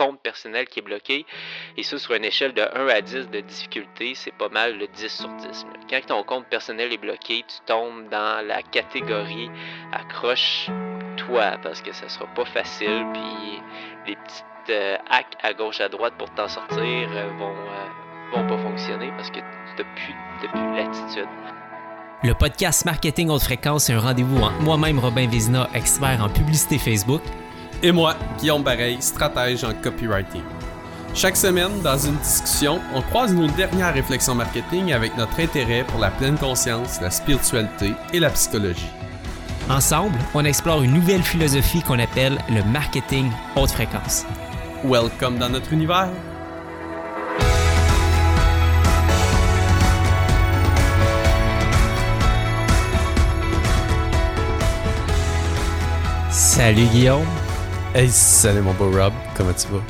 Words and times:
compte 0.00 0.20
personnel 0.22 0.66
qui 0.66 0.78
est 0.78 0.82
bloqué. 0.82 1.26
Et 1.76 1.82
ça, 1.82 1.98
sur 1.98 2.14
une 2.14 2.24
échelle 2.24 2.54
de 2.54 2.62
1 2.62 2.88
à 2.88 3.02
10 3.02 3.28
de 3.28 3.40
difficulté, 3.40 4.14
c'est 4.14 4.32
pas 4.32 4.48
mal 4.48 4.78
le 4.78 4.86
10 4.86 5.08
sur 5.08 5.28
10. 5.28 5.66
Quand 5.90 6.00
ton 6.06 6.22
compte 6.22 6.46
personnel 6.46 6.90
est 6.90 6.96
bloqué, 6.96 7.44
tu 7.46 7.56
tombes 7.66 8.08
dans 8.08 8.46
la 8.46 8.62
catégorie 8.62 9.50
accroche-toi 9.92 11.58
parce 11.62 11.82
que 11.82 11.92
ça 11.92 12.08
sera 12.08 12.26
pas 12.34 12.46
facile. 12.46 13.06
Puis 13.12 13.60
les 14.06 14.16
petites 14.16 14.70
euh, 14.70 14.96
hacks 15.10 15.36
à 15.42 15.52
gauche 15.52 15.80
à 15.80 15.90
droite 15.90 16.14
pour 16.16 16.30
t'en 16.30 16.48
sortir 16.48 16.78
euh, 16.80 17.28
vont, 17.38 17.50
euh, 17.50 18.36
vont 18.36 18.46
pas 18.46 18.62
fonctionner 18.62 19.12
parce 19.16 19.30
que 19.30 19.40
tu 19.40 19.82
n'as 19.82 19.94
plus, 19.94 20.76
l'attitude. 20.76 21.28
Le 22.22 22.32
podcast 22.34 22.86
Marketing 22.86 23.28
Haute 23.30 23.42
Fréquence, 23.42 23.84
c'est 23.84 23.94
un 23.94 24.00
rendez-vous 24.00 24.42
entre 24.42 24.60
moi-même, 24.62 24.98
Robin 24.98 25.26
Vézina, 25.26 25.68
expert 25.74 26.22
en 26.22 26.28
publicité 26.28 26.78
Facebook, 26.78 27.22
et 27.82 27.92
moi, 27.92 28.14
Guillaume 28.38 28.62
Bareil, 28.62 29.00
stratège 29.00 29.64
en 29.64 29.72
copywriting. 29.74 30.42
Chaque 31.14 31.36
semaine, 31.36 31.80
dans 31.82 31.98
une 31.98 32.16
discussion, 32.16 32.80
on 32.94 33.02
croise 33.02 33.34
nos 33.34 33.48
dernières 33.48 33.94
réflexions 33.94 34.34
marketing 34.34 34.92
avec 34.92 35.16
notre 35.16 35.40
intérêt 35.40 35.84
pour 35.84 35.98
la 35.98 36.10
pleine 36.10 36.38
conscience, 36.38 37.00
la 37.00 37.10
spiritualité 37.10 37.94
et 38.12 38.20
la 38.20 38.30
psychologie. 38.30 38.86
Ensemble, 39.68 40.18
on 40.34 40.44
explore 40.44 40.82
une 40.82 40.92
nouvelle 40.92 41.22
philosophie 41.22 41.82
qu'on 41.82 41.98
appelle 41.98 42.38
le 42.48 42.62
marketing 42.64 43.30
haute 43.56 43.70
fréquence. 43.70 44.24
Welcome 44.84 45.38
dans 45.38 45.50
notre 45.50 45.72
univers. 45.72 46.10
Salut 56.30 56.86
Guillaume. 56.86 57.39
Hey, 57.92 58.08
salut 58.08 58.60
mon 58.60 58.72
beau 58.74 58.88
Rob, 58.88 59.12
comment 59.36 59.52
tu 59.52 59.66
vas? 59.66 59.82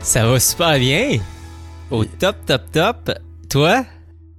Ça 0.00 0.26
va 0.26 0.40
super 0.40 0.76
bien. 0.80 1.20
Au 1.92 2.04
top, 2.04 2.34
top, 2.44 2.62
top. 2.72 3.10
Toi? 3.48 3.86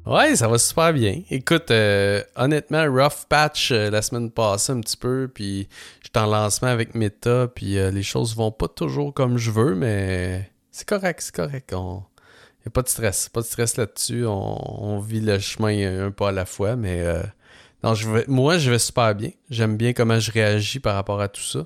Ouais, 0.05 0.35
ça 0.35 0.49
va 0.49 0.57
super 0.57 0.91
bien. 0.91 1.21
Écoute, 1.31 1.71
euh, 1.71 2.21
honnêtement, 2.35 2.83
rough 2.83 3.25
patch 3.29 3.71
euh, 3.71 3.89
la 3.89 4.01
semaine 4.01 4.29
passée 4.29 4.73
un 4.73 4.81
petit 4.81 4.97
peu, 4.97 5.31
puis 5.33 5.69
j'étais 6.03 6.19
en 6.19 6.25
lancement 6.25 6.67
avec 6.67 6.95
Meta, 6.95 7.47
puis 7.47 7.77
euh, 7.77 7.91
les 7.91 8.03
choses 8.03 8.35
vont 8.35 8.51
pas 8.51 8.67
toujours 8.67 9.13
comme 9.13 9.37
je 9.37 9.51
veux, 9.51 9.73
mais 9.73 10.51
c'est 10.71 10.85
correct, 10.85 11.21
c'est 11.21 11.33
correct. 11.33 11.73
On... 11.73 12.03
Y 12.65 12.67
a 12.67 12.71
pas 12.71 12.81
de 12.81 12.89
stress, 12.89 13.29
pas 13.29 13.39
de 13.39 13.45
stress 13.45 13.77
là-dessus. 13.77 14.25
On... 14.27 14.99
vit 14.99 15.21
le 15.21 15.39
chemin 15.39 16.07
un 16.07 16.11
pas 16.11 16.27
à 16.27 16.33
la 16.33 16.45
fois, 16.45 16.75
mais 16.75 17.05
non, 17.85 17.93
je 17.93 18.09
vais... 18.09 18.25
moi, 18.27 18.57
je 18.57 18.69
vais 18.69 18.79
super 18.79 19.15
bien. 19.15 19.29
J'aime 19.49 19.77
bien 19.77 19.93
comment 19.93 20.19
je 20.19 20.29
réagis 20.29 20.81
par 20.81 20.95
rapport 20.95 21.21
à 21.21 21.29
tout 21.29 21.39
ça. 21.39 21.65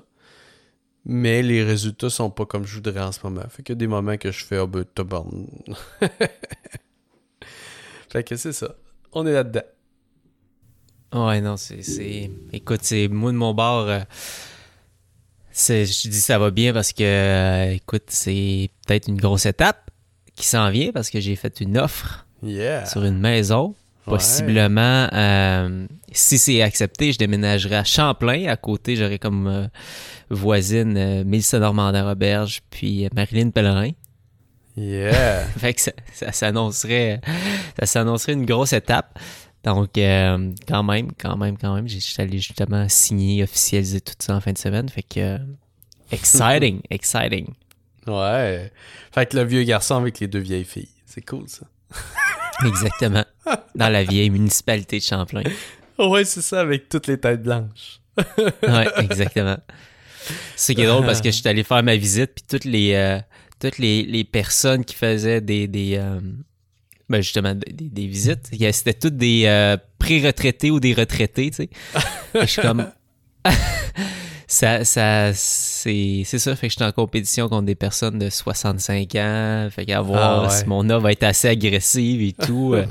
Mais 1.04 1.42
les 1.42 1.62
résultats 1.64 2.10
sont 2.10 2.30
pas 2.30 2.44
comme 2.44 2.66
je 2.66 2.74
voudrais 2.74 3.00
en 3.00 3.12
ce 3.12 3.20
moment. 3.24 3.42
Fait 3.48 3.62
qu'il 3.62 3.72
y 3.74 3.76
a 3.76 3.80
des 3.80 3.86
moments 3.86 4.16
que 4.16 4.30
je 4.30 4.44
fais, 4.44 4.58
oh 4.58 4.66
ben, 4.66 4.84
Fait 8.10 8.24
que 8.24 8.36
c'est 8.36 8.52
ça. 8.52 8.74
On 9.12 9.26
est 9.26 9.32
là-dedans. 9.32 9.62
Ouais, 11.12 11.40
non, 11.40 11.56
c'est. 11.56 12.30
Écoute, 12.52 12.80
c'est 12.82 13.08
moi 13.08 13.32
de 13.32 13.36
mon 13.36 13.54
bord. 13.54 13.88
Euh, 13.88 14.00
je 15.52 16.08
dis 16.08 16.20
ça 16.20 16.38
va 16.38 16.50
bien 16.50 16.72
parce 16.72 16.92
que, 16.92 17.02
euh, 17.02 17.72
écoute, 17.72 18.04
c'est 18.08 18.70
peut-être 18.86 19.08
une 19.08 19.20
grosse 19.20 19.46
étape 19.46 19.90
qui 20.36 20.46
s'en 20.46 20.70
vient 20.70 20.92
parce 20.92 21.10
que 21.10 21.20
j'ai 21.20 21.36
fait 21.36 21.60
une 21.60 21.78
offre 21.78 22.26
sur 22.86 23.04
une 23.04 23.18
maison. 23.18 23.74
Possiblement, 24.04 25.08
euh, 25.12 25.86
si 26.10 26.38
c'est 26.38 26.62
accepté, 26.62 27.12
je 27.12 27.18
déménagerai 27.18 27.76
à 27.76 27.84
Champlain. 27.84 28.46
À 28.48 28.56
côté, 28.56 28.96
j'aurai 28.96 29.18
comme 29.18 29.68
voisine 30.30 31.24
Mélissa 31.24 31.58
Normandin-Roberge 31.58 32.62
puis 32.70 33.08
Marilyn 33.14 33.50
Pellerin. 33.50 33.90
Yeah! 34.76 35.44
fait 35.58 35.74
que 35.74 35.80
ça, 35.80 35.92
ça 36.12 36.32
s'annoncerait 36.32 37.20
ça 37.78 37.86
s'annoncerait 37.86 38.32
une 38.32 38.46
grosse 38.46 38.72
étape. 38.72 39.18
Donc, 39.64 39.98
euh, 39.98 40.52
quand 40.66 40.82
même, 40.82 41.12
quand 41.18 41.36
même, 41.36 41.58
quand 41.58 41.74
même, 41.74 41.86
j'ai 41.86 42.00
allé 42.18 42.38
justement 42.38 42.88
signer, 42.88 43.42
officialiser 43.42 44.00
tout 44.00 44.14
ça 44.18 44.34
en 44.34 44.40
fin 44.40 44.52
de 44.52 44.58
semaine. 44.58 44.88
Fait 44.88 45.02
que, 45.02 45.38
exciting, 46.10 46.80
exciting. 46.90 47.52
Ouais. 48.06 48.72
Fait 49.12 49.26
que 49.26 49.36
le 49.36 49.44
vieux 49.44 49.62
garçon 49.64 49.96
avec 49.96 50.18
les 50.20 50.28
deux 50.28 50.38
vieilles 50.38 50.64
filles. 50.64 50.88
C'est 51.04 51.24
cool, 51.26 51.48
ça. 51.48 51.66
Exactement. 52.66 53.24
Dans 53.74 53.88
la 53.88 54.04
vieille 54.04 54.30
municipalité 54.30 54.98
de 54.98 55.04
Champlain. 55.04 55.42
Ouais, 55.98 56.24
c'est 56.24 56.42
ça, 56.42 56.60
avec 56.60 56.88
toutes 56.88 57.06
les 57.06 57.18
têtes 57.18 57.42
blanches. 57.42 58.00
ouais, 58.62 58.88
exactement. 58.98 59.56
C'est 60.56 60.74
qui 60.74 60.82
est 60.82 60.86
drôle 60.86 61.06
parce 61.06 61.20
que 61.20 61.30
je 61.30 61.36
suis 61.36 61.48
allé 61.48 61.62
faire 61.62 61.82
ma 61.82 61.96
visite, 61.96 62.32
puis 62.34 62.44
toutes 62.48 62.64
les, 62.64 62.94
euh, 62.94 63.18
toutes 63.58 63.78
les, 63.78 64.24
personnes 64.24 64.84
qui 64.84 64.94
faisaient 64.94 65.40
des, 65.40 65.66
des 65.66 65.96
euh, 65.96 66.20
ben 67.08 67.20
justement 67.22 67.54
des, 67.54 68.06
visites, 68.06 68.50
c'était 68.72 68.94
toutes 68.94 69.16
des 69.16 69.44
euh, 69.46 69.76
pré-retraités 69.98 70.70
ou 70.70 70.80
des 70.80 70.94
retraités, 70.94 71.50
tu 71.50 71.56
sais. 71.56 71.70
je 72.34 72.46
suis 72.46 72.62
comme 72.62 72.90
ça, 74.50 74.84
ça 74.84 75.30
c'est, 75.32 76.22
c'est 76.24 76.40
ça, 76.40 76.56
fait 76.56 76.66
que 76.66 76.72
je 76.72 76.76
suis 76.78 76.84
en 76.84 76.90
compétition 76.90 77.48
contre 77.48 77.66
des 77.66 77.76
personnes 77.76 78.18
de 78.18 78.28
65 78.28 79.14
ans, 79.14 79.68
fait 79.70 79.86
qu'à 79.86 80.00
voir 80.00 80.46
ah 80.46 80.50
si 80.50 80.66
mon 80.66 80.90
offre 80.90 81.04
va 81.04 81.12
être 81.12 81.22
assez 81.22 81.46
agressive 81.46 82.20
et 82.20 82.32
tout. 82.32 82.74
Euh. 82.74 82.84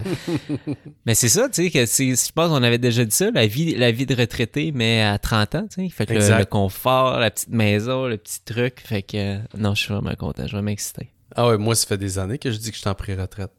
mais 1.05 1.15
c'est 1.15 1.27
ça, 1.27 1.49
tu 1.49 1.65
sais, 1.65 1.69
que 1.69 1.85
je 1.85 2.31
pense 2.31 2.47
qu'on 2.47 2.63
avait 2.63 2.77
déjà 2.77 3.03
dit 3.03 3.13
ça, 3.13 3.29
la 3.31 3.45
vie, 3.45 3.75
la 3.75 3.91
vie 3.91 4.05
de 4.05 4.15
retraité, 4.15 4.71
mais 4.73 5.01
à 5.01 5.17
30 5.19 5.55
ans, 5.55 5.67
tu 5.69 5.83
sais, 5.83 5.89
fait 5.89 6.05
que 6.05 6.13
le, 6.13 6.45
confort, 6.45 7.19
la 7.19 7.29
petite 7.29 7.49
maison, 7.49 8.07
le 8.07 8.15
petit 8.15 8.39
truc, 8.45 8.81
fait 8.85 9.03
que 9.03 9.39
non, 9.57 9.75
je 9.75 9.81
suis 9.83 9.93
vraiment 9.93 10.15
content, 10.15 10.43
je 10.43 10.47
suis 10.47 10.55
vraiment 10.55 10.71
excité. 10.71 11.09
Ah 11.35 11.49
ouais, 11.49 11.57
moi, 11.57 11.75
ça 11.75 11.87
fait 11.87 11.97
des 11.97 12.19
années 12.19 12.37
que 12.37 12.51
je 12.51 12.57
dis 12.57 12.69
que 12.69 12.75
je 12.75 12.81
suis 12.81 12.89
en 12.89 12.95
pré-retraite. 12.95 13.51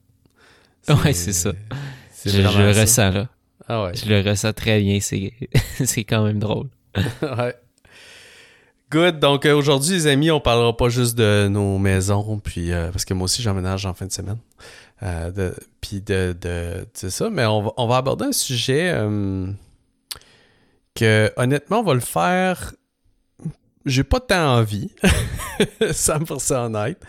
Ouais, 1.04 1.12
c'est 1.12 1.34
ça. 1.34 1.52
Je, 2.24 2.40
le 2.40 2.80
ressens 2.80 3.10
là. 3.10 3.28
Ah 3.68 3.84
ouais. 3.84 3.92
Je 3.94 4.08
le 4.08 4.22
ressens 4.26 4.54
très 4.54 4.80
bien, 4.80 5.00
c'est, 5.00 5.34
c'est 5.84 6.04
quand 6.04 6.24
même 6.24 6.38
drôle. 6.38 6.68
ouais. 6.96 7.54
Good. 8.90 9.20
Donc 9.20 9.46
euh, 9.46 9.54
aujourd'hui, 9.54 9.92
les 9.92 10.06
amis, 10.08 10.32
on 10.32 10.40
parlera 10.40 10.76
pas 10.76 10.88
juste 10.88 11.16
de 11.16 11.46
nos 11.48 11.78
maisons, 11.78 12.40
puis 12.42 12.72
euh, 12.72 12.90
parce 12.90 13.04
que 13.04 13.14
moi 13.14 13.26
aussi 13.26 13.40
j'emménage 13.40 13.86
en 13.86 13.94
fin 13.94 14.06
de 14.06 14.12
semaine. 14.12 14.38
Euh, 15.04 15.52
puis 15.80 16.00
de, 16.00 16.36
de 16.40 16.84
ça, 16.92 17.30
mais 17.30 17.46
on 17.46 17.62
va, 17.62 17.72
on 17.76 17.86
va 17.86 17.98
aborder 17.98 18.26
un 18.26 18.32
sujet 18.32 18.92
que 20.94 21.32
honnêtement, 21.36 21.80
on 21.80 21.84
va 21.84 21.94
le 21.94 22.00
faire. 22.00 22.74
J'ai 23.86 24.04
pas 24.04 24.20
tant 24.20 24.58
envie, 24.58 24.90
100% 25.80 26.66
honnête. 26.66 27.00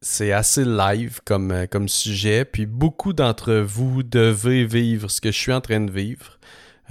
c'est 0.00 0.32
assez 0.32 0.64
live 0.64 1.20
comme, 1.24 1.66
comme 1.68 1.88
sujet, 1.88 2.44
puis 2.44 2.64
beaucoup 2.64 3.12
d'entre 3.12 3.54
vous 3.54 4.04
devez 4.04 4.64
vivre 4.64 5.10
ce 5.10 5.20
que 5.20 5.32
je 5.32 5.38
suis 5.38 5.52
en 5.52 5.60
train 5.60 5.80
de 5.80 5.90
vivre. 5.90 6.38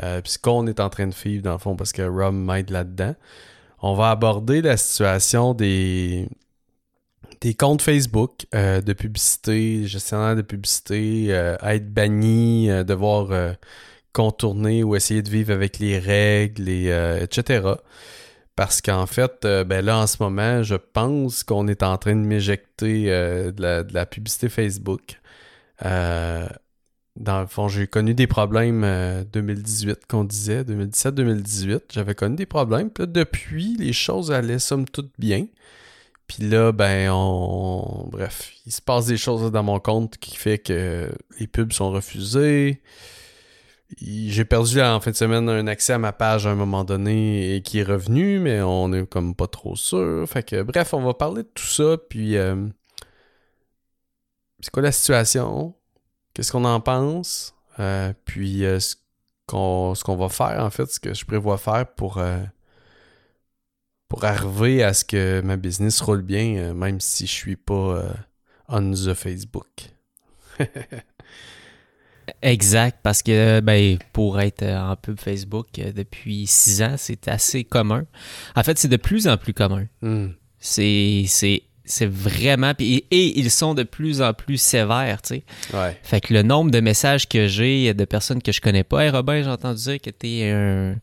Euh, 0.01 0.21
puis 0.21 0.33
ce 0.33 0.39
qu'on 0.39 0.67
est 0.67 0.79
en 0.79 0.89
train 0.89 1.07
de 1.07 1.13
vivre, 1.13 1.43
dans 1.43 1.53
le 1.53 1.57
fond, 1.57 1.75
parce 1.75 1.91
que 1.91 2.01
Rob 2.01 2.33
m'aide 2.33 2.69
là-dedans. 2.69 3.15
On 3.81 3.95
va 3.95 4.11
aborder 4.11 4.61
la 4.61 4.77
situation 4.77 5.53
des, 5.53 6.27
des 7.41 7.53
comptes 7.53 7.81
Facebook 7.81 8.45
euh, 8.53 8.81
de 8.81 8.93
publicité, 8.93 9.87
gestionnaire 9.87 10.35
de 10.35 10.43
publicité, 10.43 11.27
euh, 11.29 11.57
être 11.63 11.91
banni, 11.91 12.67
devoir 12.85 13.55
contourner 14.13 14.83
ou 14.83 14.95
essayer 14.95 15.21
de 15.21 15.29
vivre 15.29 15.53
avec 15.53 15.79
les 15.79 15.97
règles, 15.99 16.69
et, 16.69 17.17
etc. 17.21 17.67
Parce 18.55 18.81
qu'en 18.81 19.07
fait, 19.07 19.41
ben 19.43 19.83
là, 19.83 19.97
en 19.99 20.07
ce 20.07 20.17
moment, 20.21 20.61
je 20.61 20.75
pense 20.75 21.43
qu'on 21.43 21.67
est 21.67 21.81
en 21.83 21.97
train 21.97 22.15
de 22.15 22.21
m'éjecter 22.21 23.05
de, 23.05 23.93
la 23.93 24.05
publicité 24.05 24.49
Facebook 24.49 25.19
dans 27.17 27.41
le 27.41 27.47
fond, 27.47 27.67
j'ai 27.67 27.87
connu 27.87 28.13
des 28.13 28.27
problèmes 28.27 28.85
2018 29.33 29.89
euh, 29.89 29.95
qu'on 30.07 30.23
disait, 30.23 30.63
2017-2018. 30.63 31.81
J'avais 31.93 32.15
connu 32.15 32.35
des 32.35 32.45
problèmes. 32.45 32.89
Puis 32.89 33.03
là, 33.03 33.07
depuis, 33.07 33.75
les 33.77 33.93
choses 33.93 34.31
allaient 34.31 34.59
somme 34.59 34.85
toute 34.87 35.11
bien. 35.19 35.47
Puis 36.27 36.43
là, 36.43 36.71
ben, 36.71 37.09
on... 37.11 38.07
Bref, 38.09 38.53
il 38.65 38.71
se 38.71 38.81
passe 38.81 39.07
des 39.07 39.17
choses 39.17 39.51
dans 39.51 39.63
mon 39.63 39.79
compte 39.79 40.17
qui 40.17 40.37
fait 40.37 40.57
que 40.57 41.11
les 41.39 41.47
pubs 41.47 41.73
sont 41.73 41.91
refusés. 41.91 42.81
J'ai 43.99 44.45
perdu 44.45 44.81
en 44.81 45.01
fin 45.01 45.11
de 45.11 45.15
semaine 45.17 45.49
un 45.49 45.67
accès 45.67 45.91
à 45.93 45.97
ma 45.97 46.13
page 46.13 46.47
à 46.47 46.51
un 46.51 46.55
moment 46.55 46.85
donné 46.85 47.55
et 47.55 47.61
qui 47.61 47.79
est 47.79 47.83
revenu, 47.83 48.39
mais 48.39 48.61
on 48.61 48.93
est 48.93 49.05
comme 49.05 49.35
pas 49.35 49.47
trop 49.47 49.75
sûr. 49.75 50.25
Fait 50.29 50.43
que, 50.43 50.61
bref, 50.63 50.93
on 50.93 51.01
va 51.01 51.13
parler 51.13 51.43
de 51.43 51.49
tout 51.53 51.65
ça. 51.65 51.97
Puis, 52.09 52.37
euh, 52.37 52.55
c'est 54.61 54.71
quoi 54.71 54.83
la 54.83 54.93
situation? 54.93 55.75
Qu'est-ce 56.33 56.51
qu'on 56.51 56.65
en 56.65 56.79
pense, 56.79 57.55
euh, 57.79 58.13
puis 58.25 58.65
euh, 58.65 58.79
ce 58.79 58.95
qu'on 59.47 60.15
va 60.15 60.29
faire, 60.29 60.63
en 60.63 60.69
fait, 60.69 60.85
ce 60.87 60.99
que 60.99 61.13
je 61.13 61.25
prévois 61.25 61.57
faire 61.57 61.85
pour, 61.95 62.17
euh, 62.17 62.39
pour 64.07 64.23
arriver 64.25 64.83
à 64.83 64.93
ce 64.93 65.05
que 65.05 65.41
ma 65.41 65.57
business 65.57 66.01
roule 66.01 66.21
bien, 66.21 66.73
même 66.73 66.99
si 66.99 67.27
je 67.27 67.31
suis 67.31 67.55
pas 67.55 68.03
on 68.67 68.91
the 68.91 69.13
Facebook. 69.13 69.67
Exact, 72.41 72.99
parce 73.03 73.21
que 73.23 73.59
ben, 73.59 73.97
pour 74.13 74.39
être 74.39 74.63
en 74.63 74.95
pub 74.95 75.19
Facebook 75.19 75.67
depuis 75.73 76.47
six 76.47 76.81
ans, 76.81 76.95
c'est 76.97 77.27
assez 77.27 77.65
commun. 77.65 78.05
En 78.55 78.63
fait, 78.63 78.77
c'est 78.77 78.87
de 78.87 78.97
plus 78.97 79.27
en 79.27 79.37
plus 79.37 79.53
commun. 79.53 79.87
Hmm. 80.01 80.29
C'est 80.59 81.25
c'est 81.91 82.09
vraiment 82.09 82.73
et, 82.79 83.05
et 83.11 83.39
ils 83.39 83.51
sont 83.51 83.73
de 83.73 83.83
plus 83.83 84.21
en 84.21 84.33
plus 84.33 84.57
sévères, 84.57 85.21
tu 85.21 85.35
sais. 85.35 85.43
Ouais. 85.73 85.97
Fait 86.03 86.21
que 86.21 86.33
le 86.33 86.41
nombre 86.41 86.71
de 86.71 86.79
messages 86.79 87.27
que 87.27 87.47
j'ai 87.47 87.93
de 87.93 88.05
personnes 88.05 88.41
que 88.41 88.51
je 88.51 88.61
connais 88.61 88.83
pas, 88.83 89.05
hey 89.05 89.09
Robin, 89.09 89.43
j'ai 89.43 89.49
entendu 89.49 89.81
dire 89.81 90.01
que 90.01 90.09
t'es 90.09 90.49
un, 90.51 90.95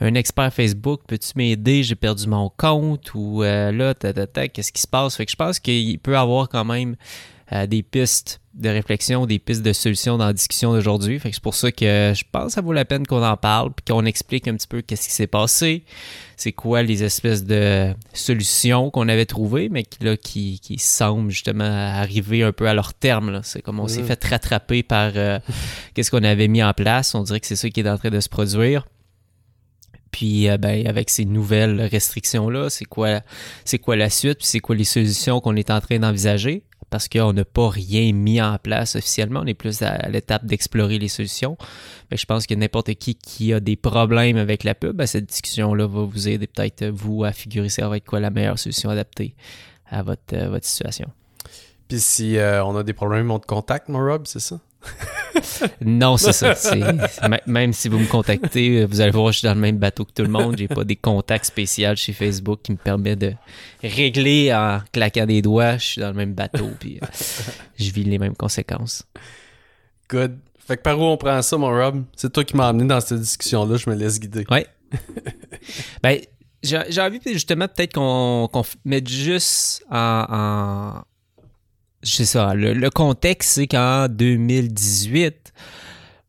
un 0.00 0.14
expert 0.14 0.52
Facebook, 0.52 1.00
peux-tu 1.06 1.32
m'aider, 1.36 1.82
j'ai 1.82 1.96
perdu 1.96 2.26
mon 2.28 2.50
compte 2.56 3.12
ou 3.14 3.42
euh, 3.42 3.72
là, 3.72 3.94
ta, 3.94 4.12
ta, 4.12 4.26
ta, 4.26 4.48
qu'est-ce 4.48 4.72
qui 4.72 4.80
se 4.80 4.86
passe? 4.86 5.16
Fait 5.16 5.26
que 5.26 5.32
je 5.32 5.36
pense 5.36 5.58
qu'il 5.58 5.98
peut 5.98 6.16
avoir 6.16 6.48
quand 6.48 6.64
même 6.64 6.96
euh, 7.52 7.66
des 7.66 7.82
pistes 7.82 8.40
de 8.56 8.68
réflexion, 8.70 9.26
des 9.26 9.38
pistes 9.38 9.62
de 9.62 9.72
solutions 9.72 10.16
dans 10.16 10.26
la 10.26 10.32
discussion 10.32 10.72
d'aujourd'hui. 10.72 11.18
Fait 11.18 11.28
que 11.28 11.34
c'est 11.34 11.42
pour 11.42 11.54
ça 11.54 11.70
que 11.70 12.12
je 12.16 12.24
pense 12.32 12.46
que 12.46 12.52
ça 12.52 12.60
vaut 12.62 12.72
la 12.72 12.84
peine 12.86 13.06
qu'on 13.06 13.22
en 13.22 13.36
parle 13.36 13.70
puis 13.72 13.84
qu'on 13.92 14.04
explique 14.06 14.48
un 14.48 14.54
petit 14.56 14.66
peu 14.66 14.80
qu'est-ce 14.80 15.08
qui 15.08 15.14
s'est 15.14 15.26
passé, 15.26 15.84
c'est 16.36 16.52
quoi 16.52 16.82
les 16.82 17.04
espèces 17.04 17.44
de 17.44 17.94
solutions 18.14 18.90
qu'on 18.90 19.08
avait 19.08 19.26
trouvées, 19.26 19.68
mais 19.68 19.82
qui, 19.84 20.02
là, 20.04 20.16
qui, 20.16 20.58
qui 20.60 20.78
semblent 20.78 21.30
justement 21.30 21.64
arriver 21.64 22.42
un 22.42 22.52
peu 22.52 22.66
à 22.66 22.72
leur 22.74 22.94
terme. 22.94 23.30
là. 23.30 23.40
C'est 23.42 23.60
comme 23.62 23.78
on 23.78 23.88
s'est 23.88 24.02
Mm. 24.02 24.06
fait 24.06 24.24
rattraper 24.24 24.82
par 24.82 25.12
euh, 25.16 25.38
qu'est-ce 25.94 26.10
qu'on 26.10 26.24
avait 26.24 26.48
mis 26.48 26.62
en 26.62 26.72
place. 26.72 27.14
On 27.14 27.22
dirait 27.22 27.40
que 27.40 27.46
c'est 27.46 27.56
ça 27.56 27.68
qui 27.68 27.80
est 27.80 27.88
en 27.88 27.98
train 27.98 28.10
de 28.10 28.20
se 28.20 28.28
produire. 28.28 28.86
Puis 30.12 30.48
euh, 30.48 30.56
ben, 30.56 30.86
avec 30.86 31.10
ces 31.10 31.26
nouvelles 31.26 31.80
restrictions-là, 31.82 32.70
c'est 32.70 32.86
quoi, 32.86 33.20
c'est 33.66 33.78
quoi 33.78 33.96
la 33.96 34.08
suite, 34.08 34.38
puis 34.38 34.46
c'est 34.46 34.60
quoi 34.60 34.74
les 34.74 34.84
solutions 34.84 35.40
qu'on 35.40 35.56
est 35.56 35.70
en 35.70 35.80
train 35.80 35.98
d'envisager? 35.98 36.62
Parce 36.90 37.08
qu'on 37.08 37.32
n'a 37.32 37.44
pas 37.44 37.68
rien 37.68 38.12
mis 38.12 38.40
en 38.40 38.58
place 38.58 38.96
officiellement, 38.96 39.40
on 39.42 39.46
est 39.46 39.54
plus 39.54 39.82
à, 39.82 40.08
l'étape 40.08 40.46
d'explorer 40.46 40.98
les 40.98 41.08
solutions. 41.08 41.56
Mais 42.10 42.16
je 42.16 42.26
pense 42.26 42.46
que 42.46 42.54
n'importe 42.54 42.94
qui 42.94 43.16
qui 43.16 43.52
a 43.52 43.60
des 43.60 43.76
problèmes 43.76 44.36
avec 44.36 44.62
la 44.64 44.74
pub, 44.74 44.96
ben, 44.96 45.06
cette 45.06 45.26
discussion-là 45.26 45.86
va 45.86 46.04
vous 46.04 46.28
aider 46.28 46.46
peut-être 46.46 46.86
vous 46.86 47.24
à 47.24 47.32
figurer 47.32 47.68
ça 47.68 47.88
va 47.88 47.96
être 47.96 48.04
quoi 48.04 48.20
la 48.20 48.30
meilleure 48.30 48.58
solution 48.58 48.90
adaptée 48.90 49.34
à 49.88 50.02
votre, 50.02 50.34
euh, 50.34 50.58
situation. 50.62 51.10
Puis 51.88 52.00
si 52.00 52.38
euh, 52.38 52.64
on 52.64 52.76
a 52.76 52.82
des 52.82 52.92
problèmes, 52.92 53.30
on 53.30 53.38
te 53.38 53.46
contacte, 53.46 53.88
mon 53.88 53.98
Rob, 53.98 54.26
c'est 54.26 54.40
ça? 54.40 54.60
Non, 55.84 56.16
c'est 56.16 56.32
ça. 56.32 56.54
même 57.46 57.72
si 57.72 57.88
vous 57.88 57.98
me 57.98 58.06
contactez, 58.06 58.84
vous 58.84 59.00
allez 59.00 59.10
voir, 59.10 59.32
je 59.32 59.38
suis 59.38 59.46
dans 59.46 59.54
le 59.54 59.60
même 59.60 59.78
bateau 59.78 60.04
que 60.04 60.12
tout 60.12 60.22
le 60.22 60.28
monde. 60.28 60.56
J'ai 60.58 60.68
pas 60.68 60.84
des 60.84 60.96
contacts 60.96 61.46
spéciaux 61.46 61.94
chez 61.94 62.12
Facebook 62.12 62.60
qui 62.62 62.72
me 62.72 62.76
permettent 62.76 63.18
de 63.18 63.32
régler 63.82 64.52
en 64.54 64.80
claquant 64.92 65.26
des 65.26 65.42
doigts. 65.42 65.76
Je 65.78 65.84
suis 65.84 66.00
dans 66.00 66.08
le 66.08 66.14
même 66.14 66.34
bateau, 66.34 66.70
puis 66.78 66.98
euh, 67.02 67.06
je 67.78 67.90
vis 67.90 68.04
les 68.04 68.18
mêmes 68.18 68.36
conséquences. 68.36 69.04
Good. 70.08 70.38
Fait 70.66 70.76
que 70.76 70.82
par 70.82 70.98
où 70.98 71.04
on 71.04 71.16
prend 71.16 71.40
ça, 71.42 71.56
mon 71.56 71.68
Rob? 71.68 72.04
C'est 72.16 72.32
toi 72.32 72.44
qui 72.44 72.56
m'as 72.56 72.68
amené 72.68 72.88
dans 72.88 73.00
cette 73.00 73.20
discussion-là, 73.20 73.76
je 73.76 73.88
me 73.88 73.94
laisse 73.94 74.18
guider. 74.18 74.44
Ouais. 74.50 74.66
ben, 76.02 76.18
j'ai 76.62 77.00
envie 77.00 77.20
justement 77.24 77.68
peut-être 77.68 77.92
qu'on 77.92 78.48
mette 78.84 79.08
juste 79.08 79.84
en. 79.90 80.26
en 80.28 81.02
c'est 82.02 82.24
ça. 82.24 82.54
Le, 82.54 82.72
le 82.72 82.90
contexte, 82.90 83.50
c'est 83.50 83.66
qu'en 83.66 84.08
2018, 84.08 85.52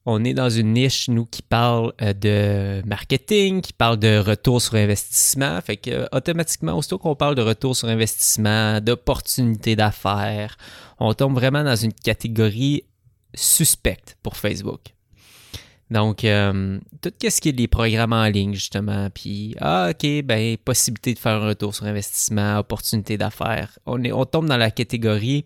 on 0.10 0.24
est 0.24 0.34
dans 0.34 0.50
une 0.50 0.72
niche, 0.72 1.10
nous, 1.10 1.26
qui 1.26 1.42
parle 1.42 1.92
euh, 2.02 2.14
de 2.14 2.88
marketing, 2.88 3.60
qui 3.60 3.74
parle 3.74 3.98
de 3.98 4.18
retour 4.18 4.62
sur 4.62 4.76
investissement. 4.76 5.60
Fait 5.60 5.76
que 5.76 6.08
automatiquement, 6.16 6.78
aussitôt 6.78 6.98
qu'on 6.98 7.16
parle 7.16 7.36
de 7.36 7.42
retour 7.42 7.76
sur 7.76 7.90
investissement, 7.90 8.80
d'opportunités 8.80 9.76
d'affaires, 9.76 10.56
on 11.00 11.14
tombe 11.14 11.34
vraiment 11.34 11.62
dans 11.62 11.76
une 11.76 11.92
catégorie 11.92 12.86
suspecte 13.36 14.18
pour 14.24 14.38
Facebook. 14.38 14.80
Donc, 15.92 16.24
euh, 16.24 16.80
tout 17.02 17.12
ce 17.22 17.42
qui 17.42 17.50
est 17.50 17.58
les 17.58 17.68
programmes 17.68 18.14
en 18.14 18.28
ligne, 18.28 18.54
justement, 18.54 19.10
puis, 19.10 19.56
ah, 19.60 19.90
OK, 19.92 20.24
ben, 20.24 20.56
possibilité 20.56 21.16
de 21.16 21.20
faire 21.20 21.42
un 21.42 21.48
retour 21.48 21.76
sur 21.76 21.86
investissement, 21.86 22.60
opportunité 22.60 23.18
d'affaires. 23.18 23.78
On, 23.86 24.02
on 24.06 24.26
tombe 24.26 24.48
dans 24.48 24.58
la 24.58 24.72
catégorie 24.72 25.46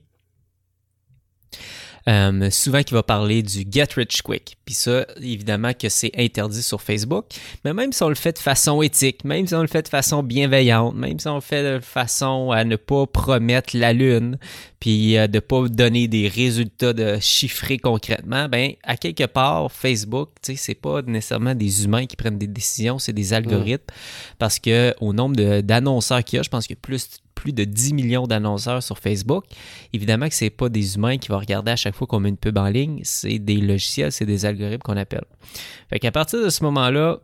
euh, 2.07 2.50
souvent 2.50 2.81
qui 2.81 2.94
va 2.94 3.03
parler 3.03 3.44
du 3.44 3.63
get 3.69 3.88
rich 3.95 4.21
quick. 4.21 4.57
Puis 4.65 4.74
ça, 4.74 5.06
évidemment 5.21 5.74
que 5.74 5.89
c'est 5.89 6.12
interdit 6.18 6.63
sur 6.63 6.81
Facebook. 6.81 7.25
Mais 7.63 7.74
même 7.74 7.94
si 7.94 8.01
on 8.03 8.09
le 8.09 8.15
fait 8.15 8.33
de 8.33 8.39
façon 8.39 8.81
éthique, 8.81 9.24
même 9.24 9.45
si 9.45 9.53
on 9.53 9.62
le 9.62 9.68
fait 9.68 9.83
de 9.83 9.88
façon 9.88 10.24
bienveillante, 10.24 10.95
même 10.95 11.19
si 11.19 11.27
on 11.27 11.36
le 11.36 11.42
fait 11.42 11.75
de 11.75 11.80
façon 11.80 12.51
à 12.51 12.63
ne 12.63 12.75
pas 12.75 13.06
promettre 13.06 13.77
la 13.77 13.94
lune, 13.94 14.38
puis 14.80 15.18
euh, 15.18 15.27
de 15.27 15.39
pas 15.39 15.68
donner 15.68 16.07
des 16.07 16.27
résultats 16.27 16.94
de 16.94 17.19
chiffrer 17.19 17.77
concrètement, 17.77 18.50
ben 18.50 18.74
à 18.83 18.98
quelque 18.98 19.25
part 19.25 19.71
Facebook, 19.71 20.30
tu 20.42 20.53
sais, 20.53 20.57
c'est 20.57 20.75
pas 20.75 21.03
nécessairement 21.03 21.53
des 21.53 21.86
humains 21.86 22.07
qui 22.07 22.15
prennent 22.15 22.39
des 22.39 22.48
décisions, 22.48 22.98
c'est 22.98 23.13
des 23.13 23.33
algorithmes 23.33 23.86
parce 24.39 24.57
que 24.57 24.95
au 25.00 25.13
nombre 25.13 25.62
d'annonceurs 25.62 26.24
qu'il 26.24 26.38
y 26.38 26.39
a, 26.39 26.44
je 26.44 26.50
pense 26.50 26.65
a 26.69 26.75
plus 26.75 27.21
plus 27.41 27.53
de 27.53 27.63
10 27.63 27.93
millions 27.93 28.27
d'annonceurs 28.27 28.83
sur 28.83 28.99
Facebook. 28.99 29.45
Évidemment 29.93 30.29
que 30.29 30.35
c'est 30.35 30.51
pas 30.51 30.69
des 30.69 30.95
humains 30.95 31.17
qui 31.17 31.29
vont 31.29 31.39
regarder 31.39 31.71
à 31.71 31.75
chaque 31.75 31.95
fois 31.95 32.05
qu'on 32.05 32.19
met 32.19 32.29
une 32.29 32.38
pub 32.38 32.57
en 32.59 32.67
ligne, 32.67 33.01
c'est 33.03 33.39
des 33.39 33.57
logiciels, 33.57 34.11
c'est 34.11 34.27
des 34.27 34.45
algorithmes 34.45 34.83
qu'on 34.83 34.97
appelle. 34.97 35.25
Fait 35.89 35.99
qu'à 35.99 36.11
partir 36.11 36.43
de 36.43 36.49
ce 36.49 36.63
moment-là, 36.63 37.19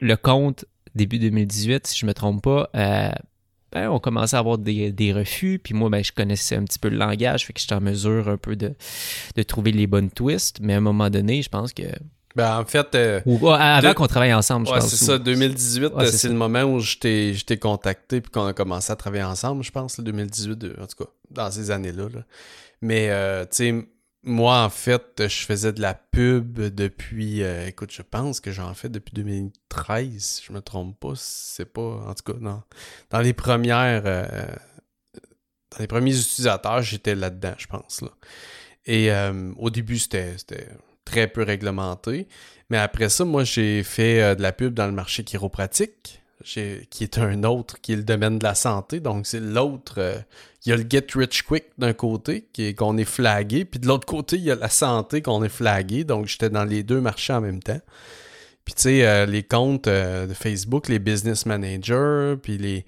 le 0.00 0.16
compte 0.16 0.64
début 0.96 1.20
2018, 1.20 1.86
si 1.86 1.96
je 1.96 2.06
me 2.06 2.12
trompe 2.12 2.42
pas, 2.42 2.68
euh, 2.74 3.12
ben, 3.70 3.88
on 3.88 4.00
commençait 4.00 4.34
à 4.34 4.40
avoir 4.40 4.58
des, 4.58 4.90
des 4.90 5.12
refus. 5.12 5.60
Puis 5.62 5.74
moi, 5.74 5.90
ben, 5.90 6.02
je 6.02 6.10
connaissais 6.10 6.56
un 6.56 6.64
petit 6.64 6.80
peu 6.80 6.88
le 6.88 6.96
langage, 6.96 7.46
fait 7.46 7.52
que 7.52 7.60
j'étais 7.60 7.74
en 7.74 7.80
mesure 7.80 8.28
un 8.28 8.36
peu 8.36 8.56
de, 8.56 8.74
de 9.36 9.42
trouver 9.44 9.70
les 9.70 9.86
bonnes 9.86 10.10
twists. 10.10 10.58
Mais 10.60 10.74
à 10.74 10.78
un 10.78 10.80
moment 10.80 11.08
donné, 11.08 11.40
je 11.40 11.48
pense 11.48 11.72
que. 11.72 11.84
Ben, 12.36 12.58
en 12.58 12.64
fait, 12.64 12.94
euh, 12.96 13.20
Ou, 13.26 13.48
avant 13.50 13.88
De- 13.88 13.94
qu'on 13.94 14.06
travaille 14.08 14.34
ensemble, 14.34 14.66
je 14.66 14.72
ouais, 14.72 14.80
pense. 14.80 14.90
c'est 14.90 15.04
ça, 15.04 15.18
2018, 15.18 15.92
Ouais, 15.94 16.04
euh, 16.04 16.10
c'est 16.10 16.28
le 16.28 16.34
moment 16.34 16.62
où 16.64 16.80
je 16.80 16.96
t'ai 16.98 17.58
contacté 17.58 18.20
puis 18.20 18.30
qu'on 18.32 18.46
a 18.46 18.52
commencé 18.52 18.90
à 18.92 18.96
travailler 18.96 19.22
ensemble, 19.22 19.62
je 19.62 19.70
pense, 19.70 19.98
le 19.98 20.04
2018, 20.04 20.56
de- 20.58 20.76
en 20.80 20.86
tout 20.86 21.04
cas, 21.04 21.10
dans 21.30 21.50
ces 21.50 21.70
années-là. 21.70 22.08
là. 22.12 22.20
Mais, 22.82 23.10
euh, 23.10 23.44
tu 23.44 23.48
sais, 23.52 23.88
moi, 24.24 24.62
en 24.64 24.70
fait, 24.70 25.22
je 25.28 25.44
faisais 25.44 25.72
de 25.72 25.80
la 25.80 25.94
pub 25.94 26.58
depuis, 26.58 27.42
euh, 27.42 27.66
écoute, 27.68 27.92
je 27.92 28.02
pense 28.02 28.40
que 28.40 28.50
j'en 28.50 28.74
fais 28.74 28.88
depuis 28.88 29.12
2013, 29.14 30.18
si 30.20 30.42
je 30.48 30.52
me 30.52 30.60
trompe 30.60 30.98
pas, 30.98 31.12
c'est 31.16 31.72
pas, 31.72 32.02
en 32.06 32.14
tout 32.14 32.32
cas, 32.32 32.38
non. 32.40 32.62
Dans 33.10 33.20
les 33.20 33.32
premières, 33.32 34.02
dans 34.02 35.78
les 35.78 35.86
premiers 35.86 36.18
utilisateurs, 36.18 36.82
j'étais 36.82 37.14
là-dedans, 37.14 37.54
je 37.58 37.66
pense, 37.66 38.00
là. 38.00 38.08
Et 38.86 39.10
au 39.56 39.70
début, 39.70 39.98
c'était 39.98 40.34
très 41.04 41.26
peu 41.28 41.42
réglementé. 41.42 42.28
Mais 42.70 42.78
après 42.78 43.08
ça, 43.08 43.24
moi, 43.24 43.44
j'ai 43.44 43.82
fait 43.82 44.22
euh, 44.22 44.34
de 44.34 44.42
la 44.42 44.52
pub 44.52 44.74
dans 44.74 44.86
le 44.86 44.92
marché 44.92 45.24
chiropratique, 45.24 46.20
qui 46.44 47.04
est 47.04 47.18
un 47.18 47.42
autre, 47.44 47.80
qui 47.80 47.92
est 47.92 47.96
le 47.96 48.02
domaine 48.02 48.38
de 48.38 48.44
la 48.44 48.54
santé. 48.54 49.00
Donc, 49.00 49.26
c'est 49.26 49.40
l'autre. 49.40 49.94
euh, 49.98 50.18
il 50.66 50.70
y 50.70 50.72
a 50.72 50.76
le 50.76 50.84
Get 50.88 51.06
Rich 51.14 51.42
Quick 51.42 51.64
d'un 51.76 51.92
côté, 51.92 52.48
qu'on 52.76 52.96
est 52.96 53.04
flagué, 53.04 53.64
puis 53.64 53.78
de 53.78 53.86
l'autre 53.86 54.06
côté, 54.06 54.36
il 54.36 54.44
y 54.44 54.50
a 54.50 54.54
la 54.54 54.70
santé 54.70 55.20
qu'on 55.20 55.44
est 55.44 55.50
flagué. 55.50 56.04
Donc, 56.04 56.26
j'étais 56.26 56.50
dans 56.50 56.64
les 56.64 56.82
deux 56.82 57.00
marchés 57.00 57.34
en 57.34 57.42
même 57.42 57.62
temps. 57.62 57.80
Puis, 58.64 58.74
tu 58.74 58.82
sais, 58.82 59.06
euh, 59.06 59.26
les 59.26 59.42
comptes 59.42 59.88
de 59.88 60.32
Facebook, 60.34 60.88
les 60.88 60.98
business 60.98 61.44
managers, 61.44 62.36
puis 62.42 62.56
les, 62.56 62.86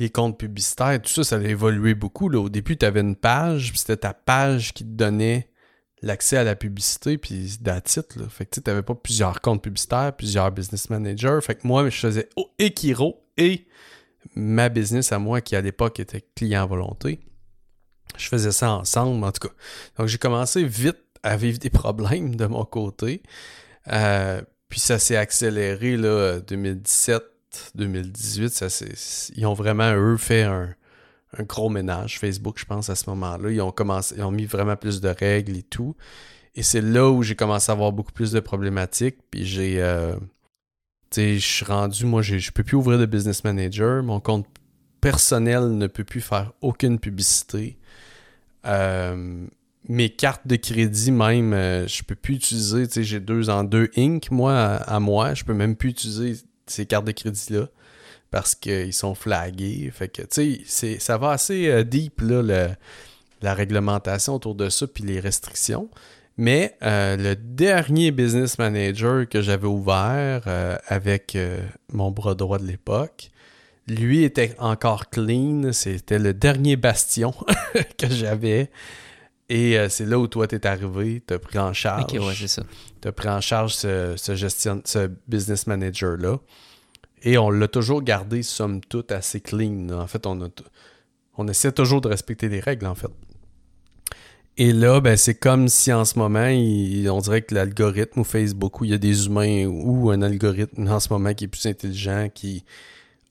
les 0.00 0.10
comptes 0.10 0.36
publicitaires, 0.36 1.00
tout 1.00 1.12
ça, 1.12 1.22
ça 1.22 1.36
a 1.36 1.42
évolué 1.42 1.94
beaucoup. 1.94 2.28
Là. 2.28 2.40
Au 2.40 2.48
début, 2.48 2.76
tu 2.76 2.84
avais 2.84 3.00
une 3.00 3.14
page, 3.16 3.70
puis 3.70 3.78
c'était 3.78 3.98
ta 3.98 4.14
page 4.14 4.74
qui 4.74 4.84
te 4.84 4.90
donnait 4.90 5.48
l'accès 6.02 6.36
à 6.36 6.44
la 6.44 6.56
publicité, 6.56 7.16
puis 7.16 7.58
là. 7.64 7.80
Fait 8.28 8.44
que 8.44 8.60
tu 8.60 8.62
n'avais 8.66 8.82
pas 8.82 8.94
plusieurs 8.94 9.40
comptes 9.40 9.62
publicitaires, 9.62 10.12
plusieurs 10.14 10.50
business 10.50 10.90
managers. 10.90 11.38
Fait 11.42 11.54
que 11.54 11.66
moi, 11.66 11.88
je 11.88 11.98
faisais 11.98 12.28
oh, 12.36 12.50
et 12.58 12.74
et 13.38 13.66
ma 14.34 14.68
business 14.68 15.12
à 15.12 15.18
moi, 15.18 15.40
qui 15.40 15.56
à 15.56 15.60
l'époque 15.60 16.00
était 16.00 16.24
client 16.34 16.66
volonté. 16.66 17.20
Je 18.16 18.28
faisais 18.28 18.52
ça 18.52 18.72
ensemble, 18.72 19.24
en 19.24 19.32
tout 19.32 19.48
cas. 19.48 19.54
Donc, 19.96 20.08
j'ai 20.08 20.18
commencé 20.18 20.64
vite 20.64 20.98
à 21.22 21.36
vivre 21.36 21.58
des 21.58 21.70
problèmes 21.70 22.34
de 22.36 22.46
mon 22.46 22.64
côté. 22.64 23.22
Euh, 23.90 24.42
puis 24.68 24.80
ça 24.80 24.98
s'est 24.98 25.16
accéléré, 25.16 25.96
là, 25.96 26.40
2017, 26.40 27.22
2018. 27.74 28.50
Ça 28.50 28.66
ils 29.34 29.46
ont 29.46 29.54
vraiment, 29.54 29.94
eux, 29.94 30.16
fait 30.16 30.42
un, 30.42 30.74
un 31.38 31.44
gros 31.44 31.68
ménage. 31.68 32.18
Facebook, 32.18 32.58
je 32.58 32.64
pense, 32.64 32.90
à 32.90 32.94
ce 32.94 33.08
moment-là. 33.10 33.50
Ils 33.50 33.60
ont 33.60 33.70
commencé, 33.70 34.14
ils 34.16 34.22
ont 34.22 34.30
mis 34.30 34.44
vraiment 34.44 34.76
plus 34.76 35.00
de 35.00 35.08
règles 35.08 35.56
et 35.56 35.62
tout. 35.62 35.96
Et 36.54 36.62
c'est 36.62 36.82
là 36.82 37.10
où 37.10 37.22
j'ai 37.22 37.34
commencé 37.34 37.70
à 37.70 37.74
avoir 37.74 37.92
beaucoup 37.92 38.12
plus 38.12 38.32
de 38.32 38.40
problématiques. 38.40 39.16
Puis 39.30 39.46
j'ai. 39.46 39.82
euh, 39.82 40.14
tu 41.10 41.20
sais, 41.20 41.38
je 41.38 41.46
suis 41.46 41.64
rendu, 41.64 42.06
moi, 42.06 42.22
je 42.22 42.50
peux 42.50 42.64
plus 42.64 42.76
ouvrir 42.76 42.98
de 42.98 43.06
business 43.06 43.44
manager. 43.44 44.02
Mon 44.02 44.20
compte 44.20 44.46
personnel 45.00 45.76
ne 45.76 45.86
peut 45.86 46.04
plus 46.04 46.20
faire 46.20 46.52
aucune 46.60 46.98
publicité. 46.98 47.78
Euh, 48.66 49.46
mes 49.88 50.10
cartes 50.10 50.46
de 50.46 50.56
crédit, 50.56 51.10
même, 51.10 51.52
euh, 51.54 51.86
je 51.88 52.02
peux 52.02 52.14
plus 52.14 52.34
utiliser. 52.34 52.86
Tu 52.86 52.94
sais, 52.94 53.04
j'ai 53.04 53.20
deux 53.20 53.50
en 53.50 53.64
deux 53.64 53.90
Inc. 53.96 54.30
Moi, 54.30 54.54
à, 54.54 54.76
à 54.76 55.00
moi. 55.00 55.34
Je 55.34 55.44
peux 55.44 55.54
même 55.54 55.76
plus 55.76 55.90
utiliser 55.90 56.34
ces 56.66 56.86
cartes 56.86 57.06
de 57.06 57.12
crédit-là 57.12 57.68
parce 58.32 58.56
qu'ils 58.56 58.92
sont 58.92 59.14
flagués. 59.14 59.88
Fait 59.94 60.08
que, 60.08 60.22
tu 60.22 60.64
sais, 60.66 60.98
ça 60.98 61.18
va 61.18 61.30
assez 61.30 61.68
euh, 61.68 61.84
deep, 61.84 62.20
là, 62.22 62.42
le- 62.42 62.70
la 63.42 63.54
réglementation 63.54 64.34
autour 64.34 64.56
de 64.56 64.68
ça, 64.68 64.86
puis 64.88 65.04
les 65.04 65.20
restrictions. 65.20 65.88
Mais 66.38 66.76
euh, 66.82 67.16
le 67.16 67.36
dernier 67.36 68.10
business 68.10 68.58
manager 68.58 69.28
que 69.28 69.42
j'avais 69.42 69.66
ouvert 69.66 70.42
euh, 70.46 70.76
avec 70.86 71.36
euh, 71.36 71.60
mon 71.92 72.10
bras 72.10 72.34
droit 72.34 72.58
de 72.58 72.64
l'époque, 72.66 73.30
lui 73.86 74.24
était 74.24 74.54
encore 74.58 75.10
clean. 75.10 75.72
C'était 75.72 76.18
le 76.18 76.32
dernier 76.32 76.76
bastion 76.76 77.34
que 77.98 78.08
j'avais. 78.08 78.70
Et 79.50 79.76
c'est 79.90 80.06
là 80.06 80.18
où 80.18 80.26
toi 80.28 80.46
t'es 80.46 80.66
arrivé, 80.66 81.22
t'as 81.26 81.38
pris 81.38 81.58
en 81.58 81.74
charge. 81.74 82.04
Ok, 82.04 82.18
ouais, 82.26 82.34
c'est 82.34 82.48
ça. 82.48 82.62
T'as 83.02 83.12
pris 83.12 83.28
en 83.28 83.42
charge 83.42 83.74
ce, 83.74 84.14
ce, 84.16 84.34
gestion, 84.34 84.80
ce 84.86 85.10
business 85.28 85.66
manager-là. 85.66 86.38
Et 87.22 87.38
on 87.38 87.50
l'a 87.50 87.68
toujours 87.68 88.02
gardé, 88.02 88.42
somme 88.42 88.80
toute, 88.80 89.12
assez 89.12 89.40
clean. 89.40 89.90
En 89.90 90.06
fait, 90.06 90.26
on, 90.26 90.42
a 90.42 90.48
on 91.36 91.48
essaie 91.48 91.72
toujours 91.72 92.00
de 92.00 92.08
respecter 92.08 92.48
les 92.48 92.60
règles, 92.60 92.86
en 92.86 92.94
fait. 92.94 93.10
Et 94.58 94.72
là, 94.72 95.00
ben, 95.00 95.16
c'est 95.16 95.34
comme 95.34 95.68
si 95.68 95.92
en 95.92 96.04
ce 96.04 96.18
moment, 96.18 96.46
on 96.46 97.20
dirait 97.20 97.42
que 97.42 97.54
l'algorithme 97.54 98.20
ou 98.20 98.24
Facebook, 98.24 98.80
où 98.80 98.84
il 98.84 98.90
y 98.90 98.94
a 98.94 98.98
des 98.98 99.26
humains 99.26 99.66
ou 99.66 100.10
un 100.10 100.20
algorithme 100.20 100.86
en 100.88 101.00
ce 101.00 101.10
moment 101.10 101.32
qui 101.32 101.44
est 101.44 101.48
plus 101.48 101.64
intelligent, 101.66 102.28
qui 102.32 102.64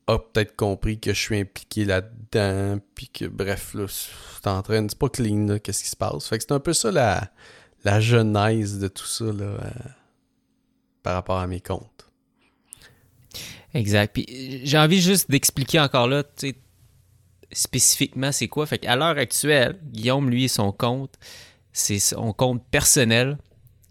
a 0.08 0.18
peut-être 0.18 0.56
compris 0.56 1.00
que 1.00 1.14
je 1.14 1.20
suis 1.20 1.40
impliqué 1.40 1.86
là-dedans, 1.86 2.80
puis 2.96 3.08
que 3.08 3.26
bref, 3.26 3.76
là, 3.76 3.86
c'est 3.88 4.48
en 4.48 4.62
train, 4.64 4.88
c'est 4.90 4.98
pas 4.98 5.10
clean, 5.10 5.60
qu'est-ce 5.60 5.84
qui 5.84 5.90
se 5.90 5.96
passe. 5.96 6.28
Fait 6.28 6.40
que 6.40 6.44
c'est 6.48 6.54
un 6.54 6.60
peu 6.60 6.74
ça 6.74 6.92
la, 6.92 7.30
la 7.84 8.00
genèse 8.00 8.80
de 8.80 8.88
tout 8.88 9.06
ça, 9.06 9.26
là, 9.26 9.44
euh, 9.44 9.70
par 11.04 11.14
rapport 11.14 11.38
à 11.38 11.46
mes 11.46 11.62
comptes. 11.62 12.11
Exact. 13.74 14.14
Puis 14.14 14.62
j'ai 14.64 14.78
envie 14.78 15.02
juste 15.02 15.30
d'expliquer 15.32 15.80
encore 15.80 16.08
là, 16.08 16.24
tu 16.24 16.50
sais, 16.50 16.56
spécifiquement 17.52 18.32
c'est 18.32 18.48
quoi? 18.48 18.66
Fait 18.66 18.80
qu'à 18.80 18.96
l'heure 18.96 19.18
actuelle, 19.18 19.80
Guillaume, 19.84 20.30
lui, 20.30 20.50
son 20.50 20.72
compte, 20.72 21.16
c'est 21.74 22.00
son 22.00 22.34
compte 22.34 22.64
personnel 22.70 23.38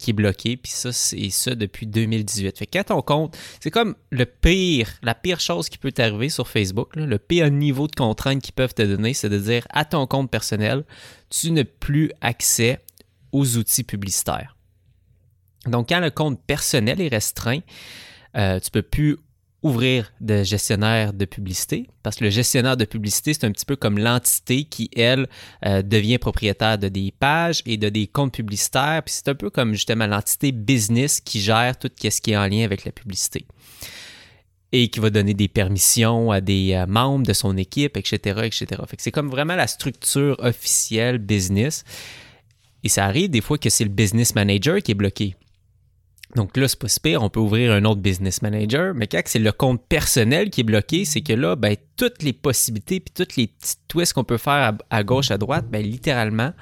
qui 0.01 0.11
est 0.11 0.15
bloqué, 0.15 0.57
puis 0.57 0.73
ça, 0.73 0.93
c'est 0.93 1.29
ça 1.29 1.55
depuis 1.55 1.87
2018. 1.87 2.59
Fait 2.59 2.67
que 2.67 2.79
quand 2.79 2.85
ton 2.85 3.03
compte, 3.03 3.37
c'est 3.61 3.71
comme 3.71 3.95
le 4.11 4.25
pire, 4.25 4.89
la 5.03 5.15
pire 5.15 5.41
chose 5.41 5.69
qui 5.69 5.77
peut 5.77 5.93
t'arriver 5.93 6.31
sur 6.31 6.49
Facebook, 6.49 6.97
le 6.97 7.19
pire 7.19 7.51
niveau 7.51 7.87
de 7.87 7.95
contrainte 7.95 8.41
qu'ils 8.41 8.55
peuvent 8.55 8.73
te 8.73 8.81
donner, 8.81 9.13
c'est 9.13 9.29
de 9.29 9.39
dire 9.39 9.67
à 9.69 9.85
ton 9.85 10.07
compte 10.07 10.31
personnel, 10.31 10.85
tu 11.29 11.51
n'as 11.53 11.65
plus 11.65 12.13
accès 12.23 12.81
aux 13.33 13.59
outils 13.59 13.85
publicitaires. 13.85 14.57
Donc, 15.67 15.91
quand 15.91 16.01
le 16.01 16.11
compte 16.11 16.41
personnel 16.47 17.03
est 17.03 17.09
restreint, 17.09 17.61
euh, 18.39 18.59
tu 18.59 18.71
peux 18.71 18.83
plus 18.83 19.19
ouvrir 19.62 20.12
de 20.21 20.43
gestionnaire 20.43 21.12
de 21.12 21.25
publicité, 21.25 21.88
parce 22.02 22.17
que 22.17 22.25
le 22.25 22.31
gestionnaire 22.31 22.76
de 22.76 22.85
publicité, 22.85 23.35
c'est 23.35 23.45
un 23.45 23.52
petit 23.52 23.67
peu 23.67 23.76
comme 23.76 23.99
l'entité 23.99 24.64
qui, 24.64 24.90
elle, 24.97 25.29
euh, 25.67 25.83
devient 25.83 26.19
propriétaire 26.19 26.79
de 26.79 26.88
des 26.88 27.12
pages 27.19 27.62
et 27.67 27.76
de 27.76 27.88
des 27.88 28.07
comptes 28.07 28.35
publicitaires, 28.35 29.02
puis 29.05 29.14
c'est 29.14 29.29
un 29.29 29.35
peu 29.35 29.50
comme 29.50 29.73
justement 29.73 30.07
l'entité 30.07 30.52
business 30.52 31.21
qui 31.21 31.40
gère 31.40 31.79
tout 31.79 31.90
ce 31.99 32.21
qui 32.21 32.33
est 32.33 32.37
en 32.37 32.47
lien 32.47 32.64
avec 32.64 32.85
la 32.85 32.93
publicité 32.93 33.47
et 34.73 34.88
qui 34.88 35.00
va 35.00 35.11
donner 35.11 35.35
des 35.35 35.49
permissions 35.49 36.31
à 36.31 36.40
des 36.40 36.75
euh, 36.75 36.87
membres 36.87 37.26
de 37.26 37.33
son 37.33 37.57
équipe, 37.57 37.97
etc., 37.97 38.40
etc. 38.45 38.81
C'est 38.99 39.11
comme 39.11 39.29
vraiment 39.29 39.57
la 39.57 39.67
structure 39.67 40.37
officielle 40.38 41.19
business. 41.19 41.85
Et 42.85 42.88
ça 42.88 43.05
arrive 43.05 43.31
des 43.31 43.40
fois 43.40 43.59
que 43.59 43.69
c'est 43.69 43.85
le 43.85 43.90
business 43.90 44.35
manager 44.35 44.81
qui 44.81 44.93
est 44.93 44.95
bloqué. 44.95 45.35
Donc 46.37 46.57
là, 46.57 46.69
c'est 46.69 46.79
pas 46.79 46.89
super, 46.89 47.23
on 47.23 47.29
peut 47.29 47.41
ouvrir 47.41 47.73
un 47.73 47.85
autre 47.85 48.01
business 48.01 48.43
manager, 48.43 48.95
mais 48.95 49.07
quand 49.07 49.21
c'est 49.25 49.39
le 49.39 49.53
compte 49.53 49.85
personnel 49.89 50.51
qui 50.51 50.61
est 50.61 50.65
bloqué, 50.65 51.05
c'est 51.05 51.23
que 51.23 51.33
là, 51.33 51.57
ben, 51.57 51.77
toutes 51.97 52.23
les 52.23 52.33
possibilités 52.33 53.01
puis 53.01 53.13
toutes 53.13 53.37
les 53.37 53.49
petites 53.49 53.81
twists 53.89 54.13
qu'on 54.13 54.25
peut 54.25 54.39
faire 54.39 54.77
à, 54.91 55.03
gauche, 55.03 55.31
à 55.31 55.39
droite, 55.39 55.67
ben, 55.71 55.83
littéralement, 55.83 56.53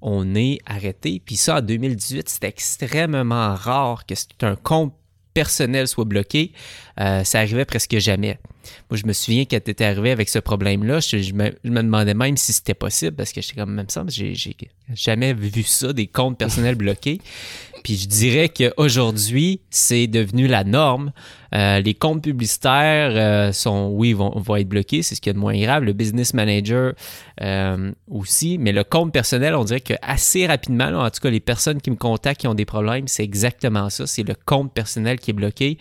on 0.00 0.34
est 0.34 0.58
arrêté. 0.64 1.22
Puis 1.24 1.36
ça, 1.36 1.58
en 1.58 1.60
2018, 1.60 2.28
c'est 2.28 2.44
extrêmement 2.44 3.54
rare 3.54 4.06
que 4.06 4.14
un 4.42 4.56
compte 4.56 4.94
personnel 5.34 5.86
soit 5.86 6.04
bloqué. 6.04 6.52
Euh, 7.00 7.24
ça 7.24 7.38
arrivait 7.38 7.64
presque 7.64 7.98
jamais. 7.98 8.38
Moi, 8.90 8.98
je 8.98 9.06
me 9.06 9.12
souviens 9.12 9.44
quand 9.44 9.58
tu 9.64 9.70
étais 9.70 9.84
arrivé 9.84 10.10
avec 10.10 10.28
ce 10.28 10.38
problème-là, 10.38 11.00
je, 11.00 11.32
me, 11.32 11.50
demandais 11.64 12.14
même 12.14 12.36
si 12.36 12.52
c'était 12.52 12.74
possible 12.74 13.16
parce 13.16 13.32
que 13.32 13.40
j'étais 13.40 13.60
comme, 13.60 13.72
même 13.72 13.88
ça, 13.88 14.04
j'ai 14.08 14.34
jamais 14.94 15.32
vu 15.32 15.62
ça, 15.62 15.92
des 15.92 16.06
comptes 16.06 16.38
personnels 16.38 16.74
bloqués. 16.74 17.20
Puis 17.82 17.96
je 17.96 18.08
dirais 18.08 18.50
qu'aujourd'hui, 18.50 19.60
c'est 19.70 20.06
devenu 20.06 20.46
la 20.46 20.64
norme. 20.64 21.12
Euh, 21.54 21.80
les 21.80 21.94
comptes 21.94 22.22
publicitaires 22.22 23.12
euh, 23.14 23.52
sont, 23.52 23.90
oui, 23.92 24.12
vont, 24.12 24.30
vont 24.36 24.56
être 24.56 24.68
bloqués, 24.68 25.02
c'est 25.02 25.14
ce 25.14 25.20
qui 25.20 25.30
est 25.30 25.32
de 25.32 25.38
moins 25.38 25.58
grave. 25.58 25.82
Le 25.82 25.92
business 25.92 26.34
manager 26.34 26.92
euh, 27.40 27.90
aussi, 28.08 28.58
mais 28.58 28.72
le 28.72 28.84
compte 28.84 29.12
personnel, 29.12 29.54
on 29.54 29.64
dirait 29.64 29.80
que 29.80 29.94
assez 30.02 30.46
rapidement, 30.46 30.90
en 30.90 31.10
tout 31.10 31.20
cas, 31.20 31.30
les 31.30 31.40
personnes 31.40 31.80
qui 31.80 31.90
me 31.90 31.96
contactent 31.96 32.42
qui 32.42 32.46
ont 32.46 32.54
des 32.54 32.66
problèmes, 32.66 33.08
c'est 33.08 33.24
exactement 33.24 33.88
ça. 33.90 34.06
C'est 34.06 34.22
le 34.22 34.34
compte 34.44 34.72
personnel 34.72 35.18
qui 35.18 35.30
est 35.30 35.34
bloqué. 35.34 35.78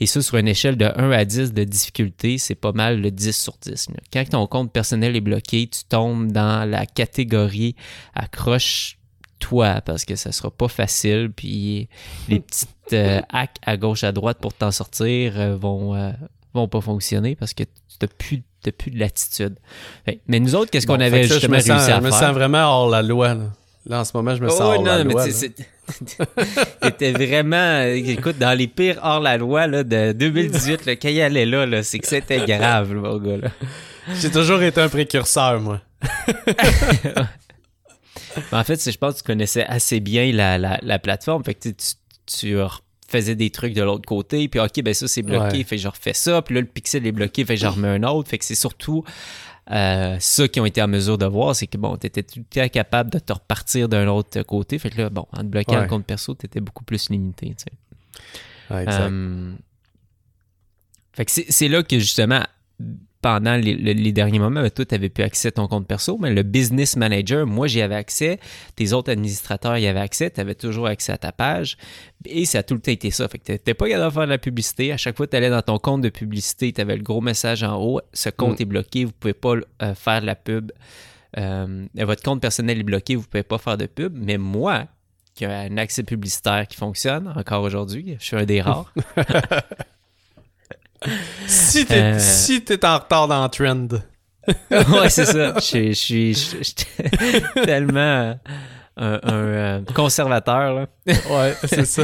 Et 0.00 0.06
ça, 0.06 0.22
sur 0.22 0.38
une 0.38 0.48
échelle 0.48 0.61
de 0.70 0.84
1 0.84 1.10
à 1.10 1.24
10 1.24 1.52
de 1.52 1.64
difficulté, 1.64 2.38
c'est 2.38 2.54
pas 2.54 2.72
mal 2.72 3.00
le 3.00 3.10
10 3.10 3.36
sur 3.36 3.54
10. 3.60 3.88
Quand 4.12 4.28
ton 4.28 4.46
compte 4.46 4.72
personnel 4.72 5.16
est 5.16 5.20
bloqué, 5.20 5.66
tu 5.66 5.84
tombes 5.88 6.30
dans 6.30 6.68
la 6.68 6.86
catégorie 6.86 7.74
accroche 8.14 8.98
toi 9.38 9.80
parce 9.80 10.04
que 10.04 10.16
ça 10.16 10.32
sera 10.32 10.50
pas 10.50 10.68
facile. 10.68 11.30
Puis 11.34 11.88
les 12.28 12.40
petites 12.46 12.92
euh, 12.92 13.20
hacks 13.30 13.56
à 13.66 13.76
gauche 13.76 14.04
à 14.04 14.12
droite 14.12 14.38
pour 14.40 14.54
t'en 14.54 14.70
sortir 14.70 15.38
euh, 15.38 15.56
vont, 15.56 15.94
euh, 15.94 16.12
vont 16.54 16.68
pas 16.68 16.80
fonctionner 16.80 17.34
parce 17.34 17.52
que 17.52 17.64
tu 17.64 17.96
n'as 18.00 18.08
plus, 18.08 18.42
plus 18.78 18.90
de 18.90 18.98
latitude. 18.98 19.58
Mais 20.28 20.40
nous 20.40 20.54
autres, 20.54 20.70
qu'est-ce 20.70 20.86
qu'on 20.86 21.00
avait 21.00 21.24
justement 21.24 21.54
réussi 21.54 21.70
à 21.70 21.78
faire? 21.78 21.96
Je 21.98 22.04
me 22.04 22.10
sens 22.10 22.32
vraiment 22.32 22.64
hors 22.64 22.88
la 22.88 23.02
loi. 23.02 23.34
Là. 23.34 23.52
En 23.90 24.04
ce 24.04 24.12
moment, 24.14 24.34
je 24.34 24.42
me 24.42 24.48
sens 24.48 24.60
oh, 24.60 24.74
hors 24.76 24.82
la 24.82 25.02
loi. 25.02 25.26
C'était 26.82 27.12
vraiment, 27.12 27.82
écoute, 27.82 28.38
dans 28.38 28.56
les 28.56 28.68
pires 28.68 29.00
hors 29.02 29.20
la 29.20 29.36
loi 29.36 29.66
là, 29.66 29.82
de 29.82 30.12
2018, 30.12 30.86
le 30.86 30.94
quand 30.94 31.08
il 31.08 31.20
allait 31.20 31.46
là, 31.46 31.66
là 31.66 31.82
c'est 31.82 31.98
que 31.98 32.06
c'était 32.06 32.46
grave, 32.46 32.94
mon 32.94 33.18
gars. 33.18 33.50
J'ai 34.20 34.30
toujours 34.30 34.62
été 34.62 34.80
un 34.80 34.88
précurseur, 34.88 35.60
moi. 35.60 35.80
en 38.52 38.64
fait, 38.64 38.90
je 38.90 38.96
pense 38.96 39.14
que 39.14 39.18
tu 39.18 39.24
connaissais 39.24 39.64
assez 39.64 40.00
bien 40.00 40.32
la, 40.32 40.98
plateforme. 40.98 41.44
Fait 41.44 41.54
que 41.54 41.68
tu, 41.68 41.74
tu 42.26 42.56
faisais 43.08 43.34
des 43.34 43.50
trucs 43.50 43.74
de 43.74 43.82
l'autre 43.82 44.06
côté, 44.06 44.48
puis 44.48 44.58
ok, 44.60 44.82
ben 44.82 44.94
ça 44.94 45.06
c'est 45.06 45.22
bloqué, 45.22 45.64
fait 45.64 45.76
que 45.76 45.82
je 45.82 45.88
refais 45.88 46.14
ça, 46.14 46.40
puis 46.40 46.54
là 46.54 46.62
le 46.62 46.66
pixel 46.66 47.06
est 47.06 47.12
bloqué, 47.12 47.44
fait 47.44 47.56
que 47.56 47.60
j'en 47.60 47.72
remets 47.72 47.88
un 47.88 48.02
autre. 48.04 48.30
Fait 48.30 48.38
que 48.38 48.44
c'est 48.44 48.54
surtout 48.54 49.04
euh, 49.70 50.16
ça 50.18 50.48
qui 50.48 50.60
ont 50.60 50.66
été 50.66 50.82
en 50.82 50.88
mesure 50.88 51.18
de 51.18 51.26
voir, 51.26 51.54
c'est 51.54 51.66
que 51.66 51.78
bon, 51.78 51.96
tu 51.96 52.06
étais 52.06 52.22
tout 52.22 52.40
à 52.56 52.62
fait 52.62 52.70
capable 52.70 53.10
de 53.10 53.18
te 53.18 53.32
repartir 53.32 53.88
d'un 53.88 54.08
autre 54.08 54.42
côté. 54.42 54.78
Fait 54.78 54.90
que 54.90 55.02
là, 55.02 55.10
bon, 55.10 55.26
en 55.32 55.38
te 55.38 55.44
bloquant 55.44 55.80
le 55.80 55.88
compte 55.88 56.04
perso, 56.04 56.34
tu 56.34 56.46
étais 56.46 56.60
beaucoup 56.60 56.84
plus 56.84 57.10
limité. 57.10 57.54
Tu 57.54 57.64
sais. 57.64 58.82
exact. 58.82 59.10
Euh, 59.10 59.52
fait 61.12 61.24
que 61.26 61.30
c'est 61.30 61.68
là 61.68 61.82
que 61.82 61.98
justement, 61.98 62.42
pendant 63.22 63.54
les, 63.54 64.12
derniers 64.12 64.40
moments, 64.40 64.68
toi, 64.68 64.84
tu 64.84 64.94
avais 64.94 65.08
pu 65.08 65.22
accès 65.22 65.48
à 65.48 65.52
ton 65.52 65.68
compte 65.68 65.86
perso, 65.86 66.18
mais 66.20 66.34
le 66.34 66.42
business 66.42 66.96
manager, 66.96 67.46
moi, 67.46 67.68
j'y 67.68 67.80
avais 67.80 67.94
accès. 67.94 68.40
Tes 68.74 68.92
autres 68.92 69.12
administrateurs 69.12 69.78
y 69.78 69.86
avaient 69.86 70.00
accès. 70.00 70.28
Tu 70.30 70.40
avais 70.40 70.56
toujours 70.56 70.88
accès 70.88 71.12
à 71.12 71.18
ta 71.18 71.30
page. 71.30 71.76
Et 72.26 72.44
ça 72.44 72.58
a 72.58 72.62
tout 72.64 72.74
le 72.74 72.80
temps 72.80 72.90
été 72.90 73.12
ça. 73.12 73.28
Fait 73.28 73.38
que 73.38 73.52
tu 73.56 73.74
pas 73.74 73.88
capable 73.88 74.10
de 74.10 74.14
faire 74.14 74.24
de 74.24 74.28
la 74.28 74.38
publicité. 74.38 74.92
À 74.92 74.96
chaque 74.96 75.16
fois 75.16 75.26
que 75.26 75.30
tu 75.30 75.36
allais 75.36 75.50
dans 75.50 75.62
ton 75.62 75.78
compte 75.78 76.02
de 76.02 76.08
publicité, 76.08 76.72
tu 76.72 76.80
avais 76.80 76.96
le 76.96 77.02
gros 77.04 77.20
message 77.20 77.62
en 77.62 77.80
haut. 77.80 78.00
Ce 78.12 78.28
compte 78.28 78.58
mm. 78.58 78.62
est 78.62 78.66
bloqué. 78.66 79.04
Vous 79.04 79.12
pouvez 79.12 79.34
pas 79.34 79.54
euh, 79.82 79.94
faire 79.94 80.20
de 80.20 80.26
la 80.26 80.34
pub. 80.34 80.72
Euh, 81.38 81.86
votre 81.94 82.22
compte 82.24 82.40
personnel 82.40 82.80
est 82.80 82.84
bloqué. 82.84 83.14
Vous 83.14 83.22
pouvez 83.22 83.44
pas 83.44 83.58
faire 83.58 83.78
de 83.78 83.86
pub. 83.86 84.14
Mais 84.16 84.36
moi, 84.36 84.88
qui 85.36 85.44
ai 85.44 85.46
un 85.46 85.76
accès 85.76 86.02
publicitaire 86.02 86.66
qui 86.66 86.76
fonctionne 86.76 87.32
encore 87.36 87.62
aujourd'hui, 87.62 88.16
je 88.18 88.24
suis 88.24 88.36
un 88.36 88.44
des 88.44 88.60
rares. 88.60 88.92
si 91.46 91.86
t'es 91.86 92.14
euh... 92.14 92.18
si 92.18 92.62
en 92.84 92.98
retard 92.98 93.28
dans 93.28 93.42
le 93.44 93.48
trend. 93.48 93.88
ouais, 94.70 95.08
c'est 95.08 95.26
ça. 95.26 95.54
Je 95.58 95.92
suis 95.92 96.74
tellement 97.64 98.38
un, 98.96 99.20
un, 99.22 99.84
conservateur. 99.94 100.74
Là. 100.74 100.86
ouais, 101.06 101.54
c'est 101.64 101.86
ça. 101.86 102.02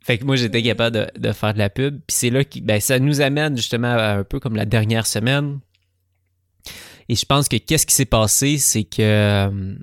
Fait 0.00 0.18
que 0.18 0.24
moi, 0.24 0.36
j'étais 0.36 0.62
capable 0.62 0.96
de, 0.96 1.06
de, 1.18 1.32
faire 1.32 1.54
de 1.54 1.58
la 1.58 1.70
pub. 1.70 2.00
Puis 2.06 2.16
c'est 2.16 2.30
là 2.30 2.44
que 2.44 2.58
ben, 2.60 2.80
ça 2.80 2.98
nous 2.98 3.20
amène 3.20 3.56
justement 3.56 3.88
un 3.88 4.24
peu 4.24 4.38
comme 4.38 4.56
la 4.56 4.66
dernière 4.66 5.06
semaine. 5.06 5.60
Et 7.08 7.14
je 7.14 7.24
pense 7.24 7.48
que 7.48 7.56
qu'est-ce 7.56 7.86
qui 7.86 7.94
s'est 7.94 8.04
passé, 8.04 8.58
c'est 8.58 8.84
que 8.84 9.00
euh, 9.00 9.74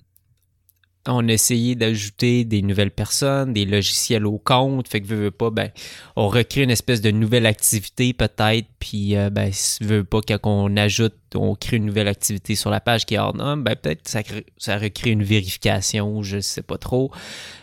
on 1.08 1.28
a 1.28 1.32
essayé 1.32 1.76
d'ajouter 1.76 2.46
des 2.46 2.62
nouvelles 2.62 2.92
personnes, 2.92 3.54
des 3.54 3.66
logiciels 3.66 4.26
au 4.26 4.38
compte, 4.38 4.88
fait 4.88 5.02
que 5.02 5.08
veut, 5.08 5.32
pas, 5.32 5.50
ben, 5.50 5.70
on 6.16 6.28
recrée 6.28 6.64
une 6.64 6.72
espèce 6.72 7.02
de 7.02 7.12
nouvelle 7.12 7.46
activité 7.46 8.14
peut-être, 8.14 8.68
puis 8.80 9.16
euh, 9.16 9.30
ben, 9.30 9.52
si 9.52 9.84
veut 9.84 10.04
pas 10.04 10.22
qu'on 10.22 10.78
ajoute, 10.78 11.16
on 11.36 11.56
crée 11.56 11.78
une 11.78 11.86
nouvelle 11.86 12.08
activité 12.08 12.56
sur 12.56 12.70
la 12.70 12.80
page 12.80 13.06
qui 13.06 13.16
est 13.16 13.20
hors 13.20 13.36
norme, 13.36 13.64
ben 13.64 13.76
peut-être 13.76 14.08
ça, 14.08 14.22
ça 14.58 14.78
recrée 14.78 15.12
une 15.12 15.24
vérification, 15.24 16.22
je 16.22 16.40
sais 16.40 16.64
pas 16.64 16.78
trop, 16.78 17.12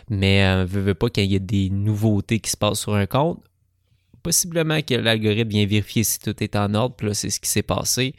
mais 0.09 0.43
euh, 0.43 0.65
veut, 0.65 0.81
veut 0.81 0.95
pas 0.95 1.09
qu'il 1.09 1.31
y 1.31 1.35
ait 1.35 1.39
des 1.39 1.69
nouveautés 1.69 2.39
qui 2.39 2.49
se 2.49 2.57
passent 2.57 2.81
sur 2.81 2.95
un 2.95 3.05
compte. 3.05 3.39
Possiblement 4.21 4.81
que 4.81 4.95
l'algorithme 4.95 5.49
vient 5.49 5.65
vérifier 5.65 6.03
si 6.03 6.19
tout 6.19 6.43
est 6.43 6.55
en 6.55 6.73
ordre. 6.73 6.95
Puis 6.95 7.07
là, 7.07 7.13
c'est 7.13 7.29
ce 7.29 7.39
qui 7.39 7.49
s'est 7.49 7.63
passé. 7.63 8.13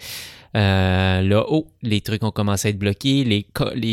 Euh, 0.56 1.22
là, 1.22 1.44
oh, 1.48 1.68
les 1.82 2.00
trucs 2.00 2.24
ont 2.24 2.32
commencé 2.32 2.68
à 2.68 2.70
être 2.70 2.78
bloqués. 2.78 3.22
Les, 3.24 3.46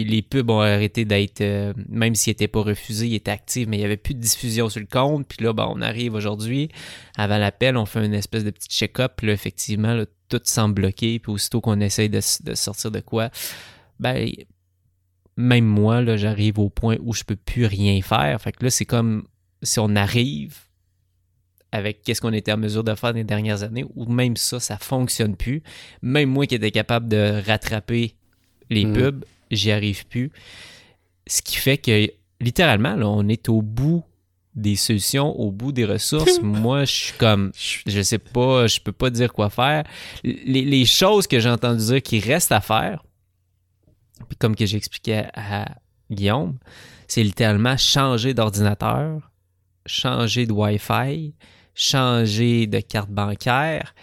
les, 0.04 0.22
pubs 0.24 0.50
ont 0.50 0.62
arrêté 0.62 1.06
d'être, 1.06 1.42
euh, 1.42 1.74
même 1.88 2.16
s'ils 2.16 2.32
n'étaient 2.32 2.48
pas 2.48 2.62
refusés, 2.62 3.08
ils 3.08 3.16
étaient 3.16 3.32
actifs, 3.32 3.68
mais 3.68 3.78
il 3.78 3.80
n'y 3.82 3.86
avait 3.86 3.98
plus 3.98 4.16
de 4.16 4.20
diffusion 4.20 4.68
sur 4.70 4.80
le 4.80 4.88
compte. 4.88 5.28
Puis 5.28 5.44
là, 5.44 5.54
ben, 5.54 5.68
on 5.70 5.82
arrive 5.82 6.16
aujourd'hui, 6.16 6.70
avant 7.16 7.38
l'appel, 7.38 7.78
on 7.78 7.86
fait 7.86 8.04
une 8.04 8.16
espèce 8.16 8.44
de 8.44 8.50
petit 8.50 8.70
check-up. 8.70 9.14
Puis 9.18 9.28
là, 9.28 9.34
effectivement, 9.34 10.04
tout 10.30 10.42
semble 10.44 10.76
bloqué. 10.76 11.20
Puis 11.20 11.32
aussitôt 11.32 11.62
qu'on 11.62 11.80
essaye 11.80 12.10
de, 12.10 12.22
de, 12.44 12.56
sortir 12.56 12.90
de 12.90 13.02
quoi, 13.02 13.30
ben, 14.00 14.28
même 15.36 15.66
moi, 15.66 16.02
là, 16.02 16.18
j'arrive 16.18 16.58
au 16.58 16.70
point 16.70 16.98
où 17.02 17.14
je 17.14 17.24
peux 17.24 17.36
plus 17.36 17.68
rien 17.68 18.02
faire. 18.02 18.42
Fait 18.42 18.52
que 18.52 18.64
là, 18.64 18.72
c'est 18.72 18.86
comme 18.86 19.28
si 19.62 19.80
on 19.80 19.96
arrive 19.96 20.67
avec 21.72 22.02
qu'est-ce 22.02 22.22
qu'on 22.22 22.34
était 22.34 22.52
en 22.52 22.58
mesure 22.58 22.84
de 22.84 22.96
faire 22.96 23.14
les 23.14 23.24
dernières 23.24 23.64
années, 23.64 23.86
ou 23.96 24.06
même 24.06 24.38
ça, 24.38 24.60
ça 24.60 24.78
fonctionne 24.78 25.36
plus. 25.36 25.64
Même 26.02 26.30
moi 26.30 26.46
qui 26.46 26.56
étais 26.56 26.72
capable 26.72 27.08
de 27.08 27.42
rattraper 27.46 28.16
les 28.70 28.86
mm. 28.86 28.94
pubs, 28.94 29.26
j'y 29.52 29.72
arrive 29.72 30.06
plus. 30.08 30.32
Ce 31.28 31.42
qui 31.42 31.58
fait 31.58 31.78
que 31.78 32.10
littéralement, 32.40 32.96
là, 32.96 33.08
on 33.08 33.28
est 33.28 33.50
au 33.50 33.62
bout 33.62 34.04
des 34.56 34.76
solutions, 34.76 35.40
au 35.40 35.52
bout 35.52 35.72
des 35.72 35.86
ressources. 35.86 36.40
moi, 36.42 36.86
je 36.86 36.94
suis 36.94 37.14
comme, 37.18 37.52
je 37.86 38.02
sais 38.02 38.18
pas, 38.18 38.68
je 38.68 38.80
peux 38.80 38.92
pas 38.92 39.10
dire 39.10 39.32
quoi 39.34 39.50
faire. 39.50 39.84
Les, 40.24 40.64
les 40.64 40.86
choses 40.86 41.28
que 41.28 41.40
j'ai 41.40 41.50
entendu 41.50 41.86
dire 41.86 42.02
qui 42.02 42.20
restent 42.20 42.52
à 42.52 42.62
faire, 42.62 43.04
comme 44.40 44.56
que 44.56 44.66
j'expliquais 44.66 45.28
à 45.34 45.66
Guillaume, 46.10 46.58
c'est 47.08 47.24
littéralement 47.24 47.78
changer 47.78 48.34
d'ordinateur, 48.34 49.32
changer 49.86 50.46
de 50.46 50.52
Wi-Fi, 50.52 51.34
changer 51.78 52.68
de 52.68 52.80
carte 52.80 53.10
bancaire 53.10 53.94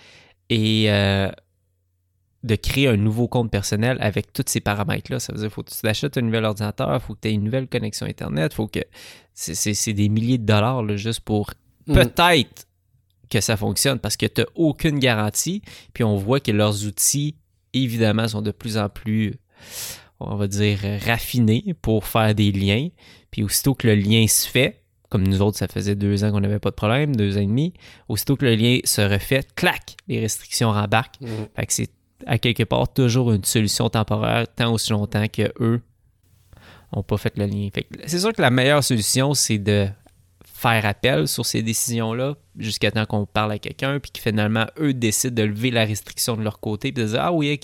et 0.48 0.90
euh, 0.90 1.30
de 2.44 2.54
créer 2.54 2.88
un 2.88 2.96
nouveau 2.96 3.26
compte 3.26 3.50
personnel 3.50 3.98
avec 4.00 4.32
tous 4.32 4.44
ces 4.46 4.60
paramètres-là. 4.60 5.18
Ça 5.18 5.32
veut 5.32 5.38
dire 5.38 5.48
qu'il 5.48 5.54
faut 5.54 5.62
que 5.64 5.70
tu 5.70 5.86
achètes 5.86 6.16
un 6.16 6.22
nouvel 6.22 6.44
ordinateur, 6.44 6.94
il 6.94 7.00
faut 7.00 7.14
que 7.14 7.20
tu 7.20 7.28
aies 7.28 7.32
une 7.32 7.44
nouvelle 7.44 7.68
connexion 7.68 8.06
Internet, 8.06 8.54
faut 8.54 8.68
que. 8.68 8.80
C'est 9.34 9.92
des 9.92 10.08
milliers 10.08 10.38
de 10.38 10.46
dollars 10.46 10.96
juste 10.96 11.20
pour 11.20 11.50
mm. 11.88 11.94
peut-être 11.94 12.68
que 13.28 13.40
ça 13.40 13.56
fonctionne 13.56 13.98
parce 13.98 14.16
que 14.16 14.26
tu 14.26 14.42
n'as 14.42 14.46
aucune 14.54 15.00
garantie. 15.00 15.60
Puis 15.92 16.04
on 16.04 16.16
voit 16.16 16.38
que 16.38 16.52
leurs 16.52 16.86
outils, 16.86 17.34
évidemment, 17.72 18.28
sont 18.28 18.42
de 18.42 18.52
plus 18.52 18.78
en 18.78 18.88
plus 18.88 19.34
on 20.20 20.36
va 20.36 20.46
dire, 20.46 20.78
raffiné 21.04 21.74
pour 21.82 22.06
faire 22.06 22.34
des 22.34 22.52
liens. 22.52 22.88
Puis 23.30 23.42
aussitôt 23.42 23.74
que 23.74 23.88
le 23.88 23.96
lien 23.96 24.26
se 24.28 24.48
fait, 24.48 24.83
comme 25.14 25.28
nous 25.28 25.42
autres, 25.42 25.56
ça 25.56 25.68
faisait 25.68 25.94
deux 25.94 26.24
ans 26.24 26.32
qu'on 26.32 26.40
n'avait 26.40 26.58
pas 26.58 26.70
de 26.70 26.74
problème, 26.74 27.14
deux 27.14 27.36
ans 27.36 27.40
et 27.40 27.46
demi, 27.46 27.72
aussitôt 28.08 28.34
que 28.34 28.44
le 28.44 28.56
lien 28.56 28.80
se 28.82 29.00
refait, 29.00 29.44
clac, 29.54 29.94
les 30.08 30.18
restrictions 30.18 30.72
rembarquent. 30.72 31.20
Mm. 31.20 31.26
Fait 31.54 31.66
que 31.66 31.72
c'est 31.72 31.90
à 32.26 32.36
quelque 32.38 32.64
part 32.64 32.92
toujours 32.92 33.30
une 33.30 33.44
solution 33.44 33.88
temporaire 33.88 34.46
tant 34.56 34.72
aussi 34.72 34.90
longtemps 34.90 35.28
que 35.28 35.52
eux 35.60 35.80
n'ont 36.92 37.04
pas 37.04 37.16
fait 37.16 37.36
le 37.36 37.46
lien. 37.46 37.68
c'est 38.06 38.18
sûr 38.18 38.32
que 38.32 38.42
la 38.42 38.50
meilleure 38.50 38.82
solution, 38.82 39.34
c'est 39.34 39.58
de 39.58 39.86
faire 40.42 40.84
appel 40.84 41.28
sur 41.28 41.46
ces 41.46 41.62
décisions-là 41.62 42.34
jusqu'à 42.58 42.90
temps 42.90 43.06
qu'on 43.06 43.24
parle 43.24 43.52
à 43.52 43.60
quelqu'un, 43.60 44.00
puis 44.00 44.10
que 44.10 44.20
finalement, 44.20 44.66
eux 44.80 44.94
décident 44.94 45.42
de 45.44 45.46
lever 45.46 45.70
la 45.70 45.84
restriction 45.84 46.36
de 46.36 46.42
leur 46.42 46.58
côté, 46.58 46.90
puis 46.90 47.04
de 47.04 47.08
dire 47.08 47.20
Ah 47.22 47.32
oui, 47.32 47.60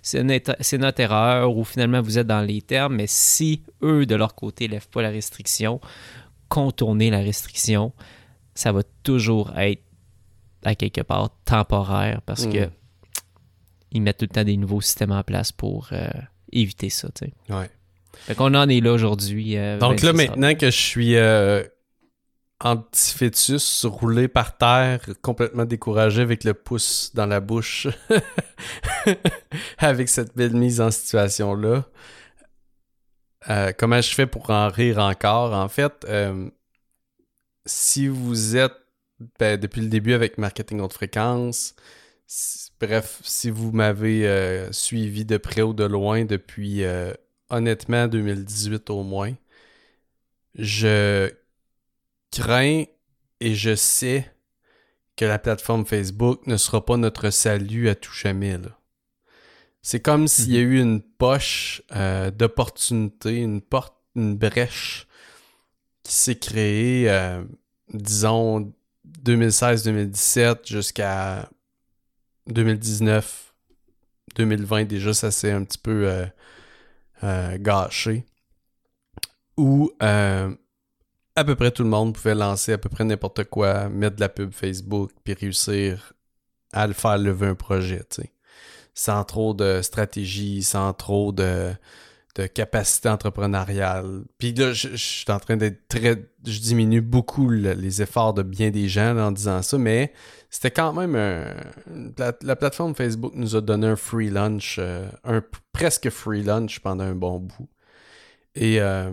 c'est 0.00 0.22
notre, 0.22 1.00
erreur, 1.00 1.54
ou 1.54 1.64
finalement 1.64 2.00
vous 2.00 2.16
êtes 2.16 2.26
dans 2.26 2.40
les 2.40 2.62
termes, 2.62 2.96
mais 2.96 3.08
si 3.08 3.60
eux, 3.82 4.06
de 4.06 4.14
leur 4.14 4.34
côté, 4.34 4.68
ne 4.68 4.72
lèvent 4.72 4.88
pas 4.88 5.02
la 5.02 5.10
restriction, 5.10 5.82
contourner 6.48 7.10
la 7.10 7.18
restriction, 7.18 7.92
ça 8.54 8.72
va 8.72 8.82
toujours 9.02 9.56
être 9.58 9.82
à 10.64 10.74
quelque 10.74 11.00
part 11.00 11.30
temporaire 11.44 12.20
parce 12.26 12.46
que 12.46 12.66
mm. 12.66 12.70
ils 13.92 14.02
mettent 14.02 14.18
tout 14.18 14.26
le 14.28 14.34
temps 14.34 14.44
des 14.44 14.56
nouveaux 14.56 14.80
systèmes 14.80 15.12
en 15.12 15.22
place 15.22 15.52
pour 15.52 15.88
euh, 15.92 16.08
éviter 16.52 16.90
ça. 16.90 17.08
Tu 17.14 17.26
sais. 17.26 17.54
Ouais. 17.54 17.70
Fait 18.12 18.34
qu'on 18.34 18.54
en 18.54 18.68
est 18.68 18.80
là 18.80 18.92
aujourd'hui. 18.92 19.56
Euh, 19.56 19.78
Donc 19.78 20.02
là, 20.02 20.12
maintenant 20.12 20.54
que 20.54 20.66
je 20.66 20.76
suis 20.76 21.16
euh, 21.16 21.62
anti-fœtus 22.60 23.84
roulé 23.86 24.28
par 24.28 24.56
terre, 24.56 25.00
complètement 25.22 25.64
découragé 25.64 26.22
avec 26.22 26.44
le 26.44 26.54
pouce 26.54 27.12
dans 27.14 27.26
la 27.26 27.40
bouche, 27.40 27.86
avec 29.78 30.08
cette 30.08 30.36
belle 30.36 30.54
mise 30.54 30.80
en 30.80 30.90
situation-là. 30.90 31.84
Euh, 33.48 33.72
comment 33.76 34.00
je 34.00 34.14
fais 34.14 34.26
pour 34.26 34.50
en 34.50 34.68
rire 34.68 34.98
encore? 34.98 35.52
En 35.52 35.68
fait, 35.68 36.04
euh, 36.08 36.50
si 37.66 38.08
vous 38.08 38.56
êtes 38.56 38.76
ben, 39.38 39.58
depuis 39.58 39.80
le 39.80 39.88
début 39.88 40.12
avec 40.14 40.38
Marketing 40.38 40.80
Haute 40.80 40.92
Fréquence, 40.92 41.74
bref, 42.80 43.20
si 43.24 43.50
vous 43.50 43.72
m'avez 43.72 44.26
euh, 44.28 44.72
suivi 44.72 45.24
de 45.24 45.36
près 45.38 45.62
ou 45.62 45.72
de 45.72 45.84
loin 45.84 46.24
depuis 46.24 46.82
honnêtement 47.50 48.08
2018 48.08 48.90
au 48.90 49.02
moins, 49.02 49.34
je 50.54 51.30
crains 52.30 52.84
et 53.40 53.54
je 53.54 53.74
sais 53.74 54.30
que 55.16 55.24
la 55.24 55.38
plateforme 55.38 55.86
Facebook 55.86 56.46
ne 56.46 56.56
sera 56.56 56.84
pas 56.84 56.96
notre 56.96 57.30
salut 57.30 57.88
à 57.88 57.94
tout 57.94 58.12
jamais. 58.12 58.58
C'est 59.82 60.00
comme 60.00 60.28
s'il 60.28 60.52
y 60.52 60.58
a 60.58 60.60
mhm. 60.64 60.72
eu 60.72 60.80
une 60.80 61.02
poche 61.02 61.82
euh, 61.94 62.30
d'opportunité, 62.30 63.36
une 63.36 63.60
porte, 63.60 63.94
une 64.14 64.36
brèche 64.36 65.06
qui 66.02 66.12
s'est 66.12 66.38
créée, 66.38 67.10
euh, 67.10 67.44
disons, 67.92 68.72
2016-2017 69.24 70.68
jusqu'à 70.68 71.48
2019, 72.46 73.54
2020. 74.36 74.84
Déjà, 74.84 75.14
ça 75.14 75.30
s'est 75.30 75.52
un 75.52 75.64
petit 75.64 75.78
peu 75.78 76.28
euh, 77.22 77.58
gâché. 77.58 78.24
Où 79.56 79.90
à 80.00 81.44
peu 81.44 81.54
près 81.54 81.70
tout 81.70 81.84
le 81.84 81.88
monde 81.88 82.14
pouvait 82.14 82.34
lancer 82.34 82.72
à 82.72 82.78
peu 82.78 82.88
près 82.88 83.04
n'importe 83.04 83.44
quoi, 83.44 83.88
mettre 83.88 84.16
de 84.16 84.20
la 84.20 84.28
pub 84.28 84.52
Facebook, 84.52 85.12
puis 85.22 85.34
réussir 85.34 86.12
à 86.72 86.86
le 86.86 86.92
faire 86.92 87.16
lever 87.16 87.46
un 87.46 87.54
projet, 87.54 88.00
tu 88.10 88.22
sais. 88.22 88.32
Sans 88.98 89.22
trop 89.22 89.54
de 89.54 89.80
stratégie, 89.80 90.64
sans 90.64 90.92
trop 90.92 91.30
de, 91.30 91.70
de 92.34 92.46
capacité 92.48 93.08
entrepreneuriale. 93.08 94.22
Puis 94.38 94.52
là, 94.54 94.72
je, 94.72 94.96
suis 94.96 95.30
en 95.30 95.38
train 95.38 95.56
d'être 95.56 95.86
très... 95.86 96.20
Je 96.44 96.58
diminue 96.58 97.00
beaucoup 97.00 97.48
les 97.48 98.02
efforts 98.02 98.34
de 98.34 98.42
bien 98.42 98.70
des 98.70 98.88
gens 98.88 99.16
en 99.16 99.30
disant 99.30 99.62
ça, 99.62 99.78
mais 99.78 100.12
c'était 100.50 100.72
quand 100.72 100.92
même 100.92 101.14
un... 101.14 101.54
La, 102.42 102.56
plateforme 102.56 102.96
Facebook 102.96 103.34
nous 103.36 103.54
a 103.54 103.60
donné 103.60 103.86
un 103.86 103.94
free 103.94 104.30
lunch, 104.30 104.78
euh, 104.80 105.08
un 105.22 105.44
presque 105.72 106.10
free 106.10 106.42
lunch 106.42 106.80
pendant 106.80 107.04
un 107.04 107.14
bon 107.14 107.38
bout. 107.38 107.68
Et... 108.56 108.80
Euh, 108.80 109.10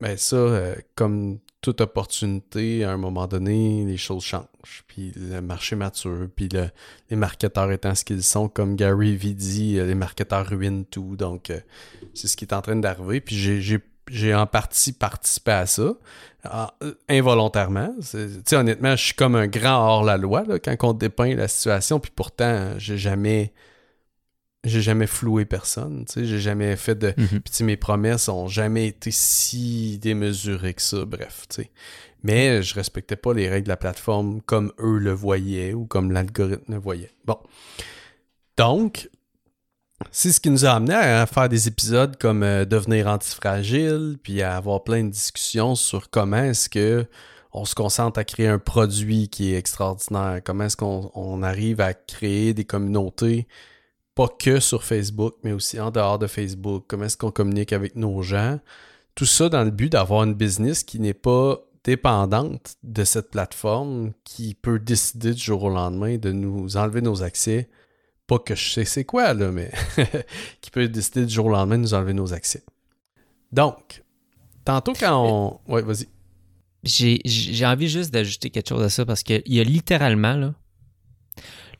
ben 0.00 0.16
ça, 0.16 0.36
euh, 0.36 0.74
comme 0.94 1.40
toute 1.60 1.80
opportunité, 1.80 2.84
à 2.84 2.92
un 2.92 2.96
moment 2.96 3.26
donné, 3.26 3.84
les 3.84 3.96
choses 3.96 4.24
changent. 4.24 4.84
Puis 4.86 5.12
le 5.16 5.40
marché 5.40 5.76
mature, 5.76 6.28
puis 6.34 6.48
les 7.10 7.16
marketeurs 7.16 7.70
étant 7.70 7.94
ce 7.94 8.04
qu'ils 8.04 8.22
sont, 8.22 8.48
comme 8.48 8.76
Gary 8.76 9.16
Vee 9.16 9.34
dit, 9.34 9.78
euh, 9.78 9.86
les 9.86 9.94
marketeurs 9.94 10.46
ruinent 10.46 10.84
tout. 10.86 11.16
Donc, 11.16 11.50
euh, 11.50 11.60
c'est 12.14 12.28
ce 12.28 12.36
qui 12.36 12.44
est 12.44 12.54
en 12.54 12.62
train 12.62 12.76
d'arriver. 12.76 13.20
Puis 13.20 13.36
j'ai 14.10 14.34
en 14.34 14.46
partie 14.46 14.92
participé 14.92 15.52
à 15.52 15.66
ça, 15.66 15.94
involontairement. 17.08 17.94
Tu 18.00 18.28
sais, 18.44 18.56
honnêtement, 18.56 18.96
je 18.96 19.04
suis 19.04 19.14
comme 19.14 19.34
un 19.34 19.46
grand 19.46 19.86
hors-la-loi 19.86 20.44
quand 20.64 20.76
on 20.82 20.92
dépeint 20.94 21.34
la 21.34 21.48
situation. 21.48 22.00
Puis 22.00 22.12
pourtant, 22.14 22.70
j'ai 22.78 22.96
jamais 22.96 23.52
j'ai 24.64 24.82
jamais 24.82 25.06
floué 25.06 25.44
personne, 25.44 26.04
tu 26.06 26.12
sais, 26.12 26.24
j'ai 26.26 26.40
jamais 26.40 26.76
fait 26.76 26.94
de... 26.94 27.14
Mhm. 27.16 27.40
Puis 27.40 27.64
mes 27.64 27.76
promesses 27.76 28.28
ont 28.28 28.48
jamais 28.48 28.88
été 28.88 29.10
si 29.10 29.98
démesurées 29.98 30.74
que 30.74 30.82
ça, 30.82 31.04
bref, 31.04 31.46
tu 31.48 31.62
sais. 31.62 31.70
Mais 32.22 32.62
je 32.62 32.74
respectais 32.74 33.16
pas 33.16 33.32
les 33.32 33.48
règles 33.48 33.64
de 33.64 33.70
la 33.70 33.78
plateforme 33.78 34.42
comme 34.42 34.72
eux 34.78 34.98
le 34.98 35.12
voyaient 35.12 35.72
ou 35.72 35.86
comme 35.86 36.12
l'algorithme 36.12 36.74
le 36.74 36.78
voyait. 36.78 37.12
Bon. 37.24 37.38
Donc, 38.58 39.08
c'est 40.10 40.32
ce 40.32 40.40
qui 40.40 40.50
nous 40.50 40.66
a 40.66 40.72
amené 40.72 40.94
à 40.94 41.26
faire 41.26 41.48
des 41.48 41.68
épisodes 41.68 42.16
comme 42.18 42.42
euh, 42.42 42.64
devenir 42.64 43.06
antifragile, 43.06 44.18
puis 44.22 44.42
à 44.42 44.56
avoir 44.56 44.84
plein 44.84 45.04
de 45.04 45.10
discussions 45.10 45.74
sur 45.74 46.10
comment 46.10 46.44
est-ce 46.44 46.68
que 46.68 47.06
on 47.52 47.64
se 47.64 47.74
concentre 47.74 48.18
à 48.18 48.24
créer 48.24 48.46
un 48.46 48.58
produit 48.58 49.28
qui 49.28 49.52
est 49.52 49.58
extraordinaire, 49.58 50.40
comment 50.44 50.64
est-ce 50.64 50.76
qu'on 50.76 51.42
arrive 51.42 51.80
à 51.80 51.94
créer 51.94 52.54
des 52.54 52.64
communautés 52.64 53.48
pas 54.20 54.28
que 54.28 54.60
sur 54.60 54.84
Facebook, 54.84 55.36
mais 55.44 55.52
aussi 55.52 55.80
en 55.80 55.90
dehors 55.90 56.18
de 56.18 56.26
Facebook, 56.26 56.84
comment 56.86 57.04
est-ce 57.04 57.16
qu'on 57.16 57.30
communique 57.30 57.72
avec 57.72 57.96
nos 57.96 58.20
gens? 58.20 58.60
Tout 59.14 59.24
ça 59.24 59.48
dans 59.48 59.64
le 59.64 59.70
but 59.70 59.90
d'avoir 59.90 60.24
une 60.24 60.34
business 60.34 60.84
qui 60.84 61.00
n'est 61.00 61.14
pas 61.14 61.58
dépendante 61.84 62.76
de 62.82 63.02
cette 63.04 63.30
plateforme, 63.30 64.12
qui 64.24 64.52
peut 64.52 64.78
décider 64.78 65.32
du 65.32 65.40
jour 65.40 65.62
au 65.62 65.70
lendemain 65.70 66.18
de 66.18 66.32
nous 66.32 66.76
enlever 66.76 67.00
nos 67.00 67.22
accès. 67.22 67.70
Pas 68.26 68.38
que 68.38 68.54
je 68.54 68.68
sais 68.68 68.84
c'est 68.84 69.06
quoi, 69.06 69.32
là, 69.32 69.50
mais 69.52 69.72
qui 70.60 70.70
peut 70.70 70.86
décider 70.86 71.24
du 71.24 71.32
jour 71.32 71.46
au 71.46 71.50
lendemain 71.52 71.78
de 71.78 71.82
nous 71.84 71.94
enlever 71.94 72.12
nos 72.12 72.34
accès. 72.34 72.62
Donc, 73.52 74.04
tantôt 74.66 74.92
quand 74.92 75.60
on... 75.66 75.72
Ouais, 75.72 75.80
vas-y. 75.80 76.08
j'ai 76.82 77.22
j'ai 77.24 77.64
envie 77.64 77.88
juste 77.88 78.10
d'ajouter 78.12 78.50
quelque 78.50 78.68
chose 78.68 78.82
à 78.82 78.90
ça 78.90 79.06
parce 79.06 79.22
qu'il 79.22 79.40
y 79.46 79.60
a 79.60 79.64
littéralement, 79.64 80.34
là, 80.34 80.54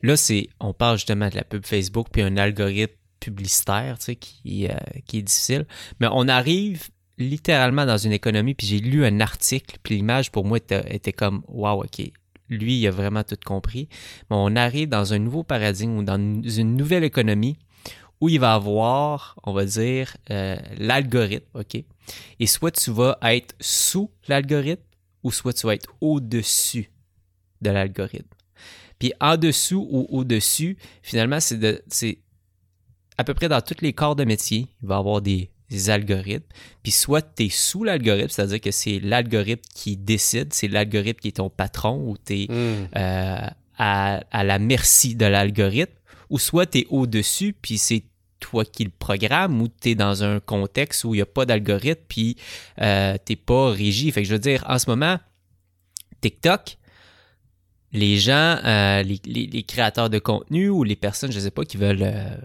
là, 0.02 0.16
c'est, 0.16 0.48
on 0.60 0.72
parle 0.72 0.96
justement 0.96 1.28
de 1.28 1.36
la 1.36 1.44
pub 1.44 1.64
Facebook 1.64 2.08
puis 2.12 2.22
un 2.22 2.36
algorithme 2.36 2.94
publicitaire, 3.20 3.98
tu 3.98 4.06
sais, 4.06 4.16
qui, 4.16 4.66
euh, 4.66 4.74
qui 5.06 5.18
est 5.18 5.22
difficile. 5.22 5.66
Mais 6.00 6.08
on 6.10 6.26
arrive 6.28 6.88
littéralement 7.18 7.84
dans 7.84 7.98
une 7.98 8.12
économie, 8.12 8.54
puis 8.54 8.66
j'ai 8.66 8.78
lu 8.78 9.04
un 9.04 9.20
article, 9.20 9.76
puis 9.82 9.96
l'image 9.96 10.32
pour 10.32 10.44
moi 10.44 10.56
était, 10.56 10.94
était 10.94 11.12
comme, 11.12 11.42
wow, 11.48 11.84
ok, 11.84 12.10
lui, 12.48 12.80
il 12.80 12.86
a 12.86 12.90
vraiment 12.90 13.22
tout 13.22 13.36
compris. 13.44 13.88
Mais 14.30 14.36
on 14.36 14.56
arrive 14.56 14.88
dans 14.88 15.12
un 15.12 15.18
nouveau 15.18 15.42
paradigme 15.42 15.98
ou 15.98 16.02
dans 16.02 16.16
une 16.16 16.76
nouvelle 16.76 17.04
économie 17.04 17.56
où 18.20 18.28
il 18.28 18.40
va 18.40 18.54
avoir, 18.54 19.36
on 19.44 19.52
va 19.52 19.64
dire, 19.64 20.16
euh, 20.30 20.56
l'algorithme, 20.76 21.46
OK? 21.54 21.82
Et 22.38 22.46
soit 22.46 22.70
tu 22.70 22.90
vas 22.90 23.18
être 23.22 23.54
sous 23.60 24.10
l'algorithme 24.28 24.82
ou 25.22 25.32
soit 25.32 25.52
tu 25.52 25.66
vas 25.66 25.74
être 25.74 25.94
au-dessus 26.00 26.90
de 27.62 27.70
l'algorithme. 27.70 28.28
Puis 29.00 29.12
en 29.20 29.36
dessous 29.36 29.88
ou 29.90 30.06
au-dessus, 30.10 30.76
finalement, 31.02 31.40
c'est 31.40 31.58
de, 31.58 31.82
c'est 31.88 32.18
à 33.18 33.24
peu 33.24 33.34
près 33.34 33.48
dans 33.48 33.60
tous 33.60 33.80
les 33.80 33.92
corps 33.92 34.14
de 34.14 34.24
métier, 34.24 34.68
il 34.82 34.88
va 34.88 34.96
y 34.96 34.98
avoir 34.98 35.20
des, 35.20 35.50
algorithmes. 35.88 36.46
Puis 36.82 36.92
soit 36.92 37.22
tu 37.22 37.44
es 37.44 37.48
sous 37.48 37.84
l'algorithme, 37.84 38.28
c'est-à-dire 38.28 38.60
que 38.60 38.72
c'est 38.72 38.98
l'algorithme 38.98 39.62
qui 39.74 39.96
décide, 39.96 40.52
c'est 40.52 40.66
l'algorithme 40.66 41.20
qui 41.20 41.28
est 41.28 41.36
ton 41.36 41.48
patron 41.48 41.96
ou 42.08 42.16
tu 42.16 42.42
es 42.42 42.46
hmm. 42.48 42.88
euh, 42.96 43.46
à, 43.78 44.20
à, 44.30 44.44
la 44.44 44.58
merci 44.58 45.14
de 45.14 45.26
l'algorithme, 45.26 45.92
ou 46.28 46.38
soit 46.38 46.66
tu 46.66 46.78
es 46.78 46.86
au-dessus, 46.90 47.52
puis 47.52 47.78
c'est 47.78 48.02
toi 48.40 48.64
qui 48.64 48.84
le 48.84 48.90
programme 48.90 49.62
ou 49.62 49.68
tu 49.68 49.90
es 49.90 49.94
dans 49.94 50.24
un 50.24 50.40
contexte 50.40 51.04
où 51.04 51.14
il 51.14 51.18
n'y 51.18 51.22
a 51.22 51.26
pas 51.26 51.46
d'algorithme 51.46 52.02
puis 52.08 52.36
euh, 52.80 53.16
tu 53.24 53.32
n'es 53.32 53.36
pas 53.36 53.70
régi. 53.70 54.10
Fait 54.10 54.22
que 54.22 54.28
je 54.28 54.32
veux 54.32 54.40
dire, 54.40 54.64
en 54.66 54.78
ce 54.78 54.90
moment, 54.90 55.18
TikTok, 56.20 56.78
les 57.92 58.18
gens, 58.18 58.58
euh, 58.64 59.02
les, 59.02 59.62
créateurs 59.64 60.10
de 60.10 60.18
contenu 60.18 60.68
ou 60.68 60.84
les 60.84 60.96
personnes, 60.96 61.32
je 61.32 61.38
ne 61.38 61.42
sais 61.42 61.50
pas, 61.50 61.64
qui 61.64 61.76
veulent 61.76 62.02
euh, 62.02 62.36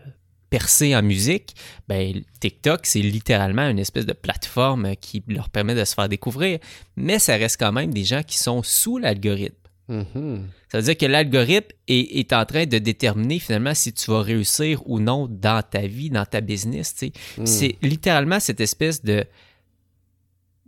percer 0.49 0.95
en 0.95 1.03
musique, 1.03 1.55
ben, 1.87 2.23
TikTok, 2.39 2.85
c'est 2.85 3.01
littéralement 3.01 3.67
une 3.67 3.79
espèce 3.79 4.05
de 4.05 4.13
plateforme 4.13 4.95
qui 4.95 5.23
leur 5.27 5.49
permet 5.49 5.75
de 5.75 5.85
se 5.85 5.93
faire 5.93 6.09
découvrir. 6.09 6.59
Mais 6.95 7.19
ça 7.19 7.35
reste 7.35 7.59
quand 7.59 7.71
même 7.71 7.93
des 7.93 8.03
gens 8.03 8.23
qui 8.23 8.37
sont 8.37 8.63
sous 8.63 8.97
l'algorithme. 8.97 9.55
Mm-hmm. 9.89 10.41
Ça 10.71 10.79
veut 10.79 10.83
dire 10.83 10.97
que 10.97 11.05
l'algorithme 11.05 11.69
est, 11.87 12.33
en 12.33 12.43
train 12.45 12.65
de 12.65 12.79
déterminer 12.79 13.39
finalement 13.39 13.75
si 13.75 13.93
tu 13.93 14.09
vas 14.09 14.21
réussir 14.21 14.81
ou 14.85 14.99
non 14.99 15.27
dans 15.29 15.61
ta 15.61 15.85
vie, 15.85 16.09
dans 16.09 16.25
ta 16.25 16.41
business. 16.41 16.95
Mm. 17.37 17.45
C'est 17.45 17.77
littéralement 17.83 18.39
cette 18.39 18.61
espèce 18.61 19.03
de, 19.03 19.25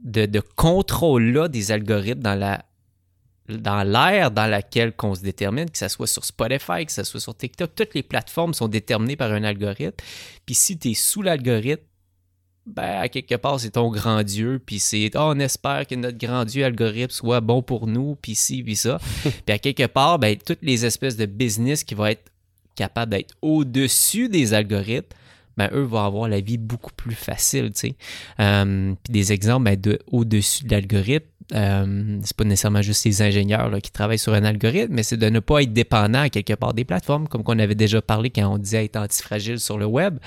de, 0.04 0.40
contrôle-là 0.56 1.48
des 1.48 1.72
algorithmes 1.72 2.22
dans 2.22 2.36
la 2.36 2.64
dans 3.50 3.84
l'ère 3.84 4.32
dans 4.32 4.48
laquelle 4.48 4.94
on 5.02 5.16
se 5.16 5.22
détermine, 5.22 5.70
que 5.70 5.78
ce 5.78 5.88
soit 5.88 6.08
sur 6.08 6.26
Spotify, 6.26 6.86
que 6.86 6.92
ce 6.92 7.04
soit 7.04 7.20
sur 7.20 7.36
TikTok, 7.36 7.76
toutes 7.76 7.94
les 7.94 8.04
plateformes 8.04 8.54
sont 8.54 8.68
déterminées 8.68 9.16
par 9.16 9.32
un 9.32 9.44
algorithme. 9.44 9.96
Puis 10.46 10.56
si 10.56 10.78
tu 10.78 10.92
es 10.92 10.94
sous 10.94 11.22
l'algorithme, 11.22 11.84
ben, 12.66 13.00
à 13.00 13.08
quelque 13.08 13.36
part, 13.36 13.60
c'est 13.62 13.72
ton 13.72 13.90
grand 13.90 14.24
Dieu, 14.24 14.62
puis 14.64 14.80
c'est, 14.80 15.10
oh, 15.16 15.32
on 15.34 15.40
espère 15.40 15.88
que 15.88 15.96
notre 15.96 16.18
grand 16.18 16.44
Dieu 16.44 16.66
algorithme 16.66 17.12
soit 17.12 17.40
bon 17.40 17.62
pour 17.62 17.88
nous, 17.88 18.18
puis 18.22 18.36
ci, 18.36 18.62
puis 18.62 18.76
ça. 18.76 19.00
puis 19.24 19.56
à 19.56 19.58
quelque 19.58 19.88
part, 19.88 20.20
ben, 20.20 20.36
toutes 20.38 20.62
les 20.62 20.86
espèces 20.86 21.16
de 21.16 21.26
business 21.26 21.86
qui 21.86 21.96
vont 21.96 22.08
être 22.08 22.30
capables 22.76 23.12
d'être 23.12 23.34
au-dessus 23.42 24.28
des 24.28 24.54
algorithmes, 24.54 25.16
ben, 25.56 25.70
eux 25.74 25.84
vont 25.84 26.04
avoir 26.04 26.28
la 26.28 26.42
vie 26.42 26.58
beaucoup 26.58 26.92
plus 26.92 27.16
facile, 27.16 27.72
tu 27.72 27.80
sais. 27.80 27.96
Euh, 28.42 28.94
puis 29.02 29.14
des 29.14 29.32
exemples, 29.32 29.64
ben, 29.64 29.80
de, 29.80 30.00
au-dessus 30.12 30.66
de 30.66 30.72
l'algorithme, 30.72 31.26
euh, 31.54 32.20
c'est 32.24 32.36
pas 32.36 32.44
nécessairement 32.44 32.82
juste 32.82 33.06
les 33.06 33.22
ingénieurs 33.22 33.72
qui 33.82 33.92
travaillent 33.92 34.20
sur 34.20 34.34
un 34.34 34.44
algorithme, 34.44 34.94
mais 34.94 35.04
c'est 35.04 35.18
de 35.18 35.30
ne 35.30 35.40
pas 35.40 35.62
être 35.62 35.72
dépendant 35.72 36.22
à 36.22 36.30
quelque 36.30 36.54
part 36.54 36.74
des 36.74 36.84
plateformes, 36.84 37.28
comme 37.28 37.44
qu'on 37.44 37.60
avait 37.60 37.76
déjà 37.76 38.02
parlé 38.02 38.30
quand 38.30 38.48
on 38.48 38.58
disait 38.58 38.86
être 38.86 38.98
antifragile 38.98 39.60
sur 39.60 39.78
le 39.78 39.86
web. 39.86 40.18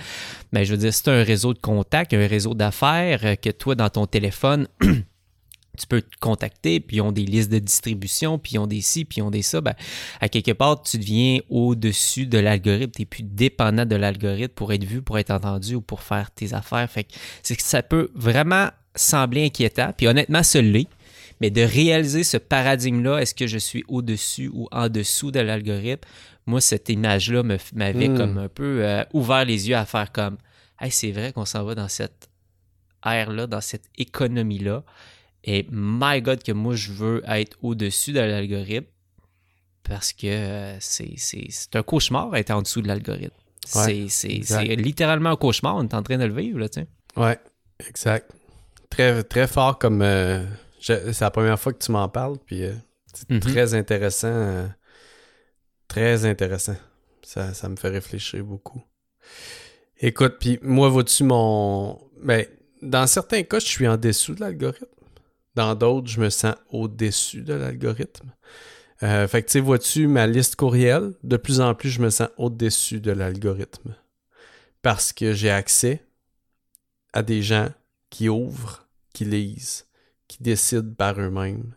Mais 0.53 0.61
ben, 0.61 0.65
je 0.65 0.73
veux 0.73 0.79
dire, 0.79 0.95
c'est 0.95 1.09
un 1.09 1.23
réseau 1.23 1.53
de 1.53 1.59
contacts, 1.59 2.15
un 2.15 2.27
réseau 2.27 2.55
d'affaires 2.55 3.21
euh, 3.25 3.35
que 3.35 3.51
toi, 3.51 3.75
dans 3.75 3.91
ton 3.91 4.07
téléphone, 4.07 4.67
tu 4.81 5.87
peux 5.89 6.01
te 6.01 6.17
contacter, 6.21 6.81
puis 6.81 6.99
ils 6.99 7.01
ont 7.03 7.13
des 7.13 7.25
listes 7.25 7.53
de 7.53 7.59
distribution, 7.59 8.39
puis 8.39 8.53
ils 8.55 8.59
ont 8.59 8.67
des 8.67 8.81
ci, 8.81 9.05
puis 9.05 9.19
ils 9.19 9.23
ont 9.23 9.31
des 9.31 9.43
ça, 9.43 9.61
ben, 9.61 9.75
à 10.23 10.29
quelque 10.31 10.53
part, 10.53 10.83
tu 10.83 10.97
deviens 10.97 11.41
au-dessus 11.51 12.27
de 12.27 12.39
l'algorithme, 12.39 12.93
tu 12.93 13.03
n'es 13.03 13.07
plus 13.07 13.23
dépendant 13.23 13.85
de 13.85 13.97
l'algorithme 13.97 14.55
pour 14.55 14.73
être 14.73 14.85
vu, 14.85 15.03
pour 15.03 15.19
être 15.19 15.31
entendu 15.31 15.75
ou 15.75 15.81
pour 15.83 16.03
faire 16.03 16.31
tes 16.31 16.55
affaires. 16.55 16.91
Fait 16.91 17.05
que, 17.05 17.55
que 17.55 17.63
ça 17.63 17.83
peut 17.83 18.11
vraiment 18.15 18.69
sembler 18.95 19.45
inquiétant, 19.45 19.93
puis 19.97 20.09
honnêtement, 20.09 20.43
ce 20.43 20.59
l'est. 20.59 20.89
Mais 21.41 21.51
de 21.51 21.63
réaliser 21.63 22.23
ce 22.23 22.37
paradigme-là, 22.37 23.19
est-ce 23.19 23.35
que 23.35 23.47
je 23.47 23.59
suis 23.59 23.85
au-dessus 23.89 24.51
ou 24.53 24.69
en 24.73 24.89
dessous 24.89 25.31
de 25.31 25.41
l'algorithme? 25.41 26.07
Moi, 26.47 26.61
cette 26.61 26.89
image-là 26.89 27.43
m'avait 27.43 28.09
hmm. 28.09 28.17
comme 28.17 28.39
un 28.39 28.49
peu 28.49 28.85
euh, 28.85 29.05
ouvert 29.13 29.45
les 29.45 29.69
yeux 29.69 29.77
à 29.77 29.87
faire 29.87 30.13
comme 30.13 30.37
hey, 30.81 30.91
c'est 30.91 31.13
vrai 31.13 31.33
qu'on 31.33 31.45
s'en 31.45 31.65
va 31.65 31.75
dans 31.75 31.89
cette 31.89 32.29
ère-là, 33.05 33.47
dans 33.47 33.61
cette 33.61 33.85
économie-là. 33.97 34.85
Et 35.45 35.67
my 35.71 36.21
God, 36.21 36.43
que 36.43 36.53
moi, 36.53 36.75
je 36.75 36.93
veux 36.93 37.23
être 37.27 37.57
au-dessus 37.63 38.13
de 38.13 38.21
l'algorithme 38.21 38.87
parce 39.85 40.13
que 40.13 40.27
euh, 40.27 40.77
c'est 40.79 41.75
un 41.75 41.83
cauchemar 41.83 42.37
être 42.37 42.51
en 42.51 42.63
dessous 42.63 42.83
de 42.83 42.89
l'algorithme. 42.89 43.35
c'est 43.65 44.77
littéralement 44.77 45.31
un 45.31 45.37
cauchemar, 45.37 45.77
on 45.77 45.83
est 45.83 45.95
en 45.95 46.03
train 46.03 46.19
de 46.19 46.25
le 46.25 46.35
vivre, 46.35 46.59
là, 46.59 46.69
tu 46.69 46.81
sais. 46.81 46.87
Ouais, 47.17 47.39
exact. 47.89 48.31
Très, 48.89 49.23
très 49.25 49.47
fort 49.47 49.79
comme, 49.79 50.03
euh, 50.03 50.45
c'est 50.81 51.21
la 51.21 51.31
première 51.31 51.59
fois 51.59 51.73
que 51.73 51.83
tu 51.83 51.93
m'en 51.93 52.09
parles, 52.09 52.39
puis 52.45 52.65
euh, 52.65 52.73
c'est 53.13 53.31
mhm. 53.31 53.41
très 53.41 53.75
intéressant. 53.75 54.29
Euh, 54.29 54.67
très 55.89 56.25
intéressant. 56.25 56.77
Ça, 57.23 57.55
ça, 57.55 57.69
me 57.69 57.77
fait 57.77 57.91
réfléchir 57.91 58.43
beaucoup. 58.45 58.83
Écoute, 59.99 60.37
puis 60.41 60.59
moi, 60.63 60.89
vois-tu 60.89 61.25
mon. 61.25 62.01
Ben, 62.23 62.47
dans 62.83 63.07
certains 63.07 63.43
cas, 63.43 63.59
je 63.59 63.67
suis 63.67 63.87
en 63.87 63.97
dessous 63.97 64.35
de 64.35 64.41
l'algorithme. 64.41 64.87
Dans 65.55 65.75
d'autres, 65.75 66.09
je 66.09 66.21
me 66.21 66.31
sens 66.31 66.55
au-dessus 66.71 67.43
de 67.43 67.55
l'algorithme. 67.55 68.33
Euh, 69.03 69.27
fait 69.29 69.43
que, 69.43 69.47
tu 69.49 69.53
sais, 69.53 69.61
vois-tu 69.61 70.07
ma 70.07 70.27
liste 70.27 70.57
courriel? 70.57 71.15
De 71.23 71.37
plus 71.37 71.61
en 71.61 71.75
plus, 71.75 71.91
je 71.91 72.01
me 72.01 72.11
sens 72.11 72.29
au-dessus 72.37 73.01
de 73.01 73.11
l'algorithme. 73.11 73.95
Parce 74.83 75.13
que 75.13 75.33
j'ai 75.33 75.51
accès 75.51 76.05
à 77.13 77.23
des 77.23 77.43
gens 77.43 77.69
qui 78.09 78.29
ouvrent, 78.29 78.89
qui 79.13 79.25
lisent, 79.25 79.87
qui 80.31 80.43
décident 80.43 80.95
par 80.97 81.21
eux-mêmes. 81.21 81.75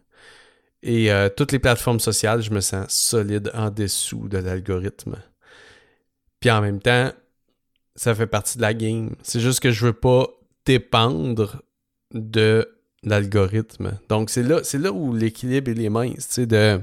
Et 0.83 1.11
euh, 1.11 1.29
toutes 1.35 1.51
les 1.51 1.59
plateformes 1.59 1.99
sociales, 1.99 2.41
je 2.41 2.51
me 2.51 2.59
sens 2.59 2.93
solide 2.93 3.51
en 3.55 3.71
dessous 3.71 4.27
de 4.27 4.37
l'algorithme. 4.37 5.15
Puis 6.39 6.51
en 6.51 6.61
même 6.61 6.79
temps, 6.79 7.11
ça 7.95 8.13
fait 8.13 8.27
partie 8.27 8.57
de 8.57 8.61
la 8.61 8.73
game. 8.73 9.15
C'est 9.23 9.39
juste 9.39 9.59
que 9.59 9.71
je 9.71 9.87
veux 9.87 9.93
pas 9.93 10.27
dépendre 10.65 11.63
de 12.13 12.69
l'algorithme. 13.01 13.97
Donc 14.07 14.29
c'est 14.29 14.43
là, 14.43 14.59
c'est 14.63 14.77
là 14.77 14.91
où 14.91 15.15
l'équilibre 15.15 15.71
est 15.71 15.75
les 15.75 15.89
minces, 15.89 16.27
tu 16.27 16.33
sais, 16.33 16.45
de 16.45 16.79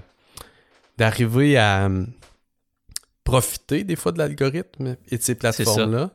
d'arriver 0.99 1.57
à 1.57 1.87
hum, 1.87 2.09
profiter 3.25 3.85
des 3.85 3.97
fois 3.97 4.13
de 4.13 4.19
l'algorithme 4.19 4.97
et 5.09 5.19
de 5.19 5.23
ces 5.23 5.35
plateformes-là, 5.35 6.11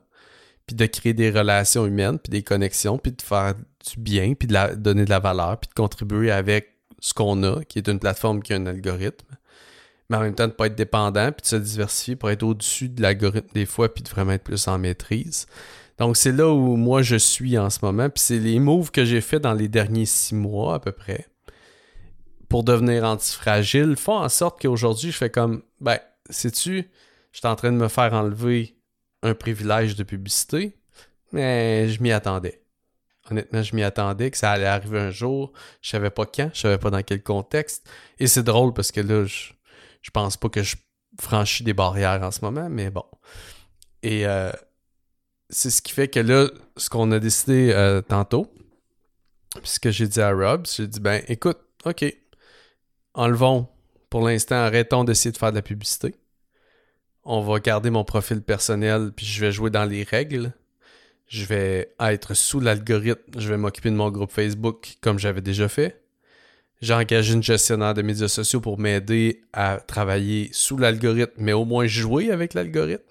puis 0.67 0.75
de 0.75 0.85
créer 0.85 1.13
des 1.13 1.31
relations 1.31 1.85
humaines, 1.85 2.19
puis 2.19 2.29
des 2.29 2.43
connexions, 2.43 2.97
puis 2.97 3.11
de 3.11 3.21
faire 3.21 3.55
du 3.87 3.99
bien, 3.99 4.33
puis 4.33 4.47
de 4.47 4.75
donner 4.75 5.05
de 5.05 5.09
la 5.09 5.19
valeur, 5.19 5.59
puis 5.59 5.69
de 5.69 5.73
contribuer 5.73 6.31
avec 6.31 6.75
ce 6.99 7.13
qu'on 7.13 7.43
a, 7.43 7.63
qui 7.63 7.79
est 7.79 7.87
une 7.87 7.99
plateforme 7.99 8.41
qui 8.41 8.53
a 8.53 8.57
un 8.57 8.65
algorithme. 8.65 9.35
Mais 10.09 10.17
en 10.17 10.21
même 10.21 10.35
temps, 10.35 10.45
de 10.45 10.51
ne 10.51 10.55
pas 10.55 10.67
être 10.67 10.75
dépendant, 10.75 11.31
puis 11.31 11.43
de 11.43 11.47
se 11.47 11.55
diversifier 11.55 12.15
pour 12.15 12.29
être 12.29 12.43
au-dessus 12.43 12.89
de 12.89 13.01
l'algorithme 13.01 13.49
des 13.53 13.65
fois, 13.65 13.93
puis 13.93 14.03
de 14.03 14.09
vraiment 14.09 14.33
être 14.33 14.43
plus 14.43 14.67
en 14.67 14.77
maîtrise. 14.77 15.47
Donc, 15.97 16.17
c'est 16.17 16.31
là 16.31 16.49
où 16.49 16.75
moi 16.75 17.01
je 17.01 17.15
suis 17.15 17.57
en 17.57 17.69
ce 17.69 17.79
moment. 17.81 18.09
Puis 18.09 18.21
c'est 18.21 18.39
les 18.39 18.59
moves 18.59 18.91
que 18.91 19.05
j'ai 19.05 19.21
fait 19.21 19.39
dans 19.39 19.53
les 19.53 19.67
derniers 19.67 20.05
six 20.05 20.35
mois 20.35 20.75
à 20.75 20.79
peu 20.79 20.91
près 20.91 21.27
pour 22.49 22.63
devenir 22.63 23.03
antifragile 23.03 23.95
font 23.95 24.17
en 24.17 24.29
sorte 24.29 24.61
qu'aujourd'hui, 24.61 25.11
je 25.11 25.17
fais 25.17 25.29
comme, 25.29 25.63
ben, 25.81 25.99
sais-tu, 26.29 26.89
je 27.31 27.37
suis 27.37 27.47
en 27.47 27.55
train 27.55 27.71
de 27.71 27.77
me 27.77 27.87
faire 27.87 28.13
enlever 28.13 28.77
un 29.23 29.33
privilège 29.33 29.95
de 29.95 30.03
publicité, 30.03 30.77
mais 31.31 31.89
je 31.89 32.01
m'y 32.01 32.11
attendais. 32.11 32.61
Honnêtement, 33.29 33.63
je 33.63 33.75
m'y 33.75 33.83
attendais 33.83 34.29
que 34.29 34.37
ça 34.37 34.51
allait 34.51 34.65
arriver 34.65 34.99
un 34.99 35.09
jour. 35.09 35.51
Je 35.81 35.89
savais 35.89 36.11
pas 36.11 36.25
quand, 36.25 36.49
je 36.53 36.61
savais 36.61 36.77
pas 36.77 36.91
dans 36.91 37.01
quel 37.01 37.23
contexte. 37.23 37.89
Et 38.19 38.27
c'est 38.27 38.43
drôle 38.43 38.73
parce 38.73 38.91
que 38.91 39.01
là, 39.01 39.25
je, 39.25 39.53
je 40.01 40.11
pense 40.11 40.37
pas 40.37 40.49
que 40.49 40.61
je 40.61 40.75
franchis 41.19 41.63
des 41.63 41.73
barrières 41.73 42.21
en 42.21 42.31
ce 42.31 42.41
moment, 42.41 42.69
mais 42.69 42.91
bon. 42.91 43.05
Et 44.03 44.27
euh, 44.27 44.51
c'est 45.49 45.69
ce 45.69 45.81
qui 45.81 45.91
fait 45.91 46.07
que 46.07 46.19
là, 46.19 46.49
ce 46.77 46.89
qu'on 46.89 47.11
a 47.11 47.19
décidé 47.19 47.71
euh, 47.73 48.01
tantôt, 48.01 48.53
puis 49.55 49.69
ce 49.69 49.79
que 49.79 49.91
j'ai 49.91 50.07
dit 50.07 50.21
à 50.21 50.31
Rob, 50.31 50.67
j'ai 50.67 50.87
dit 50.87 50.99
ben 50.99 51.23
écoute, 51.27 51.57
ok, 51.85 52.05
enlevons 53.13 53.67
pour 54.09 54.25
l'instant, 54.25 54.55
arrêtons 54.55 55.03
d'essayer 55.03 55.31
de 55.31 55.37
faire 55.37 55.51
de 55.51 55.55
la 55.55 55.61
publicité. 55.61 56.15
On 57.23 57.41
va 57.41 57.59
garder 57.59 57.89
mon 57.89 58.03
profil 58.03 58.41
personnel, 58.41 59.11
puis 59.15 59.25
je 59.25 59.41
vais 59.41 59.51
jouer 59.51 59.69
dans 59.69 59.85
les 59.85 60.03
règles 60.03 60.53
je 61.27 61.45
vais 61.45 61.93
être 61.99 62.33
sous 62.33 62.59
l'algorithme, 62.59 63.39
je 63.39 63.49
vais 63.49 63.57
m'occuper 63.57 63.89
de 63.89 63.95
mon 63.95 64.11
groupe 64.11 64.31
Facebook 64.31 64.95
comme 65.01 65.19
j'avais 65.19 65.41
déjà 65.41 65.67
fait. 65.67 66.01
J'ai 66.81 66.93
engagé 66.93 67.33
une 67.33 67.43
gestionnaire 67.43 67.93
de 67.93 68.01
médias 68.01 68.27
sociaux 68.27 68.61
pour 68.61 68.77
m'aider 68.77 69.41
à 69.53 69.79
travailler 69.79 70.49
sous 70.51 70.77
l'algorithme, 70.77 71.33
mais 71.37 71.53
au 71.53 71.65
moins 71.65 71.87
jouer 71.87 72.31
avec 72.31 72.53
l'algorithme. 72.53 73.03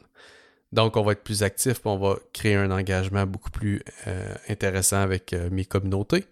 Donc, 0.73 0.97
on 0.97 1.03
va 1.03 1.13
être 1.13 1.23
plus 1.23 1.43
actif, 1.43 1.81
on 1.85 1.97
va 1.97 2.17
créer 2.33 2.57
un 2.57 2.71
engagement 2.71 3.27
beaucoup 3.27 3.51
plus 3.51 3.83
euh, 4.07 4.35
intéressant 4.49 4.99
avec 4.99 5.33
euh, 5.33 5.49
mes 5.51 5.65
communautés. 5.65 6.25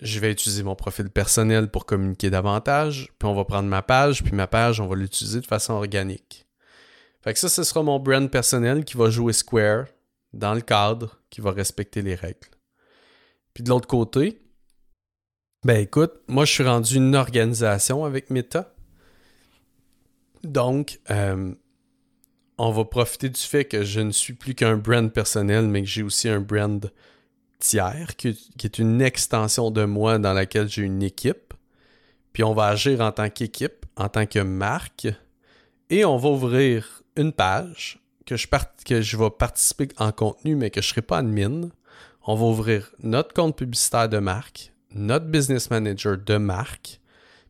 Je 0.00 0.18
vais 0.18 0.32
utiliser 0.32 0.62
mon 0.62 0.74
profil 0.74 1.10
personnel 1.10 1.68
pour 1.68 1.84
communiquer 1.84 2.30
davantage, 2.30 3.12
puis 3.18 3.28
on 3.28 3.34
va 3.34 3.44
prendre 3.44 3.68
ma 3.68 3.82
page, 3.82 4.22
puis 4.22 4.32
ma 4.32 4.46
page, 4.46 4.80
on 4.80 4.86
va 4.86 4.96
l'utiliser 4.96 5.40
de 5.40 5.46
façon 5.46 5.74
organique. 5.74 6.46
Fait 7.22 7.32
que 7.32 7.38
ça, 7.38 7.48
ce 7.48 7.64
sera 7.64 7.82
mon 7.82 7.98
brand 7.98 8.30
personnel 8.30 8.84
qui 8.84 8.96
va 8.96 9.10
jouer 9.10 9.32
Square 9.32 9.86
dans 10.32 10.54
le 10.54 10.60
cadre, 10.60 11.20
qui 11.30 11.40
va 11.40 11.50
respecter 11.50 12.02
les 12.02 12.14
règles. 12.14 12.48
Puis 13.54 13.64
de 13.64 13.70
l'autre 13.70 13.88
côté, 13.88 14.40
ben 15.64 15.80
écoute, 15.80 16.12
moi 16.28 16.44
je 16.44 16.52
suis 16.52 16.64
rendu 16.64 16.96
une 16.96 17.16
organisation 17.16 18.04
avec 18.04 18.30
Meta. 18.30 18.74
Donc, 20.44 21.00
euh, 21.10 21.52
on 22.58 22.70
va 22.70 22.84
profiter 22.84 23.28
du 23.28 23.40
fait 23.40 23.64
que 23.64 23.84
je 23.84 24.00
ne 24.00 24.10
suis 24.10 24.34
plus 24.34 24.54
qu'un 24.54 24.76
brand 24.76 25.12
personnel, 25.12 25.66
mais 25.66 25.82
que 25.82 25.88
j'ai 25.88 26.02
aussi 26.02 26.28
un 26.28 26.40
brand 26.40 26.92
tiers, 27.58 28.16
qui, 28.16 28.28
est 28.28 28.78
une 28.78 29.00
extension 29.02 29.70
de 29.70 29.84
moi 29.84 30.18
dans 30.18 30.32
laquelle 30.32 30.68
j'ai 30.68 30.82
une 30.82 31.02
équipe. 31.02 31.54
Puis 32.32 32.44
on 32.44 32.54
va 32.54 32.66
agir 32.66 33.00
en 33.00 33.10
tant 33.12 33.30
qu'équipe, 33.30 33.86
en 33.96 34.08
tant 34.08 34.26
que 34.26 34.38
marque, 34.40 35.08
et 35.90 36.04
on 36.04 36.16
va 36.16 36.28
ouvrir 36.28 37.02
une 37.16 37.32
page 37.32 37.98
que 38.28 38.36
je, 38.36 38.46
que 38.84 39.00
je 39.00 39.16
vais 39.16 39.30
participer 39.30 39.88
en 39.96 40.12
contenu, 40.12 40.54
mais 40.54 40.68
que 40.68 40.82
je 40.82 40.88
ne 40.88 40.90
serai 40.90 41.02
pas 41.02 41.18
admin. 41.18 41.70
On 42.26 42.34
va 42.34 42.44
ouvrir 42.44 42.90
notre 43.02 43.32
compte 43.32 43.56
publicitaire 43.56 44.10
de 44.10 44.18
marque, 44.18 44.70
notre 44.94 45.24
business 45.24 45.70
manager 45.70 46.18
de 46.18 46.36
marque. 46.36 47.00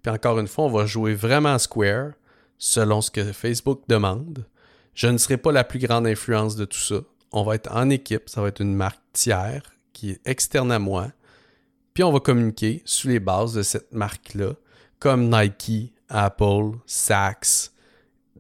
Puis 0.03 0.13
encore 0.13 0.39
une 0.39 0.47
fois, 0.47 0.67
on 0.67 0.71
va 0.71 0.87
jouer 0.87 1.15
vraiment 1.15 1.59
Square 1.59 2.13
selon 2.59 3.01
ce 3.01 3.11
que 3.11 3.33
Facebook 3.33 3.83
demande. 3.89 4.47
Je 4.95 5.09
ne 5.09 5.19
serai 5.19 5.37
pas 5.37 5.51
la 5.51 5.65
plus 5.65 5.81
grande 5.81 6.07
influence 6.07 6.55
de 6.55 6.65
tout 6.65 6.79
ça. 6.79 7.01
On 7.33 7.43
va 7.43 7.57
être 7.57 7.75
en 7.75 7.91
équipe, 7.91 8.29
ça 8.29 8.41
va 8.41 8.47
être 8.49 8.63
une 8.63 8.77
marque 8.77 9.03
tiers 9.13 9.63
qui 9.93 10.11
est 10.13 10.21
externe 10.27 10.71
à 10.71 10.79
moi. 10.79 11.09
Puis 11.93 12.05
on 12.05 12.13
va 12.13 12.21
communiquer 12.21 12.83
sous 12.85 13.09
les 13.09 13.19
bases 13.19 13.55
de 13.55 13.63
cette 13.63 13.93
marque-là, 13.93 14.53
comme 15.01 15.29
Nike, 15.29 15.93
Apple, 16.09 16.79
Saks, 16.87 17.73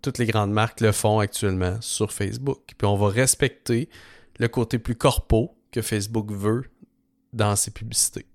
toutes 0.02 0.18
les 0.18 0.26
grandes 0.26 0.52
marques 0.52 0.80
le 0.80 0.92
font 0.92 1.18
actuellement 1.18 1.80
sur 1.80 2.12
Facebook. 2.12 2.60
Puis 2.76 2.86
on 2.86 2.96
va 2.96 3.08
respecter 3.08 3.88
le 4.38 4.48
côté 4.48 4.78
plus 4.78 4.94
corpo 4.94 5.56
que 5.72 5.82
Facebook 5.82 6.30
veut 6.32 6.64
dans 7.32 7.56
ses 7.56 7.70
publicités. 7.70 8.26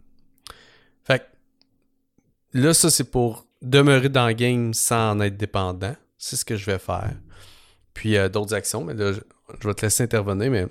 Fait 1.03 1.19
que 1.19 2.59
là, 2.59 2.73
ça, 2.73 2.89
c'est 2.89 3.09
pour 3.09 3.47
demeurer 3.61 4.09
dans 4.09 4.27
le 4.27 4.33
game 4.33 4.73
sans 4.73 5.11
en 5.11 5.21
être 5.21 5.37
dépendant. 5.37 5.95
C'est 6.17 6.35
ce 6.35 6.45
que 6.45 6.55
je 6.55 6.65
vais 6.65 6.79
faire. 6.79 7.13
Puis 7.93 8.17
euh, 8.17 8.29
d'autres 8.29 8.53
actions, 8.53 8.83
mais 8.83 8.93
là, 8.93 9.13
je 9.13 9.67
vais 9.67 9.73
te 9.73 9.81
laisser 9.81 10.03
intervenir, 10.03 10.51
mais 10.51 10.67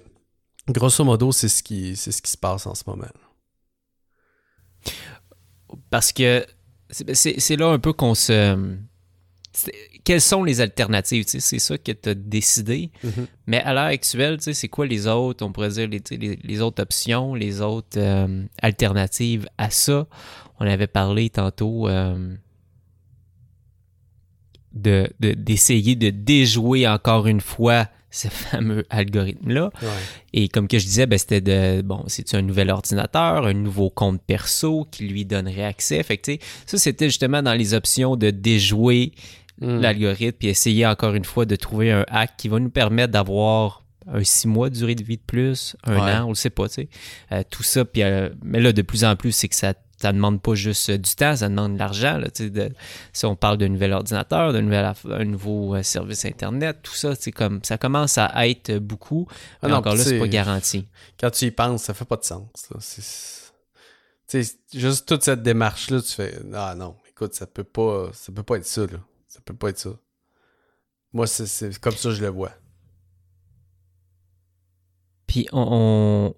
grosso 0.69 1.05
modo, 1.05 1.33
c'est 1.33 1.49
ce 1.49 1.63
qui, 1.63 1.97
c'est 1.97 2.13
ce 2.13 2.23
qui 2.23 2.31
se 2.31 2.39
passe 2.39 2.67
en 2.67 2.75
ce 2.75 2.85
moment. 2.87 3.07
Parce 5.91 6.13
que 6.13 6.45
c'est 6.91 7.57
là 7.57 7.69
un 7.69 7.79
peu 7.79 7.93
qu'on 7.93 8.15
se. 8.15 8.77
Quelles 10.05 10.21
sont 10.21 10.43
les 10.43 10.61
alternatives? 10.61 11.25
C'est 11.27 11.59
ça 11.59 11.79
que 11.79 11.93
tu 11.93 12.09
as 12.09 12.15
décidé. 12.15 12.91
Mm-hmm. 13.05 13.27
Mais 13.47 13.61
à 13.61 13.73
l'heure 13.73 13.85
actuelle, 13.85 14.39
c'est 14.41 14.69
quoi 14.69 14.87
les 14.87 15.07
autres, 15.07 15.45
on 15.45 15.53
pourrait 15.53 15.71
dire, 15.71 15.89
les, 15.89 16.03
les, 16.43 16.61
autres 16.61 16.83
options, 16.83 17.35
les 17.35 17.61
autres 17.61 17.99
euh, 17.99 18.45
alternatives 18.61 19.49
à 19.59 19.71
ça? 19.71 20.07
On 20.59 20.67
avait 20.67 20.87
parlé 20.89 21.31
tantôt 21.31 21.89
euh, 21.89 22.35
d'essayer 24.75 25.97
de, 25.97 26.11
déjouer 26.11 26.89
encore 26.89 27.27
une 27.27 27.41
fois 27.41 27.89
ce 28.11 28.29
fameux 28.29 28.85
algorithme-là. 28.91 29.71
Et 30.33 30.49
comme 30.49 30.69
que 30.69 30.79
je 30.79 30.85
disais, 30.85 31.07
ben, 31.07 31.19
c'était 31.19 31.41
de, 31.41 31.83
bon, 31.83 32.05
c'est 32.07 32.35
un 32.35 32.43
nouvel 32.43 32.71
ordinateur, 32.71 33.47
un 33.47 33.55
nouveau 33.55 33.91
compte 33.91 34.21
perso 34.23 34.87
qui 34.91 35.09
lui 35.09 35.25
donnerait 35.25 35.65
accès? 35.65 36.03
Fait 36.03 36.19
que, 36.19 36.33
ça, 36.67 36.79
c'était 36.79 37.07
justement 37.07 37.43
dans 37.43 37.55
les 37.55 37.75
options 37.75 38.17
de 38.17 38.31
déjouer 38.31 39.13
hmm. 39.63 39.81
l'algorithme 39.81 40.37
puis 40.39 40.49
essayer 40.49 40.87
encore 40.87 41.15
une 41.15 41.25
fois 41.25 41.45
de 41.45 41.57
trouver 41.57 41.93
un 41.93 42.05
hack 42.09 42.33
qui 42.37 42.49
va 42.49 42.59
nous 42.59 42.71
permettre 42.71 43.13
d'avoir 43.13 43.83
un 44.07 44.25
six 44.25 44.49
mois 44.49 44.69
de 44.69 44.75
durée 44.75 44.97
de 44.97 45.05
vie 45.05 45.17
de 45.17 45.23
plus, 45.23 45.77
un 45.85 45.97
an, 45.97 46.25
on 46.27 46.31
le 46.31 46.35
sait 46.35 46.51
pas, 46.51 46.69
tu 46.69 46.75
sais. 46.75 46.89
Euh, 47.31 47.43
tout 47.49 47.63
ça, 47.63 47.85
puis, 47.85 48.03
euh, 48.03 48.31
mais 48.43 48.61
là, 48.61 48.73
de 48.73 48.83
plus 48.83 49.05
en 49.05 49.15
plus, 49.15 49.31
c'est 49.31 49.49
que 49.49 49.55
ça 49.55 49.75
ça 50.03 50.13
demande 50.13 50.43
pas 50.43 50.55
juste 50.55 50.91
euh, 50.91 50.99
du 50.99 51.15
temps, 51.15 51.37
ça 51.37 51.49
demande 51.49 51.75
de 51.75 51.79
l'argent. 51.79 52.21
si 53.13 53.25
on 53.25 53.37
parle 53.37 53.57
d'un 53.57 53.69
nouvel 53.69 53.93
ordinateur, 53.93 54.53
d'un 54.53 55.25
nouveau 55.25 55.77
euh, 55.77 55.83
service 55.83 56.25
Internet, 56.25 56.79
tout 56.83 56.95
ça, 56.95 57.15
c'est 57.15 57.31
comme 57.31 57.61
ça 57.63 57.79
commence 57.79 58.19
à 58.19 58.49
être 58.49 58.79
beaucoup. 58.79 59.29
Ah 59.63 59.69
mais 59.69 59.75
encore 59.75 59.95
là, 59.95 60.03
c'est 60.03 60.19
pas 60.19 60.27
garanti. 60.27 60.89
Quand 61.21 61.31
tu 61.31 61.47
y 61.47 61.51
penses, 61.53 61.85
ça 61.85 61.95
fait 61.95 62.05
pas 62.05 62.17
de 62.17 62.25
sens. 62.25 62.49
juste 64.75 65.07
toute 65.07 65.23
cette 65.23 65.43
démarche-là, 65.43 66.03
tu 66.03 66.13
fais 66.13 66.39
Ah 66.53 66.75
non, 66.77 66.97
écoute, 67.09 67.35
ça 67.35 67.47
peut 67.47 67.65
pas. 67.65 68.11
Ça 68.13 68.33
peut 68.33 68.43
pas 68.43 68.57
être 68.57 68.67
ça, 68.67 68.83
là. 68.83 68.99
Ça 69.33 69.41
peut 69.47 69.55
pas 69.55 69.71
être 69.71 69.79
ça. 69.79 69.99
Moi, 71.15 71.27
c'est 71.27 71.79
comme 71.81 71.97
ça 71.97 72.11
je 72.11 72.21
le 72.21 72.29
vois. 72.29 72.53
Puis 75.27 75.49
on, 75.53 76.35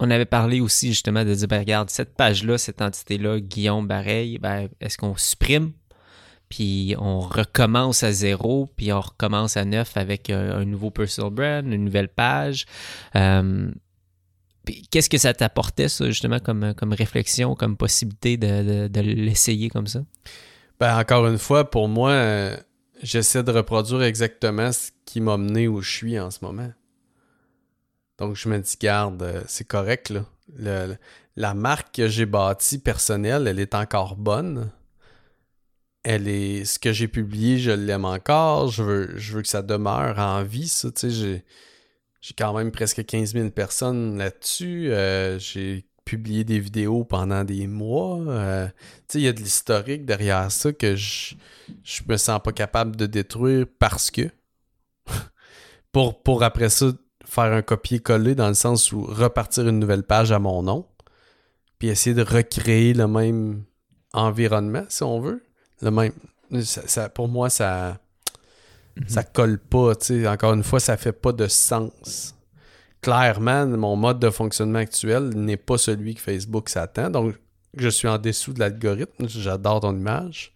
avait 0.00 0.24
parlé 0.24 0.62
aussi 0.62 0.88
justement 0.88 1.22
de 1.22 1.34
dire, 1.34 1.46
ben, 1.46 1.58
regarde, 1.58 1.90
cette 1.90 2.14
page-là, 2.14 2.56
cette 2.56 2.80
entité-là, 2.80 3.38
Guillaume 3.38 3.86
Bareil, 3.86 4.38
ben, 4.38 4.70
est-ce 4.80 4.96
qu'on 4.96 5.14
supprime, 5.18 5.72
puis 6.48 6.94
on 6.98 7.20
recommence 7.20 8.02
à 8.02 8.12
zéro, 8.12 8.72
puis 8.74 8.90
on 8.90 9.02
recommence 9.02 9.58
à 9.58 9.66
neuf 9.66 9.98
avec 9.98 10.30
un, 10.30 10.64
nouveau 10.64 10.90
personal 10.90 11.30
brand, 11.30 11.66
une 11.66 11.84
nouvelle 11.84 12.08
page. 12.08 12.64
Euh, 13.14 13.70
qu'est-ce 14.90 15.10
que 15.10 15.18
ça 15.18 15.34
t'apportait, 15.34 15.90
ça, 15.90 16.06
justement, 16.06 16.38
comme, 16.38 16.72
comme 16.72 16.94
réflexion, 16.94 17.54
comme 17.54 17.76
possibilité 17.76 18.38
de, 18.38 19.00
l'essayer 19.02 19.68
comme 19.68 19.86
ça? 19.86 20.00
Ben, 20.80 20.98
encore 20.98 21.26
une 21.26 21.38
fois, 21.38 21.68
pour 21.68 21.88
moi, 21.88 22.12
euh, 22.12 22.56
j'essaie 23.02 23.42
de 23.42 23.52
reproduire 23.52 24.02
exactement 24.02 24.72
ce 24.72 24.90
qui 25.04 25.20
m'a 25.20 25.36
mené 25.36 25.68
où 25.68 25.82
je 25.82 25.90
suis 25.90 26.18
en 26.18 26.30
ce 26.30 26.38
moment. 26.42 26.72
Donc, 28.16 28.34
je 28.34 28.48
me 28.48 28.58
dis, 28.58 28.76
garde, 28.80 29.22
euh, 29.22 29.42
c'est 29.46 29.66
correct, 29.66 30.10
là. 30.10 30.86
la 31.36 31.54
marque 31.54 31.96
que 31.96 32.08
j'ai 32.08 32.24
bâtie 32.24 32.78
personnelle, 32.78 33.46
elle 33.46 33.60
est 33.60 33.74
encore 33.74 34.16
bonne. 34.16 34.70
Elle 36.02 36.28
est. 36.28 36.64
Ce 36.64 36.78
que 36.78 36.92
j'ai 36.94 37.08
publié, 37.08 37.58
je 37.58 37.72
l'aime 37.72 38.06
encore. 38.06 38.68
Je 38.68 38.82
veux, 38.82 39.18
je 39.18 39.34
veux 39.34 39.42
que 39.42 39.48
ça 39.48 39.60
demeure 39.60 40.18
en 40.18 40.42
vie. 40.44 40.72
Tu 40.96 41.10
j'ai 42.22 42.34
quand 42.34 42.54
même 42.54 42.70
presque 42.70 43.04
15 43.04 43.32
000 43.32 43.50
personnes 43.50 44.18
là-dessus. 44.18 44.92
Euh, 44.92 45.38
j'ai 45.38 45.86
publié 46.10 46.42
des 46.42 46.58
vidéos 46.58 47.04
pendant 47.04 47.44
des 47.44 47.68
mois. 47.68 48.18
Euh, 48.26 48.66
il 49.14 49.20
y 49.20 49.28
a 49.28 49.32
de 49.32 49.38
l'historique 49.38 50.04
derrière 50.04 50.50
ça 50.50 50.72
que 50.72 50.96
je, 50.96 51.36
je 51.84 52.02
me 52.08 52.16
sens 52.16 52.40
pas 52.42 52.50
capable 52.50 52.96
de 52.96 53.06
détruire 53.06 53.64
parce 53.78 54.10
que. 54.10 54.28
pour, 55.92 56.20
pour 56.20 56.42
après 56.42 56.68
ça 56.68 56.86
faire 57.24 57.52
un 57.52 57.62
copier-coller 57.62 58.34
dans 58.34 58.48
le 58.48 58.54
sens 58.54 58.90
où 58.90 59.02
repartir 59.02 59.68
une 59.68 59.78
nouvelle 59.78 60.02
page 60.02 60.32
à 60.32 60.40
mon 60.40 60.64
nom, 60.64 60.84
puis 61.78 61.88
essayer 61.88 62.12
de 62.12 62.24
recréer 62.24 62.92
le 62.92 63.06
même 63.06 63.62
environnement, 64.12 64.84
si 64.88 65.04
on 65.04 65.20
veut. 65.20 65.44
Le 65.80 65.92
même. 65.92 66.12
Ça, 66.64 67.08
pour 67.08 67.28
moi, 67.28 67.50
ça. 67.50 68.00
Mhm. 68.96 69.08
Ça 69.08 69.22
colle 69.22 69.60
pas, 69.60 69.94
tu 69.94 70.06
sais. 70.06 70.28
Encore 70.28 70.54
une 70.54 70.64
fois, 70.64 70.80
ça 70.80 70.96
fait 70.96 71.12
pas 71.12 71.30
de 71.30 71.46
sens. 71.46 72.34
Clairement, 73.02 73.66
mon 73.66 73.96
mode 73.96 74.18
de 74.18 74.30
fonctionnement 74.30 74.80
actuel 74.80 75.30
n'est 75.30 75.56
pas 75.56 75.78
celui 75.78 76.14
que 76.14 76.20
Facebook 76.20 76.68
s'attend. 76.68 77.10
Donc, 77.10 77.34
je 77.76 77.88
suis 77.88 78.08
en 78.08 78.18
dessous 78.18 78.52
de 78.52 78.60
l'algorithme. 78.60 79.26
J'adore 79.28 79.80
ton 79.80 79.96
image. 79.96 80.52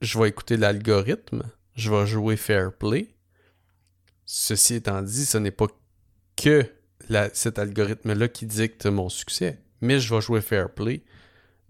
Je 0.00 0.18
vais 0.18 0.28
écouter 0.28 0.56
l'algorithme. 0.56 1.42
Je 1.74 1.90
vais 1.90 2.06
jouer 2.06 2.36
fair 2.36 2.72
play. 2.72 3.08
Ceci 4.26 4.74
étant 4.74 5.02
dit, 5.02 5.24
ce 5.24 5.38
n'est 5.38 5.50
pas 5.50 5.66
que 6.36 6.70
cet 7.32 7.58
algorithme-là 7.58 8.28
qui 8.28 8.46
dicte 8.46 8.86
mon 8.86 9.08
succès, 9.08 9.58
mais 9.80 9.98
je 9.98 10.14
vais 10.14 10.20
jouer 10.20 10.40
fair 10.40 10.72
play 10.72 11.02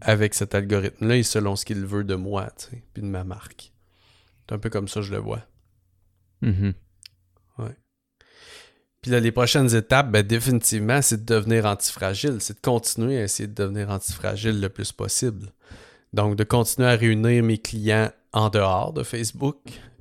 avec 0.01 0.35
cet 0.35 0.55
algorithme-là 0.55 1.17
et 1.17 1.23
selon 1.23 1.57
ce 1.57 1.65
qu'il 1.65 1.85
veut 1.87 2.05
de 2.05 2.15
moi, 2.15 2.51
tu 2.59 2.67
sais, 2.67 2.83
puis 2.93 3.03
de 3.03 3.09
ma 3.09 3.25
marque. 3.25 3.73
C'est 4.41 4.55
un 4.55 4.59
peu 4.59 4.71
comme 4.71 4.89
ça 4.89 5.03
je 5.03 5.13
le 5.13 5.19
vois. 5.19 5.43
Mm-hmm. 6.43 6.75
Puis 9.03 9.11
là, 9.11 9.21
les 9.21 9.33
prochaines 9.33 9.75
étapes, 9.75 10.11
ben, 10.11 10.23
définitivement, 10.23 11.03
c'est 11.03 11.25
de 11.25 11.35
devenir 11.35 11.67
antifragile. 11.67 12.39
C'est 12.41 12.55
de 12.55 12.61
continuer 12.61 13.19
à 13.19 13.25
essayer 13.25 13.47
de 13.47 13.55
devenir 13.55 13.91
antifragile 13.91 14.61
le 14.61 14.69
plus 14.69 14.93
possible. 14.93 15.53
Donc, 16.13 16.37
de 16.37 16.45
continuer 16.45 16.89
à 16.89 16.97
réunir 16.97 17.43
mes 17.43 17.59
clients 17.59 18.11
en 18.33 18.49
dehors 18.49 18.93
de 18.93 19.03
Facebook, 19.03 19.59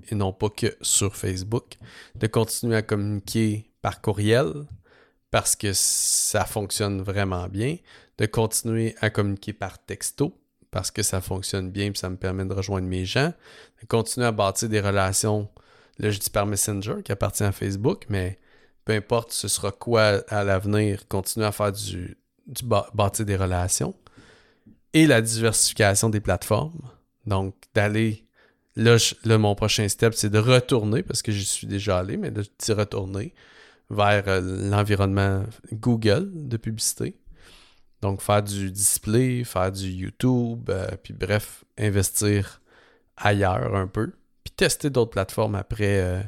et 0.10 0.16
non 0.16 0.34
pas 0.34 0.50
que 0.50 0.76
sur 0.82 1.16
Facebook, 1.16 1.78
de 2.16 2.28
continuer 2.28 2.76
à 2.76 2.82
communiquer 2.82 3.70
par 3.82 4.02
courriel, 4.02 4.52
parce 5.32 5.56
que 5.56 5.74
ça 5.74 6.46
fonctionne 6.46 7.02
vraiment 7.02 7.48
bien, 7.48 7.78
de 8.18 8.26
continuer 8.26 8.96
à 9.02 9.10
communiquer 9.10 9.54
par 9.54 9.84
texto 9.84 10.34
parce 10.72 10.92
que 10.92 11.04
ça 11.04 11.22
fonctionne 11.22 11.72
bien 11.72 11.88
et 11.88 11.92
ça 11.96 12.10
me 12.10 12.18
permet 12.18 12.46
de 12.46 12.54
rejoindre 12.54 12.88
mes 12.88 13.06
gens, 13.06 13.34
de 13.82 13.88
continuer 13.88 14.28
à 14.28 14.32
bâtir 14.32 14.70
des 14.70 14.82
relations, 14.82 15.50
là 15.98 16.12
je 16.12 16.20
dis 16.20 16.30
par 16.30 16.46
Messenger 16.46 16.96
qui 17.04 17.12
appartient 17.12 17.44
à 17.44 17.52
Facebook, 17.52 18.06
mais 18.10 18.38
peu 18.88 18.94
importe 18.94 19.34
ce 19.34 19.50
sera 19.50 19.72
quoi 19.72 20.24
à 20.30 20.46
l'avenir, 20.46 21.08
continuer 21.10 21.46
à 21.46 21.52
faire 21.52 21.74
du, 21.74 22.18
bâtir 22.94 23.26
des 23.26 23.36
relations 23.36 23.94
et 24.94 25.06
la 25.08 25.22
diversification 25.22 26.10
des 26.10 26.22
plateformes. 26.22 26.82
Donc 27.26 27.56
d'aller 27.76 28.24
Là, 28.78 29.00
mon 29.40 29.56
prochain 29.56 29.88
step, 29.88 30.14
c'est 30.14 30.30
de 30.30 30.38
retourner, 30.38 31.02
parce 31.02 31.24
que 31.24 31.32
j'y 31.32 31.46
suis 31.46 31.66
déjà 31.66 31.98
allé, 31.98 32.16
mais 32.16 32.30
de 32.30 32.44
retourner 32.74 33.34
vers 33.90 34.28
euh, 34.28 34.70
l'environnement 34.70 35.44
Google 35.74 36.30
de 36.48 36.58
publicité. 36.58 37.18
Donc, 38.04 38.22
faire 38.22 38.44
du 38.44 38.70
display, 38.70 39.44
faire 39.44 39.72
du 39.72 39.90
YouTube, 39.90 40.70
euh, 40.70 40.92
puis 41.02 41.16
bref, 41.16 41.66
investir 41.80 42.62
ailleurs 43.18 43.74
un 43.76 43.88
peu. 43.88 44.14
Puis 44.44 44.54
tester 44.56 44.92
d'autres 44.92 45.10
plateformes 45.10 45.56
après, 45.56 46.00
euh, 46.00 46.22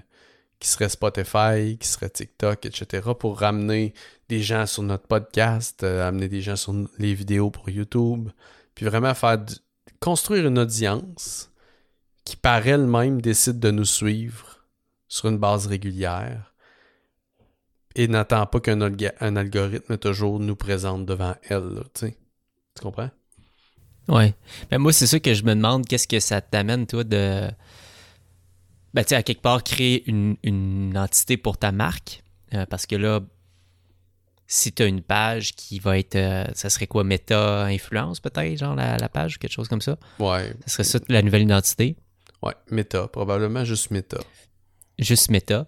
qui 0.59 0.67
seraient 0.67 0.89
Spotify, 0.89 1.77
qui 1.79 1.87
seraient 1.87 2.09
TikTok, 2.09 2.65
etc., 2.65 3.09
pour 3.17 3.39
ramener 3.39 3.93
des 4.27 4.41
gens 4.41 4.65
sur 4.65 4.83
notre 4.83 5.07
podcast, 5.07 5.83
amener 5.83 6.27
des 6.27 6.41
gens 6.41 6.55
sur 6.55 6.73
les 6.97 7.13
vidéos 7.13 7.49
pour 7.49 7.69
YouTube, 7.69 8.29
puis 8.75 8.85
vraiment 8.85 9.13
faire 9.13 9.37
construire 9.99 10.47
une 10.47 10.59
audience 10.59 11.51
qui 12.25 12.35
par 12.35 12.67
elle-même 12.67 13.21
décide 13.21 13.59
de 13.59 13.71
nous 13.71 13.85
suivre 13.85 14.65
sur 15.07 15.29
une 15.29 15.37
base 15.37 15.67
régulière 15.67 16.53
et 17.95 18.07
n'attend 18.07 18.45
pas 18.45 18.59
qu'un 18.59 18.81
algorithme 18.81 19.97
toujours 19.97 20.39
nous 20.39 20.55
présente 20.55 21.05
devant 21.05 21.35
elle. 21.49 21.83
tu 21.95 22.13
comprends? 22.81 23.09
Oui. 24.07 24.33
Ben 24.71 24.77
moi, 24.77 24.93
c'est 24.93 25.07
ça 25.07 25.19
que 25.19 25.33
je 25.33 25.43
me 25.43 25.53
demande, 25.53 25.85
qu'est-ce 25.85 26.07
que 26.07 26.19
ça 26.19 26.41
t'amène, 26.41 26.87
toi, 26.87 27.03
de. 27.03 27.49
Ben, 28.93 29.04
tu 29.04 29.10
sais, 29.10 29.15
à 29.15 29.23
quelque 29.23 29.41
part, 29.41 29.63
créer 29.63 30.04
une, 30.08 30.93
entité 30.95 31.38
pour 31.38 31.58
ta 31.58 31.71
marque. 31.71 32.23
Euh, 32.54 32.65
parce 32.65 32.86
que 32.86 32.95
là, 32.95 33.21
si 34.47 34.71
tu 34.71 34.82
as 34.82 34.88
une 34.88 35.02
page 35.02 35.56
qui 35.56 35.80
va 35.80 35.97
être. 35.97 36.15
Euh, 36.15 36.45
ça 36.54 36.69
serait 36.69 36.88
quoi, 36.88 37.04
méta 37.04 37.65
influence, 37.65 38.19
peut-être, 38.19 38.58
genre 38.58 38.75
la, 38.75 38.97
la, 38.97 39.10
page, 39.10 39.38
quelque 39.38 39.52
chose 39.52 39.67
comme 39.67 39.82
ça? 39.82 39.97
Ouais. 40.17 40.54
Ça 40.65 40.84
serait 40.84 40.84
ça 40.84 40.99
la 41.08 41.21
nouvelle 41.21 41.43
identité? 41.43 41.95
Ouais, 42.41 42.54
Meta, 42.71 43.08
probablement 43.08 43.65
juste 43.65 43.91
Meta. 43.91 44.19
Juste 44.97 45.30
Meta. 45.30 45.67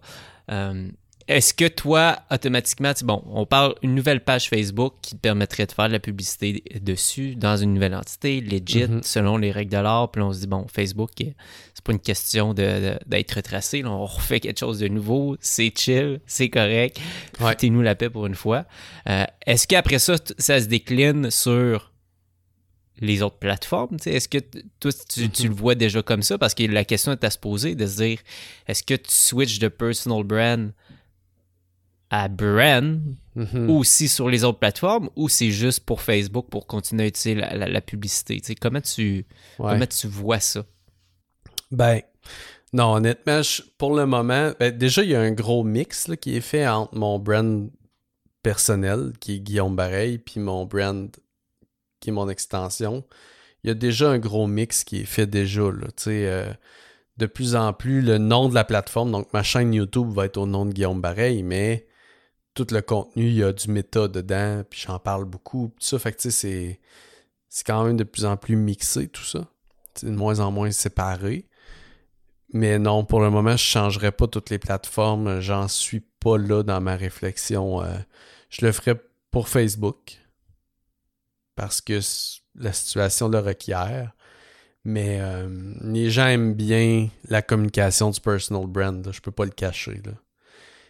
Euh, 0.49 0.89
est-ce 1.27 1.53
que 1.53 1.67
toi, 1.67 2.19
automatiquement, 2.31 2.91
bon, 3.03 3.23
on 3.27 3.45
parle 3.45 3.75
une 3.81 3.95
nouvelle 3.95 4.23
page 4.23 4.49
Facebook 4.49 4.95
qui 5.01 5.15
te 5.15 5.19
permettrait 5.19 5.65
de 5.65 5.71
faire 5.71 5.87
de 5.87 5.93
la 5.93 5.99
publicité 5.99 6.63
dessus 6.81 7.35
dans 7.35 7.57
une 7.57 7.73
nouvelle 7.73 7.95
entité, 7.95 8.41
legit, 8.41 8.87
mhm. 8.87 9.03
selon 9.03 9.37
les 9.37 9.51
règles 9.51 9.71
de 9.71 9.77
l'art, 9.77 10.11
puis 10.11 10.21
on 10.21 10.33
se 10.33 10.39
dit, 10.39 10.47
bon, 10.47 10.65
Facebook, 10.67 11.11
euh, 11.21 11.25
c'est 11.73 11.83
pas 11.83 11.91
une 11.91 11.99
question 11.99 12.53
d'être 12.53 13.31
retracé, 13.35 13.83
on 13.85 14.05
refait 14.05 14.39
quelque 14.39 14.59
chose 14.59 14.79
de 14.79 14.87
nouveau, 14.87 15.37
c'est 15.39 15.71
chill, 15.77 16.19
c'est 16.25 16.49
correct, 16.49 16.99
ouais. 17.39 17.55
nous 17.69 17.81
la 17.81 17.95
paix 17.95 18.09
pour 18.09 18.25
une 18.25 18.35
fois. 18.35 18.65
Euh, 19.07 19.25
est-ce 19.45 19.67
qu'après 19.67 19.99
ça, 19.99 20.15
ça 20.37 20.59
se 20.59 20.65
décline 20.65 21.31
sur 21.31 21.91
les 22.99 23.21
autres 23.21 23.37
plateformes? 23.37 23.97
Est-ce 24.05 24.29
que 24.29 24.37
toi, 24.79 24.91
tu, 25.09 25.21
le 25.43 25.49
mhm. 25.49 25.55
vois 25.55 25.75
déjà 25.75 26.01
comme 26.01 26.21
ça? 26.21 26.37
Parce 26.37 26.53
que 26.53 26.63
la 26.63 26.85
question 26.85 27.11
est 27.11 27.23
à 27.23 27.29
se 27.29 27.37
poser 27.37 27.75
de 27.75 27.85
se 27.87 27.97
dire 27.97 28.19
est-ce 28.67 28.83
que 28.83 28.93
tu 28.93 29.11
switches 29.11 29.59
de 29.59 29.67
personal 29.67 30.23
brand 30.23 30.71
à 32.11 32.27
brand 32.27 33.01
mhm. 33.35 33.69
aussi 33.69 34.09
sur 34.09 34.29
les 34.29 34.43
autres 34.43 34.59
plateformes 34.59 35.09
ou 35.15 35.29
c'est 35.29 35.49
juste 35.49 35.85
pour 35.85 36.01
Facebook 36.01 36.47
pour 36.49 36.67
continuer 36.67 37.05
à 37.05 37.07
utiliser 37.07 37.39
la, 37.39 37.81
publicité? 37.81 38.41
comment, 38.59 38.81
tu, 38.81 39.25
comment 39.57 39.87
tu 39.87 40.07
vois 40.07 40.41
ça? 40.41 40.65
Ben, 41.71 42.01
non, 42.73 42.95
honnêtement, 42.95 43.41
pour 43.77 43.95
le 43.95 44.05
moment, 44.05 44.51
ben, 44.59 44.77
déjà, 44.77 45.03
il 45.03 45.11
y 45.11 45.15
a 45.15 45.21
un 45.21 45.31
gros 45.31 45.63
mix 45.63 46.11
qui 46.19 46.35
est 46.35 46.41
fait 46.41 46.67
entre 46.67 46.93
mon 46.95 47.17
brand 47.17 47.71
personnel, 48.43 49.13
qui 49.21 49.35
est 49.35 49.39
Guillaume 49.39 49.77
Bareil, 49.77 50.17
puis 50.17 50.41
mon 50.41 50.65
brand 50.65 51.09
qui 52.01 52.09
est 52.09 52.13
mon 52.13 52.27
extension, 52.27 53.05
il 53.63 53.69
y 53.69 53.71
a 53.71 53.73
déjà 53.73 54.09
un 54.09 54.19
gros 54.19 54.47
mix 54.47 54.83
qui 54.83 55.01
est 55.01 55.05
fait 55.05 55.27
déjà. 55.27 55.61
Là, 55.61 55.87
euh, 56.07 56.53
de 57.15 57.25
plus 57.25 57.55
en 57.55 57.71
plus, 57.71 58.01
le 58.01 58.17
nom 58.17 58.49
de 58.49 58.55
la 58.55 58.65
plateforme, 58.65 59.11
donc 59.11 59.31
ma 59.31 59.43
chaîne 59.43 59.73
YouTube 59.73 60.11
va 60.11 60.25
être 60.25 60.37
au 60.37 60.45
nom 60.45 60.65
de 60.65 60.73
Guillaume 60.73 60.99
Bareil, 60.99 61.43
mais 61.43 61.85
tout 62.53 62.67
le 62.71 62.81
contenu, 62.81 63.27
il 63.27 63.35
y 63.35 63.43
a 63.43 63.53
du 63.53 63.69
méta 63.69 64.07
dedans, 64.07 64.63
puis 64.69 64.83
j'en 64.85 64.99
parle 64.99 65.25
beaucoup. 65.25 65.73
Tout 65.79 65.85
ça, 65.85 65.99
fait 65.99 66.13
que 66.13 66.29
c'est, 66.29 66.79
c'est 67.49 67.63
quand 67.65 67.83
même 67.85 67.97
de 67.97 68.03
plus 68.03 68.25
en 68.25 68.37
plus 68.37 68.55
mixé, 68.55 69.07
tout 69.07 69.23
ça. 69.23 69.47
C'est 69.95 70.07
de 70.07 70.15
moins 70.15 70.39
en 70.39 70.51
moins 70.51 70.71
séparé. 70.71 71.47
Mais 72.53 72.79
non, 72.79 73.05
pour 73.05 73.21
le 73.21 73.29
moment, 73.29 73.51
je 73.51 73.53
ne 73.53 73.57
changerai 73.57 74.11
pas 74.11 74.27
toutes 74.27 74.49
les 74.49 74.59
plateformes. 74.59 75.39
J'en 75.39 75.67
suis 75.67 76.01
pas 76.19 76.37
là 76.37 76.63
dans 76.63 76.81
ma 76.81 76.95
réflexion. 76.95 77.81
Euh, 77.81 77.97
je 78.49 78.65
le 78.65 78.71
ferai 78.71 78.95
pour 79.31 79.47
Facebook 79.47 80.17
parce 81.55 81.79
que 81.79 81.99
la 82.55 82.73
situation 82.73 83.29
le 83.29 83.39
requiert. 83.39 84.13
Mais 84.83 85.19
euh, 85.21 85.75
les 85.81 86.09
gens 86.09 86.27
aiment 86.27 86.55
bien 86.55 87.07
la 87.25 87.41
communication 87.41 88.09
du 88.09 88.19
personal 88.19 88.65
brand. 88.65 89.09
Je 89.11 89.21
peux 89.21 89.31
pas 89.31 89.45
le 89.45 89.51
cacher. 89.51 90.01
Là. 90.03 90.13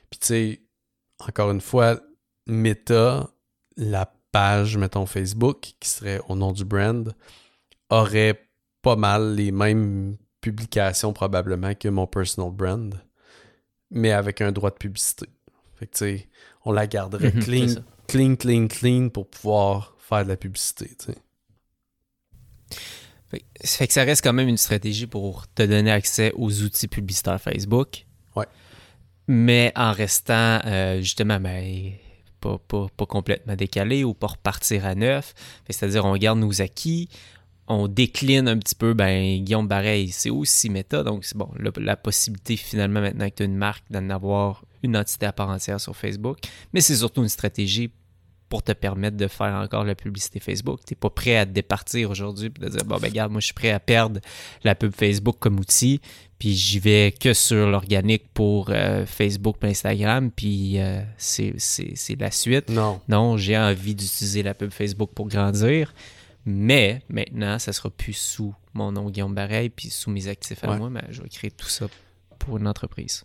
Puis 0.10 0.20
tu 0.20 0.28
sais, 0.28 0.62
encore 1.28 1.52
une 1.52 1.62
fois, 1.62 2.00
Meta, 2.48 3.30
la 3.78 4.12
page, 4.32 4.78
mettons 4.78 5.06
Facebook, 5.06 5.74
qui 5.80 5.90
serait 5.90 6.20
au 6.28 6.36
nom 6.36 6.52
du 6.52 6.66
brand, 6.66 7.14
aurait 7.90 8.48
pas 8.82 8.96
mal 8.96 9.36
les 9.36 9.52
mêmes 9.52 10.18
publications 10.40 11.14
probablement 11.14 11.76
que 11.76 11.88
mon 11.88 12.08
personal 12.08 12.52
brand, 12.52 13.00
mais 13.90 14.12
avec 14.12 14.42
un 14.42 14.52
droit 14.52 14.72
de 14.72 14.76
publicité. 14.76 15.28
Fait 15.76 15.88
que 15.88 15.92
tu 15.92 15.98
sais, 15.98 16.30
on 16.66 16.72
la 16.72 16.88
garderait 16.88 17.32
mhm, 17.34 17.44
clean, 17.44 17.76
clean, 18.08 18.36
clean, 18.36 18.68
clean 18.68 19.10
pour 19.10 19.30
pouvoir 19.30 19.96
faire 20.00 20.24
de 20.24 20.30
la 20.30 20.38
publicité. 20.38 20.92
Tu 20.98 21.14
Ça 23.64 23.78
fait 23.78 23.88
que 23.88 23.94
ça 23.94 24.04
reste 24.04 24.24
quand 24.24 24.34
même 24.34 24.50
une 24.50 24.58
stratégie 24.58 25.08
pour 25.08 25.48
te 25.54 25.64
donner 25.64 25.92
accès 25.92 26.32
aux 26.36 26.62
outils 26.64 26.88
publicitaires 26.88 27.40
Facebook. 27.40 28.06
Ouais. 28.36 28.48
Mais 29.34 29.72
en 29.78 29.94
restant 29.94 30.60
euh, 30.66 31.00
justement 31.00 31.40
ben, 31.40 31.94
pas, 32.42 32.58
pas, 32.68 33.06
complètement 33.06 33.56
décalé 33.56 34.04
ou 34.04 34.14
pas 34.14 34.28
repartir 34.28 34.86
à 34.86 34.94
neuf. 34.94 35.34
C'est-à-dire 35.70 36.04
on 36.04 36.18
garde 36.18 36.38
nos 36.38 36.62
acquis, 36.62 37.08
on 37.66 37.88
décline 37.88 38.50
un 38.50 38.58
petit 38.58 38.76
peu, 38.76 38.94
ben 38.94 39.42
Guillaume 39.42 39.70
Bareil, 39.70 40.10
c'est 40.10 40.30
aussi 40.30 40.70
méta, 40.70 41.04
donc 41.04 41.24
c'est 41.24 41.38
bon, 41.38 41.50
la, 41.78 41.96
possibilité 41.96 42.58
finalement 42.58 43.00
maintenant 43.00 43.30
que 43.30 43.36
tu 43.36 43.44
as 43.44 43.46
une 43.46 43.56
marque 43.56 43.86
d'en 43.90 44.10
avoir 44.10 44.66
une 44.84 44.98
entité 44.98 45.28
à 45.28 45.32
part 45.32 45.48
entière 45.48 45.80
sur 45.80 45.96
Facebook, 45.96 46.40
mais 46.74 46.82
c'est 46.82 46.98
surtout 46.98 47.22
une 47.22 47.30
stratégie 47.30 47.90
pour 48.50 48.64
te 48.64 48.74
permettre 48.74 49.16
de 49.16 49.28
faire 49.28 49.56
encore 49.56 49.86
la 49.86 49.96
publicité 49.96 50.42
Facebook. 50.42 50.82
Tu 50.86 50.94
n'es 50.94 50.98
pas 50.98 51.10
prêt 51.10 51.38
à 51.38 51.46
te 51.46 51.52
départir 51.52 52.10
aujourd'hui 52.12 52.48
et 52.48 52.50
de 52.50 52.68
dire 52.68 52.84
bon 52.84 52.98
ben 52.98 53.08
regarde, 53.08 53.32
moi 53.32 53.40
je 53.40 53.46
suis 53.46 53.54
prêt 53.54 53.72
à 53.72 53.80
perdre 53.80 54.20
la 54.66 54.76
pub 54.76 54.94
Facebook 54.94 55.38
comme 55.40 55.58
outil, 55.58 56.02
puis 56.42 56.56
j'y 56.56 56.80
vais 56.80 57.12
que 57.12 57.36
sur 57.36 57.68
l'organique 57.68 58.34
pour 58.34 58.72
euh, 58.72 59.06
Facebook 59.06 59.58
et 59.62 59.68
Instagram, 59.68 60.32
puis 60.32 60.80
euh, 60.80 61.04
c'est 61.16 61.54
la 62.20 62.32
suite. 62.32 62.68
Non. 62.72 63.00
Non, 63.08 63.38
j'ai 63.38 63.56
envie 63.56 63.94
d'utiliser 63.94 64.42
la 64.42 64.56
pub 64.56 64.72
Facebook 64.72 65.12
pour 65.14 65.28
grandir. 65.28 65.94
Mais 66.44 67.04
maintenant, 67.10 67.60
ça 67.60 67.72
sera 67.74 67.92
plus 67.92 68.14
sous 68.14 68.56
mon 68.74 68.92
nom 68.92 69.12
Guillaume 69.12 69.36
Bareil, 69.36 69.70
puis 69.70 69.92
sous 69.92 70.10
mes 70.10 70.28
actifs 70.28 70.64
à 70.64 70.76
moi, 70.78 70.90
mais 70.90 71.04
je 71.12 71.22
vais 71.22 71.30
créer 71.30 71.52
tout 71.52 71.70
ça 71.70 71.86
pour 72.40 72.58
une 72.58 72.68
entreprise. 72.68 73.24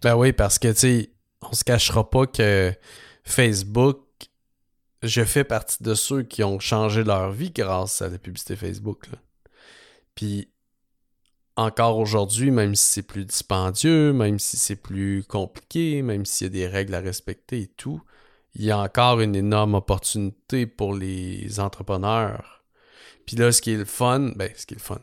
Ben 0.00 0.14
oui, 0.14 0.32
parce 0.32 0.60
que 0.60 0.68
tu 0.68 0.78
sais, 0.78 1.10
on 1.42 1.52
se 1.52 1.64
cachera 1.64 2.08
pas 2.08 2.28
que 2.28 2.72
Facebook 3.24 3.98
je 5.02 5.24
fais 5.24 5.42
partie 5.42 5.82
de 5.82 5.94
ceux 5.94 6.22
qui 6.22 6.44
ont 6.44 6.60
changé 6.60 7.02
leur 7.02 7.32
vie 7.32 7.50
grâce 7.50 8.02
à 8.02 8.08
la 8.08 8.18
publicité 8.18 8.54
Facebook. 8.54 9.06
Puis 10.14 10.48
encore 11.56 11.98
aujourd'hui, 11.98 12.50
même 12.50 12.74
si 12.74 12.86
c'est 12.86 13.02
plus 13.02 13.24
dispendieux, 13.24 14.12
même 14.12 14.38
si 14.38 14.56
c'est 14.56 14.76
plus 14.76 15.24
compliqué, 15.24 16.02
même 16.02 16.24
s'il 16.24 16.46
y 16.46 16.50
a 16.50 16.52
des 16.52 16.66
règles 16.66 16.94
à 16.94 17.00
respecter 17.00 17.60
et 17.62 17.66
tout, 17.66 18.00
il 18.54 18.64
y 18.64 18.70
a 18.70 18.78
encore 18.78 19.20
une 19.20 19.36
énorme 19.36 19.74
opportunité 19.74 20.66
pour 20.66 20.94
les 20.94 21.60
entrepreneurs. 21.60 22.64
Puis 23.26 23.36
là, 23.36 23.52
ce 23.52 23.60
qui 23.60 23.72
est 23.72 23.76
le 23.76 23.84
fun, 23.84 24.32
ben, 24.36 24.50
ce 24.56 24.66
qui 24.66 24.74
est 24.74 24.78
le 24.78 24.82
fun, 24.82 25.00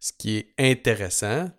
ce 0.00 0.12
qui 0.12 0.36
est 0.36 0.54
intéressant, 0.58 1.50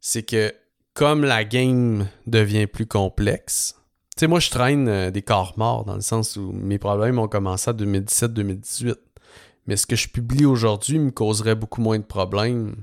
c'est 0.00 0.22
que 0.22 0.54
comme 0.94 1.24
la 1.24 1.44
game 1.44 2.08
devient 2.26 2.66
plus 2.66 2.86
complexe, 2.86 3.80
sais, 4.20 4.26
moi, 4.26 4.38
je 4.38 4.50
traîne 4.50 4.88
euh, 4.88 5.10
des 5.10 5.22
corps 5.22 5.54
morts 5.56 5.84
dans 5.84 5.94
le 5.94 6.02
sens 6.02 6.36
où 6.36 6.52
mes 6.52 6.78
problèmes 6.78 7.18
ont 7.18 7.28
commencé 7.28 7.70
en 7.70 7.74
2017-2018. 7.74 8.94
Mais 9.66 9.76
ce 9.76 9.86
que 9.86 9.96
je 9.96 10.08
publie 10.08 10.44
aujourd'hui 10.44 10.98
me 10.98 11.10
causerait 11.10 11.54
beaucoup 11.54 11.80
moins 11.80 11.98
de 11.98 12.04
problèmes. 12.04 12.76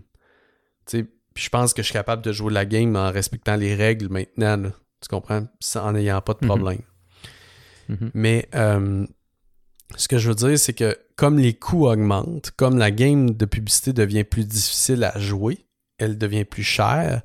Puis 0.91 1.43
je 1.43 1.49
pense 1.49 1.73
que 1.73 1.81
je 1.81 1.87
suis 1.87 1.93
capable 1.93 2.23
de 2.23 2.31
jouer 2.31 2.51
la 2.51 2.65
game 2.65 2.95
en 2.95 3.11
respectant 3.11 3.55
les 3.55 3.75
règles 3.75 4.09
maintenant. 4.09 4.71
Tu 5.01 5.07
comprends? 5.09 5.43
En 5.75 5.91
n'ayant 5.91 6.21
pas 6.21 6.33
de 6.33 6.39
mhm. 6.41 6.47
problème. 6.47 6.81
Mhm. 7.89 8.11
Mais 8.13 8.49
euh, 8.55 9.05
ce 9.95 10.07
que 10.07 10.17
je 10.17 10.29
veux 10.29 10.35
dire, 10.35 10.57
c'est 10.59 10.73
que 10.73 10.97
comme 11.15 11.39
les 11.39 11.53
coûts 11.53 11.87
augmentent, 11.87 12.51
comme 12.57 12.77
la 12.77 12.91
game 12.91 13.31
de 13.31 13.45
publicité 13.45 13.93
devient 13.93 14.23
plus 14.23 14.45
difficile 14.45 15.03
à 15.03 15.17
jouer, 15.19 15.65
elle 15.97 16.17
devient 16.17 16.45
plus 16.45 16.63
chère, 16.63 17.21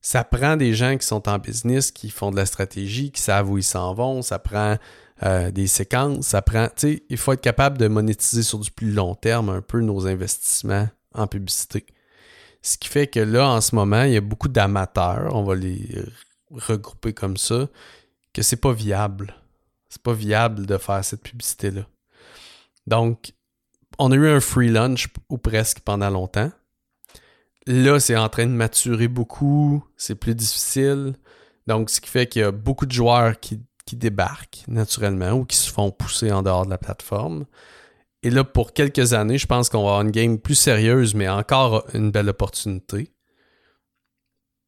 ça 0.00 0.24
prend 0.24 0.56
des 0.56 0.72
gens 0.74 0.96
qui 0.96 1.06
sont 1.06 1.28
en 1.28 1.38
business, 1.38 1.90
qui 1.90 2.10
font 2.10 2.30
de 2.30 2.36
la 2.36 2.46
stratégie, 2.46 3.12
qui 3.12 3.20
savent 3.20 3.50
où 3.50 3.58
ils 3.58 3.62
s'en 3.62 3.92
vont, 3.94 4.22
ça 4.22 4.38
prend 4.38 4.76
euh, 5.22 5.50
des 5.50 5.66
séquences, 5.66 6.28
ça 6.28 6.40
prend, 6.40 6.66
tu 6.68 6.72
sais, 6.76 7.02
il 7.10 7.18
faut 7.18 7.32
être 7.32 7.42
capable 7.42 7.76
de 7.76 7.88
monétiser 7.88 8.42
sur 8.42 8.58
du 8.58 8.70
plus 8.70 8.90
long 8.90 9.14
terme 9.14 9.50
un 9.50 9.60
peu 9.60 9.80
nos 9.80 10.06
investissements 10.06 10.88
en 11.14 11.26
publicité. 11.26 11.84
Ce 12.62 12.76
qui 12.76 12.88
fait 12.88 13.06
que 13.06 13.20
là, 13.20 13.48
en 13.48 13.60
ce 13.60 13.74
moment, 13.74 14.02
il 14.02 14.12
y 14.12 14.16
a 14.16 14.20
beaucoup 14.20 14.48
d'amateurs, 14.48 15.34
on 15.34 15.44
va 15.44 15.54
les 15.54 16.04
regrouper 16.50 17.12
comme 17.12 17.36
ça, 17.36 17.68
que 18.32 18.42
c'est 18.42 18.56
pas 18.56 18.72
viable. 18.72 19.34
C'est 19.88 20.02
pas 20.02 20.12
viable 20.12 20.66
de 20.66 20.76
faire 20.78 21.04
cette 21.04 21.22
publicité-là. 21.22 21.86
Donc, 22.86 23.32
on 23.98 24.12
a 24.12 24.14
eu 24.14 24.28
un 24.28 24.40
free 24.40 24.68
lunch 24.68 25.08
ou 25.28 25.38
presque 25.38 25.80
pendant 25.80 26.10
longtemps. 26.10 26.52
Là, 27.66 27.98
c'est 27.98 28.16
en 28.16 28.28
train 28.28 28.46
de 28.46 28.52
maturer 28.52 29.08
beaucoup, 29.08 29.84
c'est 29.96 30.14
plus 30.14 30.34
difficile. 30.34 31.14
Donc, 31.66 31.90
ce 31.90 32.00
qui 32.00 32.08
fait 32.08 32.26
qu'il 32.26 32.42
y 32.42 32.44
a 32.44 32.52
beaucoup 32.52 32.86
de 32.86 32.92
joueurs 32.92 33.38
qui 33.40 33.60
débarquent 33.92 34.62
naturellement 34.68 35.32
ou 35.32 35.44
qui 35.44 35.56
se 35.56 35.70
font 35.70 35.90
pousser 35.90 36.30
en 36.30 36.42
dehors 36.42 36.64
de 36.64 36.70
la 36.70 36.78
plateforme. 36.78 37.46
Et 38.22 38.30
là, 38.30 38.44
pour 38.44 38.72
quelques 38.74 39.14
années, 39.14 39.38
je 39.38 39.46
pense 39.46 39.68
qu'on 39.68 39.82
va 39.82 39.90
avoir 39.90 40.02
une 40.02 40.10
game 40.10 40.38
plus 40.38 40.54
sérieuse, 40.54 41.14
mais 41.14 41.28
encore 41.28 41.86
une 41.94 42.10
belle 42.10 42.28
opportunité. 42.28 43.14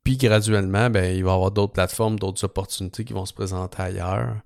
Puis 0.05 0.17
graduellement, 0.17 0.91
ben, 0.91 1.15
il 1.15 1.23
va 1.23 1.31
y 1.31 1.35
avoir 1.35 1.51
d'autres 1.51 1.75
plateformes, 1.75 2.19
d'autres 2.19 2.45
opportunités 2.45 3.05
qui 3.05 3.13
vont 3.13 3.27
se 3.27 3.35
présenter 3.35 3.83
ailleurs. 3.83 4.41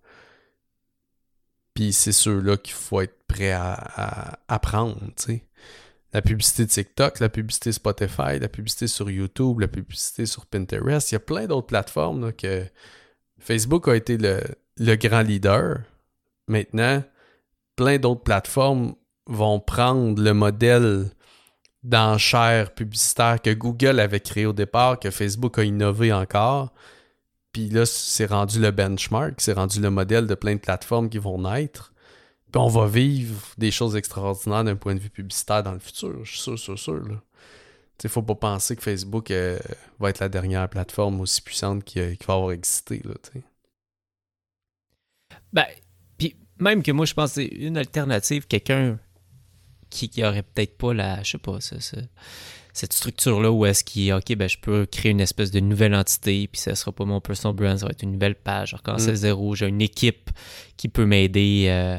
Puis 1.75 1.93
c'est 1.93 2.13
ceux-là 2.13 2.57
qu'il 2.57 2.75
faut 2.75 3.01
être 3.01 3.27
prêt 3.29 3.53
à, 3.53 3.73
à, 3.75 4.39
à 4.49 4.59
prendre, 4.59 4.99
tu 5.17 5.25
sais. 5.25 5.43
La 6.13 6.23
publicité 6.23 6.67
TikTok, 6.67 7.21
la 7.21 7.29
publicité 7.29 7.73
Spotify, 7.73 8.39
la 8.41 8.49
publicité 8.49 8.87
sur 8.87 9.11
YouTube, 9.11 9.61
la 9.61 9.69
publicité 9.69 10.25
sur 10.25 10.47
Pinterest. 10.47 11.11
Il 11.11 11.15
y 11.15 11.17
a 11.17 11.21
plein 11.21 11.47
d'autres 11.47 11.67
plateformes 11.67 12.33
que 12.33 12.65
Facebook 13.39 13.87
a 13.89 13.97
été 13.97 14.17
le 14.17 14.95
grand 14.97 15.21
leader. 15.21 15.81
Maintenant, 16.49 17.03
plein 17.77 17.99
d'autres 17.99 18.22
plateformes 18.22 18.95
vont 19.27 19.61
prendre 19.61 20.20
le 20.22 20.33
modèle 20.33 21.11
d'enchère 21.83 22.74
publicitaire 22.74 23.41
que 23.41 23.53
Google 23.53 24.01
avait 24.01 24.20
créé 24.20 24.47
au 24.47 24.53
départ, 24.53 24.99
que 24.99 25.11
Facebook 25.11 25.59
a 25.59 25.64
innové 25.64 26.12
encore. 26.12 26.72
Puis 27.53 27.68
là, 27.68 27.87
c'est 27.87 28.27
rendu 28.27 28.61
le 28.61 28.70
benchmark, 28.70 29.41
c'est 29.41 29.53
rendu 29.53 29.81
le 29.81 29.91
modèle 29.91 30.27
de 30.27 30.35
plein 30.35 30.55
de 30.55 30.61
plateformes 30.61 31.09
qui 31.09 31.18
vont 31.18 31.41
naître. 31.41 31.93
Puis 32.53 32.61
on 32.61 32.68
va 32.68 32.87
vivre 32.87 33.43
des 33.57 33.70
choses 33.70 33.97
extraordinaires 33.97 34.64
d'un 34.64 34.77
point 34.77 34.95
de 34.95 35.01
vue 35.01 35.11
publicitaire 35.11 35.62
dans 35.62 35.72
le 35.72 35.79
futur, 35.79 36.24
je 36.24 36.31
suis 36.33 36.41
sûr, 36.41 36.59
sûr, 36.59 36.79
sûr. 36.79 37.03
Il 38.03 38.11
faut 38.11 38.22
pas 38.22 38.35
penser 38.35 38.77
que 38.77 38.83
Facebook 38.83 39.31
euh, 39.31 39.59
va 39.99 40.11
être 40.11 40.18
la 40.18 40.29
dernière 40.29 40.68
plateforme 40.68 41.20
aussi 41.20 41.41
puissante 41.41 41.83
qui, 41.83 41.99
euh, 41.99 42.14
va 42.27 42.35
avoir 42.35 42.53
existé. 42.53 43.01
Là. 43.05 43.14
Ben, 45.53 45.66
même 46.59 46.83
que 46.83 46.93
moi, 46.93 47.07
je 47.07 47.15
pense 47.15 47.31
que 47.35 47.43
c'est 47.43 47.47
une 47.47 47.77
alternative, 47.77 48.47
quelqu'un 48.47 48.99
qui, 49.91 50.09
qui 50.09 50.25
aurait 50.25 50.43
peut-être 50.43 50.77
pas 50.79 50.93
la, 50.95 51.23
je 51.23 51.33
sais 51.33 51.39
pas, 51.39 51.61
ça, 51.61 51.81
ça, 51.81 51.99
cette 52.73 52.93
structure-là 52.93 53.51
où 53.51 53.65
est-ce 53.65 53.85
qu'il 53.85 54.13
OK, 54.13 54.35
ben, 54.37 54.49
je 54.49 54.59
peux 54.59 54.85
créer 54.87 55.13
une 55.13 55.21
espèce 55.21 55.51
de 55.51 55.61
nouvelle 55.61 55.95
entité, 55.95 56.47
puis 56.49 56.61
ça 56.61 56.75
sera 56.75 56.93
pas 56.93 57.05
mon 57.05 57.21
personal 57.21 57.57
brand, 57.57 57.79
ça 57.79 57.87
va 57.87 57.93
être 57.93 58.03
une 58.03 58.13
nouvelle 58.13 58.35
page. 58.35 58.75
Alors, 58.75 58.83
quand 58.83 58.95
Mm. 58.97 58.99
c'est 58.99 59.17
zéro, 59.17 59.55
j'ai 59.55 59.67
une 59.69 59.81
équipe 59.81 60.31
qui 60.77 60.89
peut 60.89 61.07
m'aider. 61.07 61.67
euh. 61.69 61.99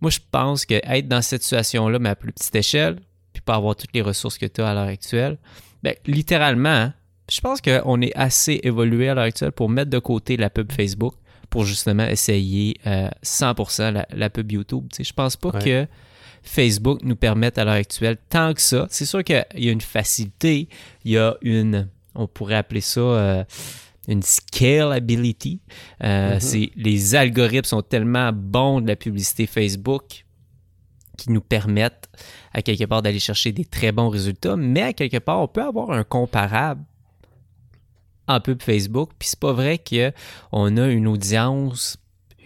Moi, 0.00 0.10
je 0.10 0.18
pense 0.30 0.66
que 0.66 0.74
être 0.74 1.08
dans 1.08 1.22
cette 1.22 1.42
situation-là, 1.42 1.98
mais 1.98 2.08
à 2.10 2.16
plus 2.16 2.32
petite 2.32 2.54
échelle, 2.56 2.96
puis 3.32 3.40
pas 3.42 3.54
avoir 3.54 3.76
toutes 3.76 3.94
les 3.94 4.02
ressources 4.02 4.38
que 4.38 4.46
tu 4.46 4.60
as 4.60 4.68
à 4.70 4.74
l'heure 4.74 4.88
actuelle, 4.88 5.38
ben, 5.82 5.94
littéralement, 6.06 6.92
je 7.30 7.40
pense 7.40 7.60
qu'on 7.60 8.00
est 8.02 8.14
assez 8.14 8.60
évolué 8.64 9.08
à 9.08 9.14
l'heure 9.14 9.24
actuelle 9.24 9.52
pour 9.52 9.68
mettre 9.68 9.90
de 9.90 9.98
côté 9.98 10.36
la 10.36 10.50
pub 10.50 10.72
Facebook 10.72 11.14
pour 11.54 11.64
justement 11.64 12.04
essayer 12.08 12.74
euh, 12.84 13.08
100% 13.24 13.92
la, 13.92 14.06
la 14.10 14.28
pub 14.28 14.50
YouTube. 14.50 14.88
Tu 14.90 14.96
sais, 14.96 15.04
je 15.04 15.12
pense 15.12 15.36
pas 15.36 15.50
Ouais. 15.50 15.62
que 15.62 15.86
Facebook 16.42 16.98
nous 17.04 17.14
permette 17.14 17.58
à 17.58 17.64
l'heure 17.64 17.74
actuelle 17.74 18.16
tant 18.28 18.52
que 18.52 18.60
ça. 18.60 18.88
C'est 18.90 19.06
sûr 19.06 19.22
qu'il 19.22 19.44
y 19.54 19.68
a 19.68 19.70
une 19.72 19.80
facilité, 19.80 20.68
il 21.04 21.12
y 21.12 21.16
a 21.16 21.36
une, 21.42 21.88
on 22.16 22.26
pourrait 22.26 22.56
appeler 22.56 22.80
ça 22.80 23.00
euh, 23.00 23.44
une 24.08 24.22
scalability. 24.24 25.60
Euh, 26.02 26.34
Mhm. 26.34 26.40
c'est, 26.40 26.70
les 26.74 27.14
algorithmes 27.14 27.68
sont 27.68 27.82
tellement 27.82 28.32
bons 28.32 28.80
de 28.80 28.88
la 28.88 28.96
publicité 28.96 29.46
Facebook 29.46 30.24
qui 31.16 31.30
nous 31.30 31.40
permettent 31.40 32.08
à 32.52 32.62
quelque 32.62 32.84
part 32.86 33.00
d'aller 33.00 33.20
chercher 33.20 33.52
des 33.52 33.64
très 33.64 33.92
bons 33.92 34.08
résultats, 34.08 34.56
mais 34.56 34.82
à 34.82 34.92
quelque 34.92 35.18
part, 35.18 35.40
on 35.40 35.46
peut 35.46 35.62
avoir 35.62 35.92
un 35.92 36.02
comparable 36.02 36.82
en 38.26 38.40
pub 38.40 38.62
Facebook, 38.62 39.10
puis 39.18 39.28
c'est 39.28 39.38
pas 39.38 39.52
vrai 39.52 39.78
qu'on 39.78 40.76
a 40.76 40.86
une 40.88 41.06
audience 41.06 41.98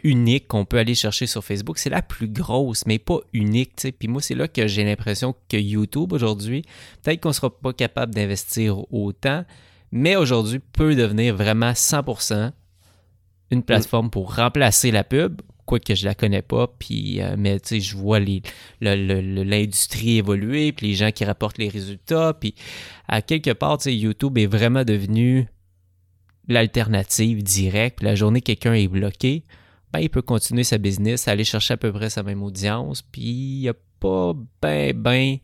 unique 0.05 0.49
qu'on 0.49 0.65
peut 0.65 0.79
aller 0.79 0.95
chercher 0.95 1.27
sur 1.27 1.45
Facebook. 1.45 1.79
C'est 1.79 1.91
la 1.91 2.03
plus 2.03 2.29
grosse, 2.29 2.87
mais 2.87 2.99
pas 2.99 3.21
unique. 3.33 3.87
Puis 3.99 4.09
moi, 4.09 4.23
c'est 4.23 4.35
là 4.35 4.49
que 4.49 4.67
j'ai 4.67 4.85
l'impression 4.85 5.35
que 5.49 5.57
YouTube 5.57 6.13
aujourd'hui, 6.13 6.63
peut-être 7.03 7.21
qu'on 7.21 7.33
sera 7.33 7.51
pas 7.51 7.73
capable 7.73 8.15
d'investir 8.15 8.93
autant, 8.93 9.45
mais 9.93 10.17
aujourd'hui 10.17 10.59
peut 10.59 10.95
devenir 10.95 11.35
vraiment 11.35 11.73
100% 11.73 12.53
une 13.51 13.63
plateforme 13.63 14.11
pour 14.11 14.37
remplacer 14.37 14.91
la 14.91 15.05
pub, 15.05 15.41
quoique 15.65 15.95
je 15.95 16.05
la 16.05 16.15
connais 16.15 16.43
pas, 16.43 16.67
puis 16.79 17.23
euh, 17.23 17.35
mais 17.39 17.59
je 17.71 17.97
vois 17.97 18.21
l'industrie 18.81 20.19
évoluer, 20.19 20.73
puis 20.73 20.89
les 20.89 20.95
gens 20.95 21.11
qui 21.13 21.25
rapportent 21.25 21.57
les 21.57 21.71
résultats, 21.71 22.35
puis 22.39 22.55
à 23.07 23.23
quelque 23.23 23.53
part, 23.53 23.79
YouTube 23.87 24.37
est 24.37 24.47
vraiment 24.47 24.85
devenu 24.85 25.49
l'alternative 26.49 27.43
directe. 27.43 28.03
La 28.03 28.15
journée 28.15 28.41
que 28.41 28.47
quelqu'un 28.47 28.75
est 28.75 28.89
bloqué, 28.89 29.45
ben, 29.93 30.01
il 30.01 30.11
peut 30.11 30.23
continuer 30.23 30.65
sa 30.65 30.79
business, 30.79 31.29
aller 31.29 31.45
chercher 31.45 31.75
à 31.75 31.77
peu 31.77 31.93
près 31.93 32.11
sa 32.11 32.23
même 32.23 32.43
audience, 32.43 33.03
puis 33.03 33.23
il 33.23 33.61
n'y 33.61 33.69
a 33.69 33.75
pas 34.01 34.35
ben 34.61 34.93
ben 34.97 35.39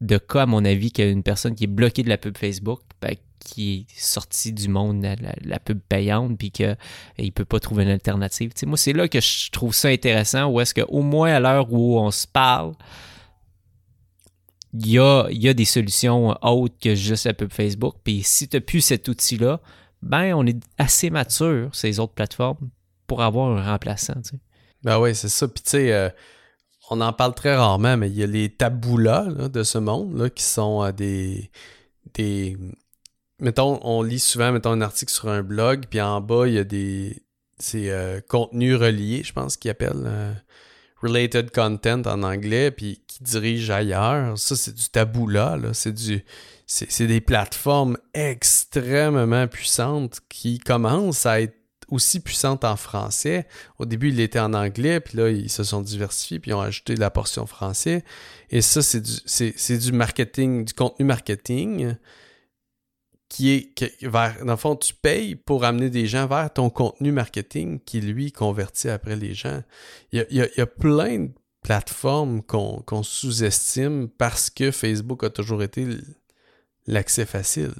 de 0.00 0.18
cas, 0.18 0.42
à 0.42 0.46
mon 0.46 0.64
avis, 0.64 0.90
qu'il 0.90 1.04
y 1.04 1.08
a 1.08 1.10
une 1.10 1.22
personne 1.22 1.54
qui 1.54 1.64
est 1.64 1.68
bloquée 1.68 2.02
de 2.02 2.08
la 2.08 2.18
pub 2.18 2.36
Facebook, 2.36 2.80
ben, 3.00 3.14
qui 3.40 3.86
est 3.90 3.98
sortie 3.98 4.52
du 4.52 4.68
monde 4.68 5.00
de 5.00 5.16
la, 5.48 5.58
pub 5.58 5.78
payante, 5.88 6.36
puis 6.38 6.50
qu'il 6.50 6.76
ne 7.18 7.30
peut 7.30 7.44
pas 7.44 7.60
trouver 7.60 7.84
une 7.84 7.90
alternative. 7.90 8.52
Moi, 8.66 8.76
c'est 8.76 8.92
là 8.92 9.08
que 9.08 9.20
je 9.20 9.50
trouve 9.50 9.74
ça 9.74 9.88
intéressant, 9.88 10.46
où 10.46 10.60
est-ce 10.60 10.74
qu'au 10.74 11.02
moins 11.02 11.32
à 11.32 11.40
l'heure 11.40 11.72
où 11.72 11.98
on 11.98 12.10
se 12.10 12.26
parle, 12.26 12.74
il 14.74 14.90
y 14.90 14.98
a, 14.98 15.28
y 15.30 15.48
a 15.48 15.54
des 15.54 15.64
solutions 15.64 16.34
autres 16.42 16.74
que 16.80 16.94
juste 16.94 17.26
la 17.26 17.34
pub 17.34 17.52
Facebook. 17.52 17.94
Puis 18.02 18.22
si 18.24 18.48
tu 18.48 18.56
n'as 18.56 18.60
plus 18.60 18.80
cet 18.80 19.08
outil-là, 19.08 19.60
ben 20.04 20.34
on 20.34 20.46
est 20.46 20.60
assez 20.78 21.10
mature, 21.10 21.74
ces 21.74 21.98
autres 22.00 22.14
plateformes, 22.14 22.70
pour 23.06 23.22
avoir 23.22 23.56
un 23.56 23.62
remplaçant. 23.62 24.14
tu 24.22 24.30
sais. 24.30 24.38
Ben 24.82 24.98
oui, 24.98 25.14
c'est 25.14 25.28
ça. 25.28 25.48
Puis 25.48 25.62
tu 25.62 25.70
sais, 25.70 25.92
euh, 25.92 26.08
on 26.90 27.00
en 27.00 27.12
parle 27.12 27.34
très 27.34 27.56
rarement, 27.56 27.96
mais 27.96 28.10
il 28.10 28.16
y 28.16 28.22
a 28.22 28.26
les 28.26 28.50
taboulas 28.50 29.24
de 29.48 29.62
ce 29.62 29.78
monde 29.78 30.16
là, 30.18 30.30
qui 30.30 30.42
sont 30.42 30.84
euh, 30.84 30.92
des, 30.92 31.50
des. 32.14 32.56
Mettons, 33.40 33.80
on 33.82 34.02
lit 34.02 34.20
souvent, 34.20 34.52
mettons, 34.52 34.70
un 34.72 34.80
article 34.80 35.12
sur 35.12 35.28
un 35.28 35.42
blog, 35.42 35.86
puis 35.90 36.00
en 36.00 36.20
bas, 36.20 36.46
il 36.46 36.54
y 36.54 36.58
a 36.58 36.64
des. 36.64 37.22
C'est 37.58 37.90
euh, 37.90 38.20
contenu 38.20 38.74
relié, 38.74 39.22
je 39.22 39.32
pense 39.32 39.56
qu'ils 39.56 39.70
appellent. 39.70 40.02
euh, 40.04 40.34
related 41.04 41.50
content 41.50 42.02
en 42.06 42.22
anglais, 42.22 42.70
puis 42.70 43.02
qui 43.06 43.22
dirige 43.22 43.70
ailleurs. 43.70 44.38
Ça, 44.38 44.56
c'est 44.56 44.74
du 44.74 44.88
taboula, 44.88 45.56
là. 45.56 45.74
C'est 45.74 45.92
du. 45.92 46.24
C'est 46.66 47.06
des 47.06 47.20
plateformes 47.20 47.98
extrêmement 48.14 49.46
puissantes 49.48 50.20
qui 50.28 50.58
commencent 50.58 51.26
à 51.26 51.40
être 51.40 51.54
aussi 51.88 52.20
puissantes 52.20 52.64
en 52.64 52.76
français. 52.76 53.46
Au 53.78 53.84
début, 53.84 54.08
il 54.08 54.20
était 54.20 54.38
en 54.38 54.54
anglais, 54.54 55.00
puis 55.00 55.18
là, 55.18 55.28
ils 55.28 55.50
se 55.50 55.62
sont 55.64 55.82
diversifiés, 55.82 56.40
puis 56.40 56.50
ils 56.52 56.54
ont 56.54 56.60
ajouté 56.62 56.96
la 56.96 57.10
portion 57.10 57.46
français. 57.46 58.02
Et 58.50 58.62
ça, 58.62 58.80
c'est 58.82 59.02
du, 59.02 59.78
du 59.78 59.92
marketing, 59.92 60.64
du 60.64 60.72
contenu 60.72 61.04
marketing 61.04 61.96
qui 63.28 63.50
est 63.50 63.74
que- 63.74 64.08
vers, 64.08 64.44
dans 64.44 64.52
le 64.52 64.56
fond, 64.58 64.76
tu 64.76 64.94
payes 64.94 65.34
pour 65.34 65.64
amener 65.64 65.90
des 65.90 66.06
gens 66.06 66.26
vers 66.26 66.52
ton 66.52 66.70
contenu 66.70 67.12
marketing 67.12 67.80
qui, 67.80 68.00
lui, 68.00 68.32
convertit 68.32 68.88
après 68.88 69.16
les 69.16 69.34
gens. 69.34 69.62
Il 70.12 70.18
y 70.18 70.22
a, 70.22 70.26
il 70.30 70.52
y 70.56 70.60
a- 70.60 70.66
plein 70.66 71.18
de 71.20 71.30
plateformes 71.62 72.42
qu'on, 72.42 73.02
sous-estime 73.02 74.08
parce 74.08 74.50
que 74.50 74.70
Facebook 74.70 75.24
a 75.24 75.30
toujours 75.30 75.62
été 75.62 75.86
l'accès 76.86 77.24
facile. 77.26 77.72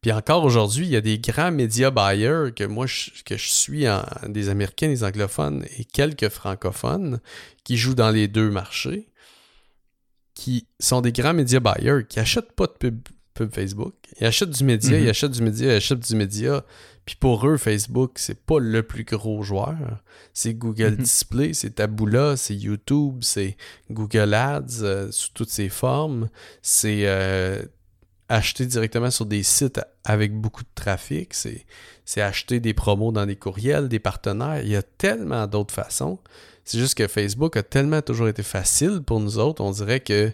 Puis 0.00 0.12
encore 0.12 0.44
aujourd'hui, 0.44 0.86
il 0.86 0.90
y 0.92 0.96
a 0.96 1.00
des 1.00 1.18
grands 1.18 1.50
médias 1.52 1.90
buyers 1.90 2.52
que 2.54 2.64
moi, 2.64 2.86
je, 2.86 3.10
que 3.24 3.36
je 3.36 3.48
suis, 3.48 3.88
en- 3.88 4.04
des 4.28 4.48
Américains, 4.48 4.88
des 4.88 5.04
anglophones 5.04 5.64
et 5.78 5.84
quelques 5.84 6.28
francophones 6.28 7.20
qui 7.64 7.76
jouent 7.76 7.94
dans 7.94 8.10
les 8.10 8.28
deux 8.28 8.50
marchés, 8.50 9.08
qui 10.34 10.66
sont 10.80 11.00
des 11.00 11.12
grands 11.12 11.34
médias 11.34 11.60
buyers, 11.60 12.04
qui 12.08 12.18
achètent 12.20 12.52
pas 12.52 12.66
de 12.66 12.72
pub, 12.72 13.00
pub 13.34 13.52
Facebook. 13.54 13.94
Ils 14.20 14.26
achètent 14.26 14.50
du 14.50 14.64
média, 14.64 14.96
Mhm. 14.96 15.04
ils 15.04 15.10
achètent 15.10 15.30
du 15.32 15.42
média, 15.42 15.72
ils 15.72 15.76
achètent 15.76 16.06
du 16.06 16.16
média, 16.16 16.64
Puis 17.04 17.16
pour 17.16 17.44
eux, 17.48 17.56
Facebook, 17.56 18.12
c'est 18.20 18.40
pas 18.46 18.60
le 18.60 18.84
plus 18.84 19.02
gros 19.02 19.42
joueur. 19.42 19.76
C'est 20.32 20.54
Google 20.54 20.92
Mhm. 20.92 20.96
Display, 20.98 21.52
c'est 21.52 21.70
Taboola, 21.74 22.36
c'est 22.36 22.54
YouTube, 22.54 23.18
c'est 23.22 23.56
Google 23.90 24.32
Ads 24.32 24.82
euh, 24.82 25.08
sous 25.10 25.30
toutes 25.34 25.50
ses 25.50 25.68
formes. 25.68 26.28
C'est 26.62 27.08
euh, 27.08 27.60
acheter 28.32 28.64
directement 28.64 29.10
sur 29.10 29.26
des 29.26 29.42
sites 29.42 29.80
avec 30.04 30.34
beaucoup 30.34 30.62
de 30.62 30.68
trafic. 30.74 31.34
C'est, 31.34 31.66
acheter 32.20 32.60
des 32.60 32.74
promos 32.74 33.12
dans 33.12 33.26
des 33.26 33.36
courriels, 33.36 33.88
des 33.88 33.98
partenaires. 33.98 34.62
Il 34.62 34.68
y 34.68 34.76
a 34.76 34.82
tellement 34.82 35.46
d'autres 35.46 35.74
façons. 35.74 36.18
C'est 36.64 36.78
juste 36.78 36.94
que 36.94 37.06
Facebook 37.08 37.56
a 37.56 37.62
tellement 37.62 38.00
toujours 38.00 38.28
été 38.28 38.42
facile 38.42 39.02
pour 39.04 39.20
nous 39.20 39.38
autres, 39.38 39.62
on 39.62 39.70
dirait 39.70 40.00
que 40.00 40.32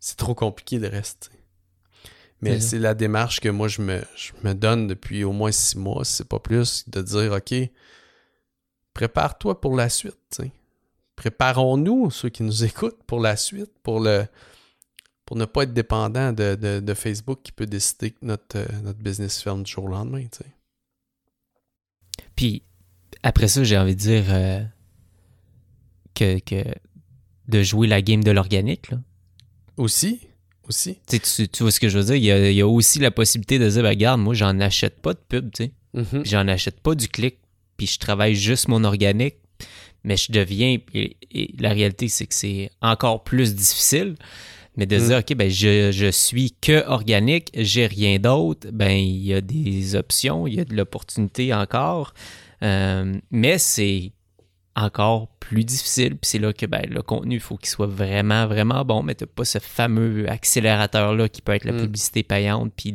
c'est 0.00 0.16
trop 0.16 0.34
compliqué 0.34 0.78
le 0.78 0.88
reste. 0.88 1.30
Mais 2.40 2.60
C'est 2.60 2.78
la 2.78 2.94
démarche 2.94 3.40
que 3.40 3.48
moi 3.48 3.66
je 3.66 3.82
me, 3.82 4.00
je 4.14 4.32
me 4.44 4.54
donne 4.54 4.86
depuis 4.86 5.24
au 5.24 5.32
moins 5.32 5.50
six 5.50 5.76
mois, 5.76 6.04
si 6.04 6.18
c'est 6.18 6.28
pas 6.28 6.38
plus, 6.38 6.88
de 6.88 7.02
dire 7.02 7.32
OK, 7.32 7.54
prépare-toi 8.94 9.60
pour 9.60 9.74
la 9.74 9.88
suite. 9.88 10.40
Préparons-nous, 11.16 12.12
ceux 12.12 12.28
qui 12.28 12.44
nous 12.44 12.64
écoutent, 12.64 13.02
pour 13.08 13.18
la 13.18 13.36
suite, 13.36 13.72
pour 13.82 13.98
le 13.98 14.24
pour 15.28 15.36
ne 15.36 15.44
pas 15.44 15.64
être 15.64 15.74
dépendant 15.74 16.32
de, 16.32 16.54
de- 16.54 16.80
de 16.80 16.94
Facebook 16.94 17.40
qui 17.42 17.52
peut 17.52 17.66
décider 17.66 18.12
que 18.12 18.16
notre, 18.22 18.56
euh, 18.56 18.66
notre 18.82 18.98
business 18.98 19.42
ferme 19.42 19.62
du 19.62 19.70
jour 19.70 19.84
au 19.84 19.88
lendemain. 19.88 20.24
t'sais. 20.26 20.46
Puis 22.34 22.62
après 23.22 23.46
ça, 23.46 23.62
j'ai 23.62 23.76
envie 23.76 23.94
de 23.94 24.00
dire 24.00 24.24
euh, 24.28 24.62
que, 26.14 26.38
que 26.38 26.64
de 27.48 27.62
jouer 27.62 27.86
la 27.88 28.00
game 28.00 28.24
de 28.24 28.30
l'organique. 28.30 28.90
là. 28.90 29.00
Aussi, 29.76 30.20
aussi. 30.66 30.94
Tu, 31.06 31.18
sais, 31.22 31.42
tu, 31.46 31.48
tu 31.50 31.62
vois 31.62 31.72
ce 31.72 31.80
que 31.80 31.90
je 31.90 31.98
veux 31.98 32.04
dire? 32.06 32.14
Il 32.16 32.24
y 32.24 32.32
a, 32.32 32.50
il 32.50 32.56
y 32.56 32.62
a 32.62 32.66
aussi 32.66 32.98
la 32.98 33.10
possibilité 33.10 33.58
de 33.58 33.68
dire, 33.68 33.82
ben, 33.82 33.90
regarde, 33.90 34.20
moi, 34.22 34.32
j'en 34.32 34.58
achète 34.60 35.02
pas 35.02 35.12
de 35.12 35.20
pub, 35.28 35.50
tu 35.52 35.64
sais. 35.64 35.72
Mhm. 35.92 36.22
Puis 36.22 36.30
j'en 36.30 36.48
achète 36.48 36.80
pas 36.80 36.94
du 36.94 37.08
clic, 37.08 37.36
puis 37.76 37.86
je 37.86 37.98
travaille 37.98 38.34
juste 38.34 38.68
mon 38.68 38.82
organique, 38.84 39.36
mais 40.04 40.16
je 40.16 40.32
deviens. 40.32 40.78
Et, 40.94 41.16
et 41.30 41.54
la 41.58 41.70
réalité, 41.74 42.08
c'est 42.08 42.26
que 42.26 42.34
c'est 42.34 42.70
encore 42.80 43.24
plus 43.24 43.54
difficile. 43.54 44.16
Mais 44.78 44.86
de 44.86 44.96
Mm. 44.96 45.06
dire, 45.08 45.18
OK, 45.18 45.34
ben 45.34 45.50
je, 45.50 45.90
je 45.92 46.10
suis 46.10 46.54
que 46.60 46.86
organique, 46.86 47.50
j'ai 47.54 47.86
rien 47.86 48.18
d'autre, 48.18 48.68
ben 48.72 48.92
il 48.92 49.26
y 49.26 49.34
a 49.34 49.40
des 49.40 49.96
options, 49.96 50.46
il 50.46 50.54
y 50.54 50.60
a 50.60 50.64
de 50.64 50.74
l'opportunité 50.74 51.52
encore. 51.52 52.14
Euh, 52.62 53.14
mais 53.32 53.58
c'est 53.58 54.12
encore 54.84 55.28
plus 55.40 55.64
difficile. 55.64 56.10
Puis 56.10 56.20
c'est 56.30 56.38
là 56.38 56.52
que 56.52 56.66
ben, 56.66 56.82
le 56.88 57.00
contenu, 57.02 57.36
il 57.36 57.40
faut 57.40 57.56
qu'il 57.56 57.68
soit 57.68 57.86
vraiment, 57.86 58.46
vraiment 58.46 58.84
bon, 58.84 59.02
mais 59.02 59.14
tu 59.14 59.26
pas 59.26 59.44
ce 59.44 59.58
fameux 59.58 60.28
accélérateur-là 60.30 61.28
qui 61.28 61.40
peut 61.42 61.52
être 61.52 61.64
la 61.64 61.72
Mm. 61.72 61.80
publicité 61.80 62.22
payante, 62.22 62.72
puis 62.76 62.92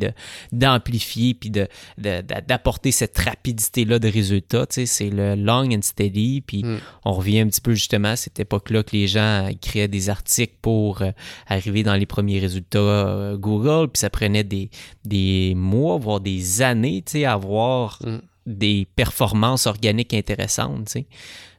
d'amplifier, 0.52 1.34
puis 1.34 1.50
de, 1.50 1.68
de- 1.98 2.22
de- 2.22 2.42
d'apporter 2.48 2.92
cette 2.92 3.18
rapidité-là 3.18 4.00
de 4.00 4.08
résultats. 4.08 4.66
C'est 4.70 5.10
le 5.10 5.36
long 5.36 5.68
and 5.72 5.82
steady, 5.82 6.42
puis 6.42 6.64
Mm. 6.64 6.78
on 7.06 7.12
revient 7.14 7.40
un 7.42 7.48
petit 7.48 7.62
peu 7.62 7.74
justement 7.74 8.10
à 8.10 8.16
cette 8.16 8.40
époque-là 8.40 8.84
que 8.84 8.92
les 8.96 9.08
gens 9.08 9.50
créaient 9.62 9.88
des 9.88 10.10
articles 10.10 10.56
pour 10.62 11.02
euh, 11.02 11.12
arriver 11.48 11.84
dans 11.84 11.96
les 11.96 12.06
premiers 12.06 12.40
résultats 12.40 12.78
euh, 12.80 13.38
Google, 13.38 13.90
puis 13.92 14.00
ça 14.00 14.10
prenait 14.10 14.44
des, 14.44 14.70
des 15.06 15.54
mois, 15.56 15.98
voire 15.98 16.20
des 16.20 16.62
années, 16.62 17.02
tu 17.06 17.14
sais, 17.14 17.26
à 17.26 17.34
avoir 17.34 18.00
Mm. 18.04 18.20
des 18.46 18.88
performances 18.96 19.68
organiques 19.68 20.14
intéressantes, 20.14 20.86
tu 20.88 20.92
sais. 20.92 21.06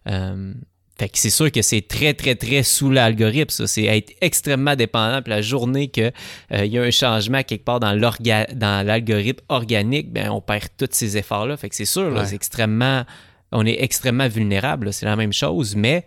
Euh, 0.08 0.52
fait 0.98 1.08
que 1.08 1.18
c'est 1.18 1.30
sûr 1.30 1.50
que 1.50 1.60
c'est 1.60 1.80
très, 1.88 2.14
très, 2.14 2.36
très 2.36 2.62
sous 2.62 2.88
l'algorithme, 2.90 3.50
ça. 3.50 3.66
C'est 3.66 3.84
être 3.84 4.12
extrêmement 4.20 4.76
dépendant. 4.76 5.22
Puis 5.22 5.30
la 5.30 5.42
journée 5.42 5.88
qu'il 5.88 6.12
y 6.52 6.78
a 6.78 6.82
un 6.82 6.90
changement 6.92 7.42
quelque 7.42 7.64
part 7.64 7.80
dans, 7.80 7.92
l'orga- 7.92 8.46
dans 8.54 8.86
l'algorithme 8.86 9.42
organique, 9.48 10.12
ben, 10.12 10.30
on 10.30 10.40
perd 10.40 10.68
tous 10.76 10.88
ces 10.92 11.16
efforts-là. 11.16 11.56
Fait 11.56 11.68
que 11.68 11.74
c'est 11.74 11.84
sûr, 11.84 12.10
là, 12.10 12.20
Ouais. 12.20 12.26
c'est 12.26 12.36
extrêmement, 12.36 13.04
on 13.50 13.66
est 13.66 13.82
extrêmement 13.82 14.28
vulnérable. 14.28 14.86
là. 14.86 14.92
C'est 14.92 15.06
la 15.06 15.16
même 15.16 15.32
chose, 15.32 15.74
mais 15.74 16.04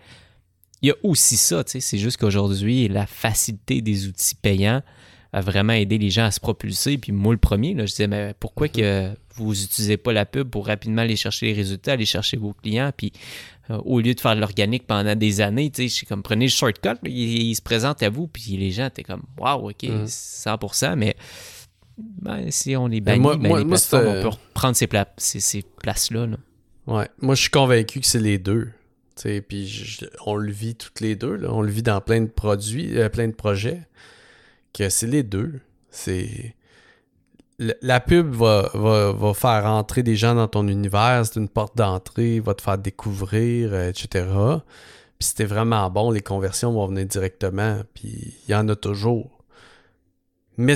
il 0.81 0.87
y 0.87 0.91
a 0.91 0.95
aussi 1.03 1.35
ça, 1.35 1.65
tu 1.65 1.71
sais. 1.71 1.79
C'est 1.81 1.97
juste 1.97 2.15
qu'aujourd'hui, 2.17 2.87
la 2.87 3.05
facilité 3.07 3.81
des 3.81 4.07
outils 4.07 4.35
payants 4.35 4.81
a 5.33 5.41
vraiment 5.41 5.73
aidé 5.73 5.97
les 5.97 6.09
gens 6.11 6.23
à 6.25 6.31
se 6.31 6.39
propulser. 6.39 6.97
Puis 6.97 7.11
moi, 7.11 7.33
le 7.33 7.39
premier, 7.39 7.73
là, 7.73 7.85
je 7.85 7.91
disais, 7.91 8.07
mais 8.07 8.33
pourquoi 8.39 8.69
que 8.69 9.09
vous 9.37 9.51
n'utilisez 9.53 9.97
pas 9.97 10.13
la 10.13 10.25
pub 10.25 10.49
pour 10.49 10.67
rapidement 10.67 11.01
aller 11.01 11.15
chercher 11.15 11.47
les 11.47 11.53
résultats, 11.53 11.93
aller 11.93 12.05
chercher 12.05 12.37
vos 12.37 12.53
clients, 12.53 12.91
puis 12.95 13.11
euh, 13.69 13.77
au 13.85 13.99
lieu 13.99 14.13
de 14.13 14.19
faire 14.19 14.35
de 14.35 14.39
l'organique 14.41 14.87
pendant 14.87 15.15
des 15.15 15.41
années, 15.41 15.69
tu 15.71 15.89
sais, 15.89 16.05
comme 16.05 16.23
prenez 16.23 16.45
le 16.45 16.51
shortcut, 16.51 16.87
là, 16.89 16.95
il, 17.05 17.49
il 17.49 17.55
se 17.55 17.61
présente 17.61 18.01
à 18.03 18.09
vous, 18.09 18.27
puis 18.27 18.55
les 18.57 18.71
gens, 18.71 18.89
t'es 18.89 19.03
comme, 19.03 19.23
waouh, 19.37 19.69
ok, 19.71 19.83
Mhm. 19.83 20.05
100%, 20.07 20.95
mais 20.95 21.15
ben, 21.97 22.51
si 22.51 22.75
on 22.75 22.87
est 22.87 22.91
Mais 22.91 23.01
banni, 23.01 23.19
moi- 23.21 23.35
ben, 23.37 23.47
moi- 23.49 23.59
les 23.59 23.65
moi, 23.65 23.77
on 23.93 24.21
peut 24.21 24.27
reprendre 24.27 24.75
ces, 24.75 24.87
pla- 24.87 25.13
ces, 25.17 25.39
ces 25.39 25.63
places-là. 25.81 26.27
là. 26.27 26.37
Ouais. 26.85 27.07
Moi, 27.21 27.35
je 27.35 27.41
suis 27.41 27.49
convaincu 27.49 27.99
que 27.99 28.05
c'est 28.05 28.19
les 28.19 28.37
deux. 28.37 28.69
Puis 29.49 29.67
je- 29.67 30.05
on 30.27 30.35
le 30.35 30.51
vit 30.51 30.75
toutes 30.75 31.01
les 31.01 31.15
deux. 31.15 31.35
là. 31.35 31.51
On 31.51 31.61
le 31.61 31.71
vit 31.71 31.81
dans 31.81 31.99
plein 32.01 32.21
de 32.21 32.27
produits, 32.27 32.97
euh, 32.99 33.09
plein 33.09 33.27
de 33.27 33.33
projets. 33.33 33.81
Que 34.73 34.89
c'est 34.89 35.07
les 35.07 35.23
deux. 35.23 35.59
C'est. 35.89 36.53
La 37.59 37.99
pub 37.99 38.35
va, 38.35 38.69
va, 38.75 39.33
faire 39.33 39.65
entrer 39.65 40.03
des 40.03 40.15
gens 40.15 40.35
dans 40.35 40.47
ton 40.47 40.67
univers, 40.67 41.25
c'est 41.25 41.39
une 41.39 41.49
porte 41.49 41.75
d'entrée, 41.75 42.39
va 42.39 42.53
te 42.53 42.61
faire 42.61 42.77
découvrir, 42.77 43.73
euh, 43.73 43.89
etc. 43.89 44.27
Puis 45.17 45.29
t'es 45.35 45.45
vraiment 45.45 45.89
bon, 45.89 46.11
les 46.11 46.21
conversions 46.21 46.71
vont 46.71 46.87
venir 46.87 47.07
directement. 47.07 47.81
Puis 47.95 48.35
il 48.47 48.51
y 48.51 48.55
en 48.55 48.69
a 48.69 48.75
toujours. 48.75 49.43
Mais 50.57 50.75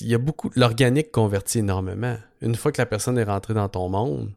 il 0.00 0.08
y 0.08 0.14
a 0.14 0.18
beaucoup. 0.18 0.50
L'organique 0.56 1.12
convertit 1.12 1.60
énormément. 1.60 2.16
Une 2.40 2.56
fois 2.56 2.72
que 2.72 2.80
la 2.80 2.86
personne 2.86 3.18
est 3.18 3.24
rentrée 3.24 3.54
dans 3.54 3.68
ton 3.68 3.88
monde, 3.88 4.32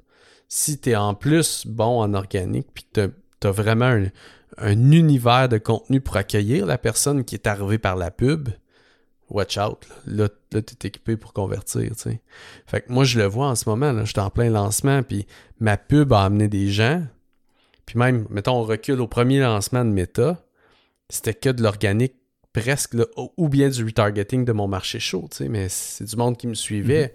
si 0.48 0.80
tu 0.80 0.92
es 0.92 0.96
en 0.96 1.16
plus 1.16 1.66
bon 1.66 2.02
en 2.02 2.14
organique, 2.14 2.68
puis 2.74 2.86
tu 2.94 3.02
as 3.48 3.52
vraiment 3.52 3.98
un 4.58 4.92
univers 4.92 5.50
de 5.50 5.58
contenu 5.58 6.02
pour 6.02 6.18
accueillir 6.18 6.66
la 6.66 6.78
personne 6.78 7.24
qui 7.24 7.36
est 7.36 7.48
arrivée 7.48 7.78
par 7.78 7.96
la 7.96 8.12
pub, 8.12 8.50
watch 9.30 9.58
out. 9.58 9.88
Là, 10.06 10.28
là, 10.52 10.62
tu 10.62 10.74
es 10.74 10.88
équipé 10.88 11.18
pour 11.18 11.34
convertir. 11.34 11.92
Fait 12.66 12.82
que 12.82 12.92
moi, 12.92 13.04
je 13.04 13.18
le 13.20 13.26
vois 13.26 13.48
en 13.48 13.56
ce 13.56 13.68
moment. 13.70 13.92
Là, 13.92 14.06
je 14.06 14.12
suis 14.12 14.20
en 14.20 14.30
plein 14.30 14.50
lancement, 14.50 15.04
puis 15.04 15.28
ma 15.60 15.78
pub 15.78 16.14
a 16.14 16.24
amené 16.24 16.48
des 16.48 16.70
gens. 16.70 17.04
Puis 17.86 17.98
même, 17.98 18.26
mettons, 18.30 18.54
on 18.54 18.64
recule 18.64 19.02
au 19.02 19.08
premier 19.08 19.40
lancement 19.40 19.84
de 19.86 19.90
Meta, 19.90 20.44
c'était 21.10 21.34
que 21.34 21.50
de 21.50 21.64
l'organique 21.64 22.14
presque, 22.54 22.94
là, 22.96 23.06
ou- 23.38 23.50
bien 23.50 23.70
du 23.70 23.84
retargeting 23.84 24.46
de 24.46 24.52
mon 24.52 24.68
marché 24.68 25.00
chaud, 25.00 25.28
mais 25.50 25.70
c'est 25.70 26.04
du 26.06 26.16
monde 26.16 26.38
qui 26.38 26.48
me 26.48 26.54
suivait. 26.56 27.14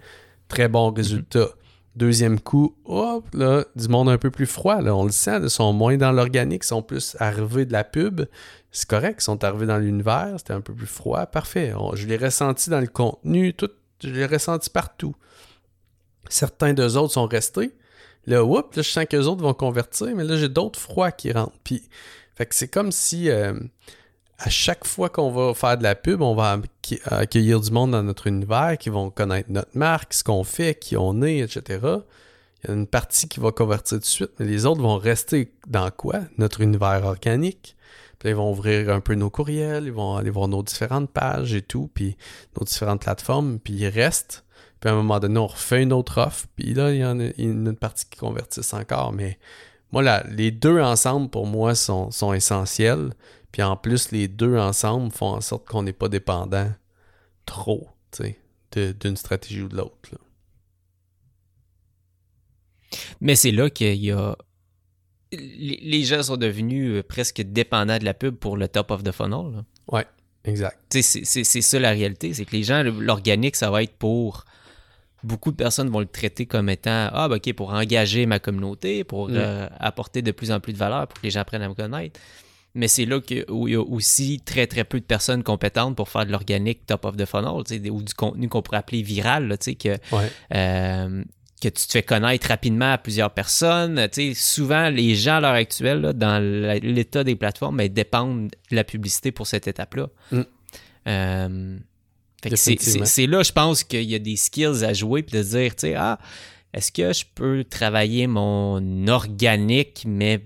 Très 0.49 0.69
bon 0.69 0.93
résultat. 0.93 1.49
Deuxième 1.97 2.41
coup, 2.41 2.77
hop, 2.85 3.25
là, 3.35 3.65
du 3.77 3.87
monde 3.89 4.09
un 4.09 4.19
peu 4.19 4.31
plus 4.31 4.47
froid, 4.47 4.81
là, 4.81 4.97
on 4.97 5.05
le 5.05 5.13
sent, 5.13 5.39
ils 5.45 5.51
sont 5.51 5.73
moins 5.73 5.97
dans 5.97 6.11
l'organique, 6.11 6.65
ils 6.65 6.69
sont 6.69 6.83
plus 6.83 7.17
arrivés 7.21 7.67
de 7.67 7.73
la 7.73 7.85
pub. 7.85 8.23
C'est 8.73 8.89
correct, 8.89 9.21
ils 9.21 9.25
sont 9.25 9.45
arrivés 9.45 9.67
dans 9.67 9.79
l'univers, 9.79 10.35
c'était 10.39 10.55
un 10.55 10.61
peu 10.61 10.75
plus 10.75 10.89
froid, 10.89 11.25
parfait. 11.27 11.73
Je 11.95 12.07
l'ai 12.07 12.17
ressenti 12.17 12.69
dans 12.69 12.81
le 12.81 12.89
contenu, 12.89 13.55
tout, 13.55 13.71
je 14.03 14.11
l'ai 14.11 14.27
ressenti 14.27 14.71
partout. 14.71 15.15
Certains 16.29 16.73
d'eux 16.73 16.97
autres 16.97 17.13
sont 17.13 17.27
restés. 17.27 17.77
Là, 18.27 18.45
whoop, 18.45 18.75
là, 18.75 18.83
je 18.83 18.91
sens 18.91 19.05
qu'eux 19.09 19.27
autres 19.27 19.43
vont 19.43 19.55
convertir, 19.55 20.09
mais 20.17 20.25
là, 20.25 20.37
j'ai 20.37 20.49
d'autres 20.49 20.81
froids 20.81 21.13
qui 21.13 21.31
rentrent. 21.31 21.59
Puis, 21.63 21.89
fait 22.35 22.47
que 22.47 22.55
c'est 22.57 22.69
comme 22.69 22.91
si 22.91 23.31
euh, 23.31 23.55
à 24.39 24.51
chaque 24.51 24.87
fois 24.87 25.09
qu'on 25.09 25.31
va 25.31 25.55
faire 25.55 25.79
de 25.79 25.83
la 25.83 25.95
pub, 25.95 26.21
on 26.21 26.35
va 26.35 26.59
accueillir 27.07 27.61
du 27.61 27.71
monde 27.71 27.93
dans 27.93 28.03
notre 28.03 28.27
univers 28.27 28.77
qui 28.79 28.91
vont 28.91 29.11
connaître 29.11 29.51
notre 29.51 29.77
marque, 29.77 30.13
ce 30.13 30.25
qu'on 30.25 30.45
fait, 30.45 30.75
qui 30.75 30.97
on 30.97 31.23
est, 31.23 31.39
etc. 31.39 31.81
Il 32.63 32.69
y 32.69 32.71
a 32.71 32.75
une 32.75 32.87
partie 32.87 33.29
qui 33.29 33.41
va 33.41 33.53
convertir 33.53 33.99
tout 33.99 34.03
de 34.03 34.05
suite, 34.05 34.33
mais 34.39 34.47
les 34.47 34.67
autres 34.67 34.83
vont 34.83 34.99
rester 34.99 35.53
dans 35.67 35.91
quoi? 35.91 36.21
Notre 36.39 36.63
univers 36.63 37.05
organique. 37.05 37.77
Puis 38.19 38.31
ils 38.31 38.35
vont 38.35 38.51
ouvrir 38.51 38.91
un 38.91 39.01
peu 39.01 39.15
nos 39.15 39.31
courriels, 39.31 39.85
ils 39.85 39.93
vont 39.93 40.17
aller 40.17 40.31
voir 40.31 40.49
nos 40.49 40.63
différentes 40.63 41.11
pages 41.11 41.55
et 41.55 41.63
tout, 41.63 41.91
puis 41.93 42.17
nos 42.59 42.65
différentes 42.65 43.03
plateformes, 43.03 43.59
puis 43.59 43.75
ils 43.75 43.89
restent. 43.89 44.45
Puis 44.81 44.91
à 44.91 44.93
un 44.95 44.97
moment 44.97 45.21
donné, 45.21 45.39
on 45.39 45.47
refait 45.47 45.83
une 45.83 45.93
autre 45.93 46.21
offre, 46.21 46.47
puis 46.57 46.75
là, 46.75 46.91
il 46.91 46.99
y 46.99 47.05
en 47.05 47.21
a, 47.21 47.29
une 47.39 47.77
partie 47.77 48.07
qui 48.09 48.19
convertissent 48.19 48.75
encore. 48.75 49.13
Mais 49.13 49.39
moi, 49.93 50.03
là, 50.03 50.25
les 50.29 50.51
deux 50.51 50.81
ensemble, 50.81 51.29
pour 51.29 51.47
moi, 51.47 51.75
sont 51.75 52.33
essentiels. 52.33 53.11
Puis 53.55 53.63
en 53.63 53.77
plus, 53.77 54.11
les 54.11 54.27
deux 54.27 54.57
ensemble 54.59 55.13
font 55.13 55.29
en 55.29 55.41
sorte 55.41 55.65
qu'on 55.69 55.85
n'est 55.85 55.93
pas 55.93 56.09
dépendant 56.09 56.73
trop, 57.47 57.89
d'une 58.73 59.17
stratégie 59.17 59.63
ou 59.63 59.69
de 59.69 59.77
l'autre. 59.77 60.11
Mais 63.21 63.37
c'est 63.37 63.53
là 63.53 63.71
qu'il 63.71 63.95
y 64.05 64.11
a. 64.11 64.37
Les 65.31 66.03
gens 66.03 66.25
sont 66.25 66.37
devenus 66.37 66.97
euh, 66.97 67.03
presque 67.05 67.43
dépendants 67.43 67.99
de 67.99 68.05
la 68.05 68.13
pub 68.13 68.35
pour 68.35 68.57
le 68.57 68.67
top 68.67 68.91
of 68.91 69.05
the 69.05 69.13
funnel. 69.13 69.53
là. 69.55 69.65
Ouais, 69.87 70.07
exact. 70.45 70.79
C'est 70.91 71.25
ça 71.63 71.79
la 71.79 71.91
réalité. 71.91 72.35
C'est 72.35 72.45
que 72.47 72.57
les 72.57 72.65
gens, 72.65 72.83
l'organique, 72.83 73.55
ça 73.55 73.71
va 73.71 73.85
être 73.85 73.95
pour. 73.97 74.47
Beaucoup 75.23 75.53
de 75.53 75.57
personnes 75.57 75.91
vont 75.91 76.01
le 76.01 76.07
traiter 76.07 76.47
comme 76.47 76.69
étant 76.69 77.09
Ah, 77.13 77.29
ben, 77.29 77.37
OK, 77.37 77.53
pour 77.53 77.71
engager 77.73 78.27
ma 78.27 78.41
communauté, 78.41 79.05
pour 79.05 79.29
Mm. 79.29 79.35
euh, 79.37 79.69
apporter 79.79 80.23
de 80.23 80.33
plus 80.33 80.51
en 80.51 80.59
plus 80.59 80.73
de 80.73 80.79
valeur, 80.79 81.07
pour 81.07 81.21
que 81.21 81.23
les 81.25 81.31
gens 81.31 81.41
apprennent 81.43 81.63
à 81.63 81.69
me 81.69 81.75
connaître. 81.75 82.19
Mais 82.77 82.89
c'est 82.89 83.05
là 83.05 83.21
que, 83.21 83.49
où 83.51 83.69
il 83.69 83.75
y 83.75 83.77
a 83.77 83.81
aussi 83.83 84.41
très, 84.45 84.67
très 84.67 84.83
peu 84.85 84.99
de 84.99 85.05
personnes 85.05 85.43
compétentes 85.45 85.95
pour 85.97 86.09
faire 86.09 86.27
de 86.27 86.33
l'organique 86.33 86.87
top 86.87 87.05
of 87.05 87.17
the 87.17 87.25
funnel, 87.25 87.53
ou 87.91 88.03
du 88.03 88.15
contenu 88.15 88.49
qu'on 88.49 88.63
pourrait 88.63 88.79
appeler 88.79 89.03
viral, 89.03 89.47
là, 89.47 89.57
que 89.57 89.89
Ouais. 90.13 90.31
euh, 90.55 91.23
que 91.63 91.69
tu 91.69 91.87
te 91.87 91.93
fais 91.93 92.03
connaître 92.03 92.49
rapidement 92.49 92.93
à 92.93 92.99
plusieurs 92.99 93.31
personnes. 93.31 94.09
Souvent, 94.35 94.91
les 94.91 95.15
gens 95.15 95.37
à 95.37 95.41
l'heure 95.41 95.53
actuelle, 95.53 96.01
là, 96.01 96.13
dans 96.13 96.43
l'état 96.83 97.23
des 97.25 97.37
plateformes, 97.37 97.77
ben, 97.79 97.89
dépendent 97.89 98.51
de 98.71 98.77
la 98.77 98.85
publicité 98.85 99.31
pour 99.33 99.47
cette 99.47 99.67
étape-là. 99.69 100.09
Mm. 100.33 100.41
Euh, 101.07 101.79
c'est- 102.55 103.27
là, 103.27 103.43
je 103.43 103.53
pense 103.53 103.85
qu'il 103.85 104.03
y 104.03 104.15
a 104.15 104.19
des 104.19 104.37
skills 104.37 104.85
à 104.85 104.93
jouer 104.93 105.23
puis 105.23 105.39
de 105.39 105.43
se 105.43 105.57
dire, 105.57 105.71
tu 105.77 105.81
sais, 105.89 105.95
ah, 105.95 106.19
est-ce 106.75 106.91
que 106.93 107.13
je 107.13 107.25
peux 107.35 107.65
travailler 107.65 108.27
mon 108.27 109.07
organique, 109.07 110.05
mais 110.07 110.43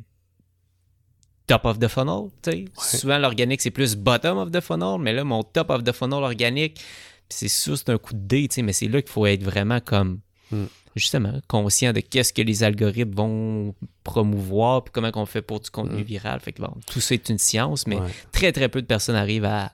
top 1.49 1.65
of 1.65 1.81
the 1.81 1.89
funnel, 1.89 2.29
tu 2.43 2.51
sais? 2.53 2.65
Souvent, 2.99 3.19
l'organique, 3.19 3.61
c'est 3.61 3.73
plus 3.73 3.97
bottom 3.97 4.39
of 4.39 4.53
the 4.53 4.61
funnel, 4.61 4.99
mais 5.01 5.13
là, 5.13 5.25
mon 5.25 5.43
top 5.43 5.71
of 5.71 5.83
the 5.83 5.91
funnel 5.93 6.23
organique, 6.23 6.81
c'est 7.29 7.49
sûr, 7.49 7.77
c'est 7.77 7.89
un 7.91 7.99
coup 7.99 8.15
de 8.15 8.21
dé, 8.21 8.47
tu 8.49 8.55
sais, 8.55 8.63
mais 8.63 8.73
c'est 8.73 8.87
là 8.89 9.03
qu'il 9.03 9.11
faut 9.11 9.27
être 9.27 9.43
vraiment 9.43 9.81
comme, 9.81 10.21
Mm. 10.53 10.65
justement, 10.97 11.41
conscient 11.49 11.93
de 11.93 12.01
qu'est-ce 12.01 12.33
que 12.33 12.41
les 12.43 12.63
algorithmes 12.63 13.15
vont 13.15 13.75
promouvoir, 14.05 14.85
puis 14.85 14.93
comment 14.93 15.11
on 15.15 15.27
fait 15.27 15.43
pour 15.43 15.61
du 15.61 15.69
contenu 15.71 16.01
Mm. 16.03 16.05
viral. 16.05 16.41
Fait 16.41 16.53
que 16.53 16.63
bon, 16.63 16.73
tout 16.87 17.01
ça 17.01 17.15
est 17.15 17.29
une 17.29 17.39
science, 17.39 17.87
mais 17.87 17.97
Ouais. 17.97 18.09
très, 18.33 18.53
très 18.53 18.69
peu 18.71 18.81
de 18.81 18.87
personnes 18.87 19.17
arrivent 19.17 19.45
à, 19.45 19.73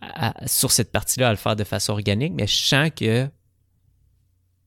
à- 0.00 0.46
sur 0.46 0.70
cette 0.72 0.90
partie-là 0.92 1.28
à 1.28 1.30
le 1.30 1.36
faire 1.36 1.56
de 1.56 1.64
façon 1.64 1.92
organique, 1.92 2.32
mais 2.34 2.46
je 2.46 2.54
sens 2.56 2.90
que 2.94 3.28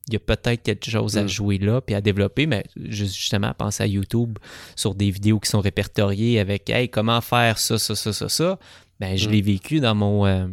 il 0.07 0.13
y 0.13 0.15
a 0.17 0.19
peut-être 0.19 0.63
quelque 0.63 0.89
chose 0.89 1.17
à 1.17 1.23
Mm. 1.23 1.27
jouer 1.27 1.57
là 1.59 1.79
puis 1.81 1.95
à 1.95 2.01
développer, 2.01 2.45
mais 2.47 2.63
juste- 2.75 3.15
justement, 3.15 3.53
penser 3.53 3.83
à 3.83 3.87
YouTube 3.87 4.39
sur 4.75 4.95
des 4.95 5.11
vidéos 5.11 5.39
qui 5.39 5.49
sont 5.49 5.61
répertoriées 5.61 6.39
avec 6.39 6.69
Hey, 6.69 6.89
comment 6.89 7.21
faire 7.21 7.57
ça, 7.57 7.77
ça, 7.77 7.95
ça, 7.95 8.11
ça, 8.11 8.27
ça. 8.29 8.59
Ben, 8.99 9.15
je 9.17 9.27
Mm. 9.27 9.31
l'ai 9.31 9.41
vécu 9.41 9.79
dans 9.79 9.95
mon 9.95 10.25
euh, 10.25 10.47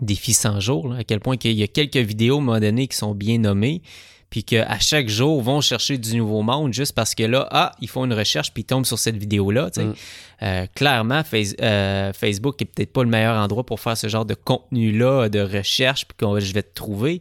défi 0.00 0.32
100 0.32 0.60
jours, 0.60 0.88
là, 0.88 0.98
à 1.00 1.04
quel 1.04 1.20
point 1.20 1.36
qu'il 1.36 1.52
y 1.52 1.62
a 1.62 1.66
quelques 1.68 1.96
vidéos 1.96 2.36
à 2.36 2.38
un 2.38 2.42
moment 2.42 2.60
donné 2.60 2.86
qui 2.86 2.96
sont 2.96 3.14
bien 3.14 3.38
nommées, 3.38 3.82
puis 4.30 4.44
qu'à 4.44 4.78
chaque 4.78 5.08
jour, 5.08 5.42
vont 5.42 5.60
chercher 5.60 5.98
du 5.98 6.16
nouveau 6.16 6.42
monde 6.42 6.72
juste 6.72 6.92
parce 6.94 7.14
que 7.16 7.24
là, 7.24 7.48
ah, 7.50 7.72
ils 7.80 7.88
font 7.88 8.04
une 8.04 8.12
recherche 8.14 8.52
puis 8.54 8.62
ils 8.62 8.66
tombent 8.66 8.86
sur 8.86 8.98
cette 8.98 9.16
vidéo-là. 9.16 9.70
tu 9.70 9.80
sais. 9.80 9.86
Mm. 9.86 9.94
Euh, 10.42 10.66
clairement, 10.74 11.22
Face- 11.24 11.56
euh, 11.60 12.12
Facebook 12.12 12.62
est 12.62 12.66
peut-être 12.66 12.92
pas 12.92 13.02
le 13.02 13.10
meilleur 13.10 13.36
endroit 13.36 13.64
pour 13.66 13.80
faire 13.80 13.96
ce 13.96 14.06
genre 14.08 14.24
de 14.24 14.34
contenu-là, 14.34 15.28
de 15.28 15.40
recherche, 15.40 16.06
puis 16.06 16.16
que 16.16 16.40
je 16.40 16.54
vais 16.54 16.62
te 16.62 16.74
trouver. 16.74 17.20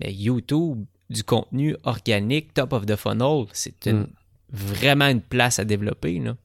Mais 0.00 0.12
YouTube, 0.12 0.84
du 1.10 1.22
contenu 1.24 1.76
organique, 1.84 2.52
top 2.54 2.72
of 2.72 2.86
the 2.86 2.96
funnel, 2.96 3.46
c'est 3.52 3.86
une- 3.86 4.00
Mm. 4.00 4.06
vraiment 4.52 5.06
une 5.08 5.20
place 5.20 5.58
à 5.58 5.64
développer. 5.64 6.18
Là. 6.20 6.36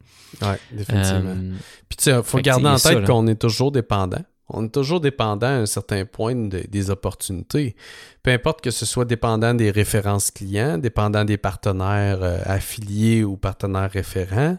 Ouais, 0.42 0.58
définitivement. 0.72 1.30
Euh, 1.36 1.54
Puis 1.90 1.98
tu 1.98 2.04
sais, 2.06 2.24
faut 2.24 2.40
garder 2.40 2.66
en 2.68 2.76
tête 2.78 3.06
qu'on 3.06 3.28
est 3.28 3.36
toujours 3.40 3.72
dépendant. 3.72 4.22
On 4.54 4.66
est 4.66 4.70
toujours 4.74 5.00
dépendant 5.00 5.48
à 5.48 5.52
un 5.52 5.66
certain 5.66 6.04
point 6.06 6.36
de- 6.36 6.66
des 6.68 6.90
opportunités. 6.90 7.76
Peu 8.24 8.32
importe 8.32 8.62
que 8.62 8.72
ce 8.72 8.86
soit 8.86 9.06
dépendant 9.06 9.54
des 9.54 9.72
références 9.72 10.30
clients, 10.32 10.78
dépendant 10.78 11.24
des 11.26 11.38
partenaires 11.38 12.22
euh, 12.22 12.40
affiliés 12.46 13.24
ou 13.24 13.38
partenaires 13.38 13.92
référents, 13.92 14.58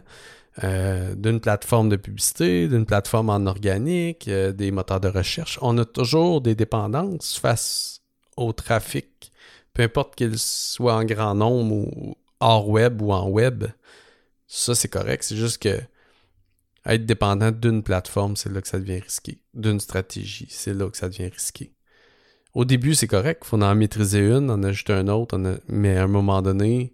euh, 0.63 1.13
d'une 1.15 1.39
plateforme 1.39 1.89
de 1.89 1.95
publicité, 1.95 2.67
d'une 2.67 2.85
plateforme 2.85 3.29
en 3.29 3.45
organique, 3.45 4.27
euh, 4.27 4.51
des 4.51 4.71
moteurs 4.71 4.99
de 4.99 5.09
recherche. 5.09 5.59
On 5.61 5.77
a 5.77 5.85
toujours 5.85 6.41
des 6.41 6.55
dépendances 6.55 7.37
face 7.37 7.92
au 8.37 8.53
trafic, 8.53 9.31
peu 9.73 9.83
importe 9.83 10.15
qu'il 10.15 10.37
soit 10.37 10.95
en 10.95 11.03
grand 11.05 11.35
nombre 11.35 11.73
ou 11.75 12.15
hors 12.39 12.67
web 12.69 13.01
ou 13.01 13.11
en 13.11 13.27
web. 13.29 13.65
Ça, 14.47 14.75
c'est 14.75 14.87
correct. 14.89 15.23
C'est 15.23 15.35
juste 15.35 15.61
que 15.61 15.79
être 16.85 17.05
dépendant 17.05 17.51
d'une 17.51 17.81
plateforme, 17.81 18.35
c'est 18.35 18.51
là 18.51 18.61
que 18.61 18.67
ça 18.67 18.79
devient 18.79 18.99
risqué. 18.99 19.39
D'une 19.53 19.79
stratégie, 19.79 20.47
c'est 20.49 20.73
là 20.73 20.89
que 20.89 20.97
ça 20.97 21.07
devient 21.09 21.29
risqué. 21.29 21.73
Au 22.53 22.65
début, 22.65 22.93
c'est 22.93 23.07
correct. 23.07 23.41
Il 23.45 23.47
faut 23.47 23.61
en 23.61 23.73
maîtriser 23.75 24.19
une, 24.19 24.51
en 24.51 24.61
ajouter 24.63 24.93
un 24.93 25.07
autre. 25.07 25.37
a- 25.39 25.57
Mais 25.67 25.97
à 25.97 26.03
un 26.03 26.07
moment 26.07 26.41
donné, 26.41 26.93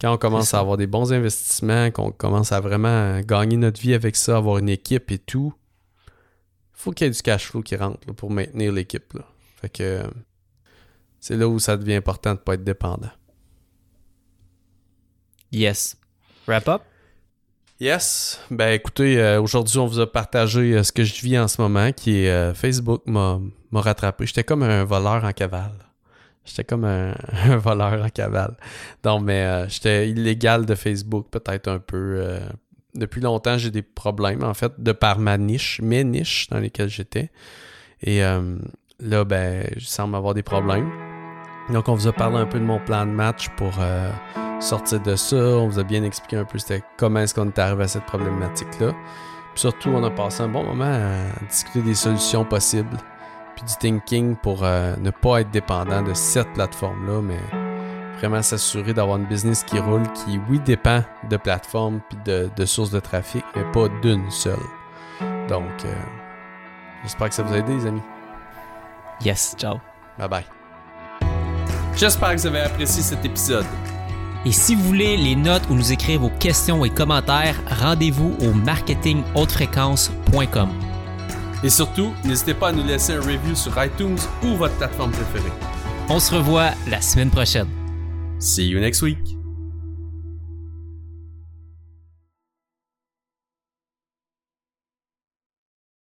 quand 0.00 0.14
on 0.14 0.18
commence 0.18 0.54
à 0.54 0.60
avoir 0.60 0.76
des 0.76 0.86
bons 0.86 1.12
investissements, 1.12 1.90
qu'on 1.90 2.10
commence 2.12 2.52
à 2.52 2.60
vraiment 2.60 3.20
gagner 3.20 3.56
notre 3.56 3.80
vie 3.80 3.92
avec 3.92 4.16
ça, 4.16 4.36
avoir 4.36 4.58
une 4.58 4.68
équipe 4.68 5.10
et 5.10 5.18
tout, 5.18 5.52
faut 6.72 6.92
qu'il 6.92 7.06
y 7.06 7.08
ait 7.08 7.12
du 7.12 7.20
cash 7.20 7.46
flow 7.50 7.60
qui 7.60 7.74
rentre 7.76 7.98
là, 8.06 8.14
pour 8.14 8.30
maintenir 8.30 8.72
l'équipe. 8.72 9.18
Fait 9.60 9.68
que 9.68 10.04
c'est 11.20 11.36
là 11.36 11.48
où 11.48 11.58
ça 11.58 11.76
devient 11.76 11.94
important 11.94 12.30
de 12.30 12.38
ne 12.38 12.42
pas 12.42 12.54
être 12.54 12.64
dépendant. 12.64 13.10
yes. 15.50 15.96
Wrap 16.46 16.68
up? 16.68 16.82
Yes. 17.80 18.40
Ben 18.50 18.72
écoutez, 18.72 19.20
euh, 19.20 19.40
aujourd'hui, 19.40 19.78
on 19.78 19.86
vous 19.86 20.00
a 20.00 20.10
partagé 20.10 20.74
euh, 20.74 20.82
ce 20.82 20.90
que 20.90 21.04
je 21.04 21.20
vis 21.22 21.38
en 21.38 21.46
ce 21.46 21.60
moment, 21.62 21.92
qui 21.92 22.24
est 22.24 22.30
euh, 22.30 22.52
Facebook 22.52 23.02
m'a 23.06 23.38
rattrapé. 23.72 24.26
J'étais 24.26 24.42
comme 24.42 24.64
un 24.64 24.82
voleur 24.84 25.24
en 25.24 25.32
cavale. 25.32 25.74
J'étais 26.44 26.64
comme 26.64 26.84
un, 26.84 27.14
un 27.44 27.56
voleur 27.56 28.04
en 28.04 28.08
cavale. 28.08 28.56
Donc, 29.04 29.22
mais 29.22 29.68
j'étais 29.68 30.10
illégal 30.10 30.66
de 30.66 30.74
Facebook, 30.74 31.28
peut-être 31.30 31.68
un 31.68 31.78
peu. 31.78 32.40
depuis 32.94 33.20
longtemps, 33.20 33.58
j'ai 33.58 33.70
des 33.70 33.82
problèmes, 33.82 34.42
en 34.42 34.54
fait, 34.54 34.72
de 34.78 34.92
par 34.92 35.20
ma 35.20 35.38
niche, 35.38 35.80
mes 35.80 36.02
niches 36.02 36.48
dans 36.48 36.58
lesquelles 36.58 36.88
j'étais. 36.88 37.30
Et 38.02 38.20
là, 38.20 39.24
ben, 39.24 39.68
je 39.76 39.86
semble 39.86 40.16
avoir 40.16 40.34
des 40.34 40.42
problèmes. 40.42 41.07
Donc, 41.70 41.88
on 41.88 41.94
vous 41.94 42.06
a 42.06 42.12
parlé 42.12 42.36
un 42.36 42.46
peu 42.46 42.58
de 42.58 42.64
mon 42.64 42.78
plan 42.78 43.04
de 43.04 43.10
match 43.10 43.48
pour 43.50 43.72
euh, 43.78 44.10
sortir 44.60 45.00
de 45.00 45.16
ça. 45.16 45.36
On 45.36 45.68
vous 45.68 45.78
a 45.78 45.82
bien 45.84 46.02
expliqué 46.02 46.36
un 46.36 46.44
peu 46.44 46.58
c'était 46.58 46.82
comment 46.96 47.20
est-ce 47.20 47.34
qu'on 47.34 47.48
est 47.48 47.58
arrivé 47.58 47.84
à 47.84 47.88
cette 47.88 48.06
problématique-là. 48.06 48.92
Puis 49.54 49.60
surtout, 49.60 49.90
on 49.90 50.02
a 50.04 50.10
passé 50.10 50.42
un 50.42 50.48
bon 50.48 50.64
moment 50.64 50.84
à 50.84 51.44
discuter 51.48 51.82
des 51.82 51.94
solutions 51.94 52.44
possibles, 52.44 52.96
puis 53.56 53.64
du 53.64 53.74
thinking 53.76 54.36
pour 54.36 54.64
euh, 54.64 54.94
ne 54.98 55.10
pas 55.10 55.40
être 55.40 55.50
dépendant 55.50 56.02
de 56.02 56.14
cette 56.14 56.52
plateforme-là, 56.54 57.20
mais 57.22 57.40
vraiment 58.18 58.42
s'assurer 58.42 58.94
d'avoir 58.94 59.18
une 59.18 59.26
business 59.26 59.62
qui 59.64 59.78
roule, 59.78 60.02
qui, 60.12 60.40
oui, 60.48 60.60
dépend 60.60 61.02
de 61.28 61.36
plateforme 61.36 62.00
puis 62.08 62.18
de, 62.24 62.50
de 62.56 62.64
sources 62.64 62.90
de 62.90 63.00
trafic, 63.00 63.44
mais 63.54 63.64
pas 63.72 63.88
d'une 64.02 64.30
seule. 64.30 64.58
Donc, 65.48 65.84
euh, 65.84 65.94
j'espère 67.02 67.28
que 67.28 67.34
ça 67.34 67.42
vous 67.42 67.54
a 67.54 67.58
aidé, 67.58 67.74
les 67.74 67.86
amis. 67.86 68.02
Yes, 69.24 69.54
ciao. 69.58 69.80
Bye 70.18 70.28
bye. 70.28 70.57
J'espère 71.98 72.36
que 72.36 72.40
vous 72.40 72.46
avez 72.46 72.60
apprécié 72.60 73.02
cet 73.02 73.24
épisode. 73.24 73.66
Et 74.46 74.52
si 74.52 74.76
vous 74.76 74.84
voulez 74.84 75.16
les 75.16 75.34
notes 75.34 75.64
ou 75.68 75.74
nous 75.74 75.90
écrire 75.90 76.20
vos 76.20 76.30
questions 76.30 76.84
et 76.84 76.90
commentaires, 76.90 77.60
rendez-vous 77.66 78.36
au 78.40 78.52
marketinghautefréquence.com. 78.52 80.68
Et 81.64 81.70
surtout, 81.70 82.12
n'hésitez 82.24 82.54
pas 82.54 82.68
à 82.68 82.72
nous 82.72 82.84
laisser 82.84 83.14
un 83.14 83.20
review 83.20 83.56
sur 83.56 83.72
iTunes 83.82 84.18
ou 84.44 84.54
votre 84.54 84.76
plateforme 84.76 85.10
préférée. 85.10 85.50
On 86.08 86.20
se 86.20 86.32
revoit 86.32 86.70
la 86.88 87.00
semaine 87.00 87.30
prochaine. 87.30 87.66
See 88.38 88.68
you 88.68 88.78
next 88.78 89.02
week. 89.02 89.37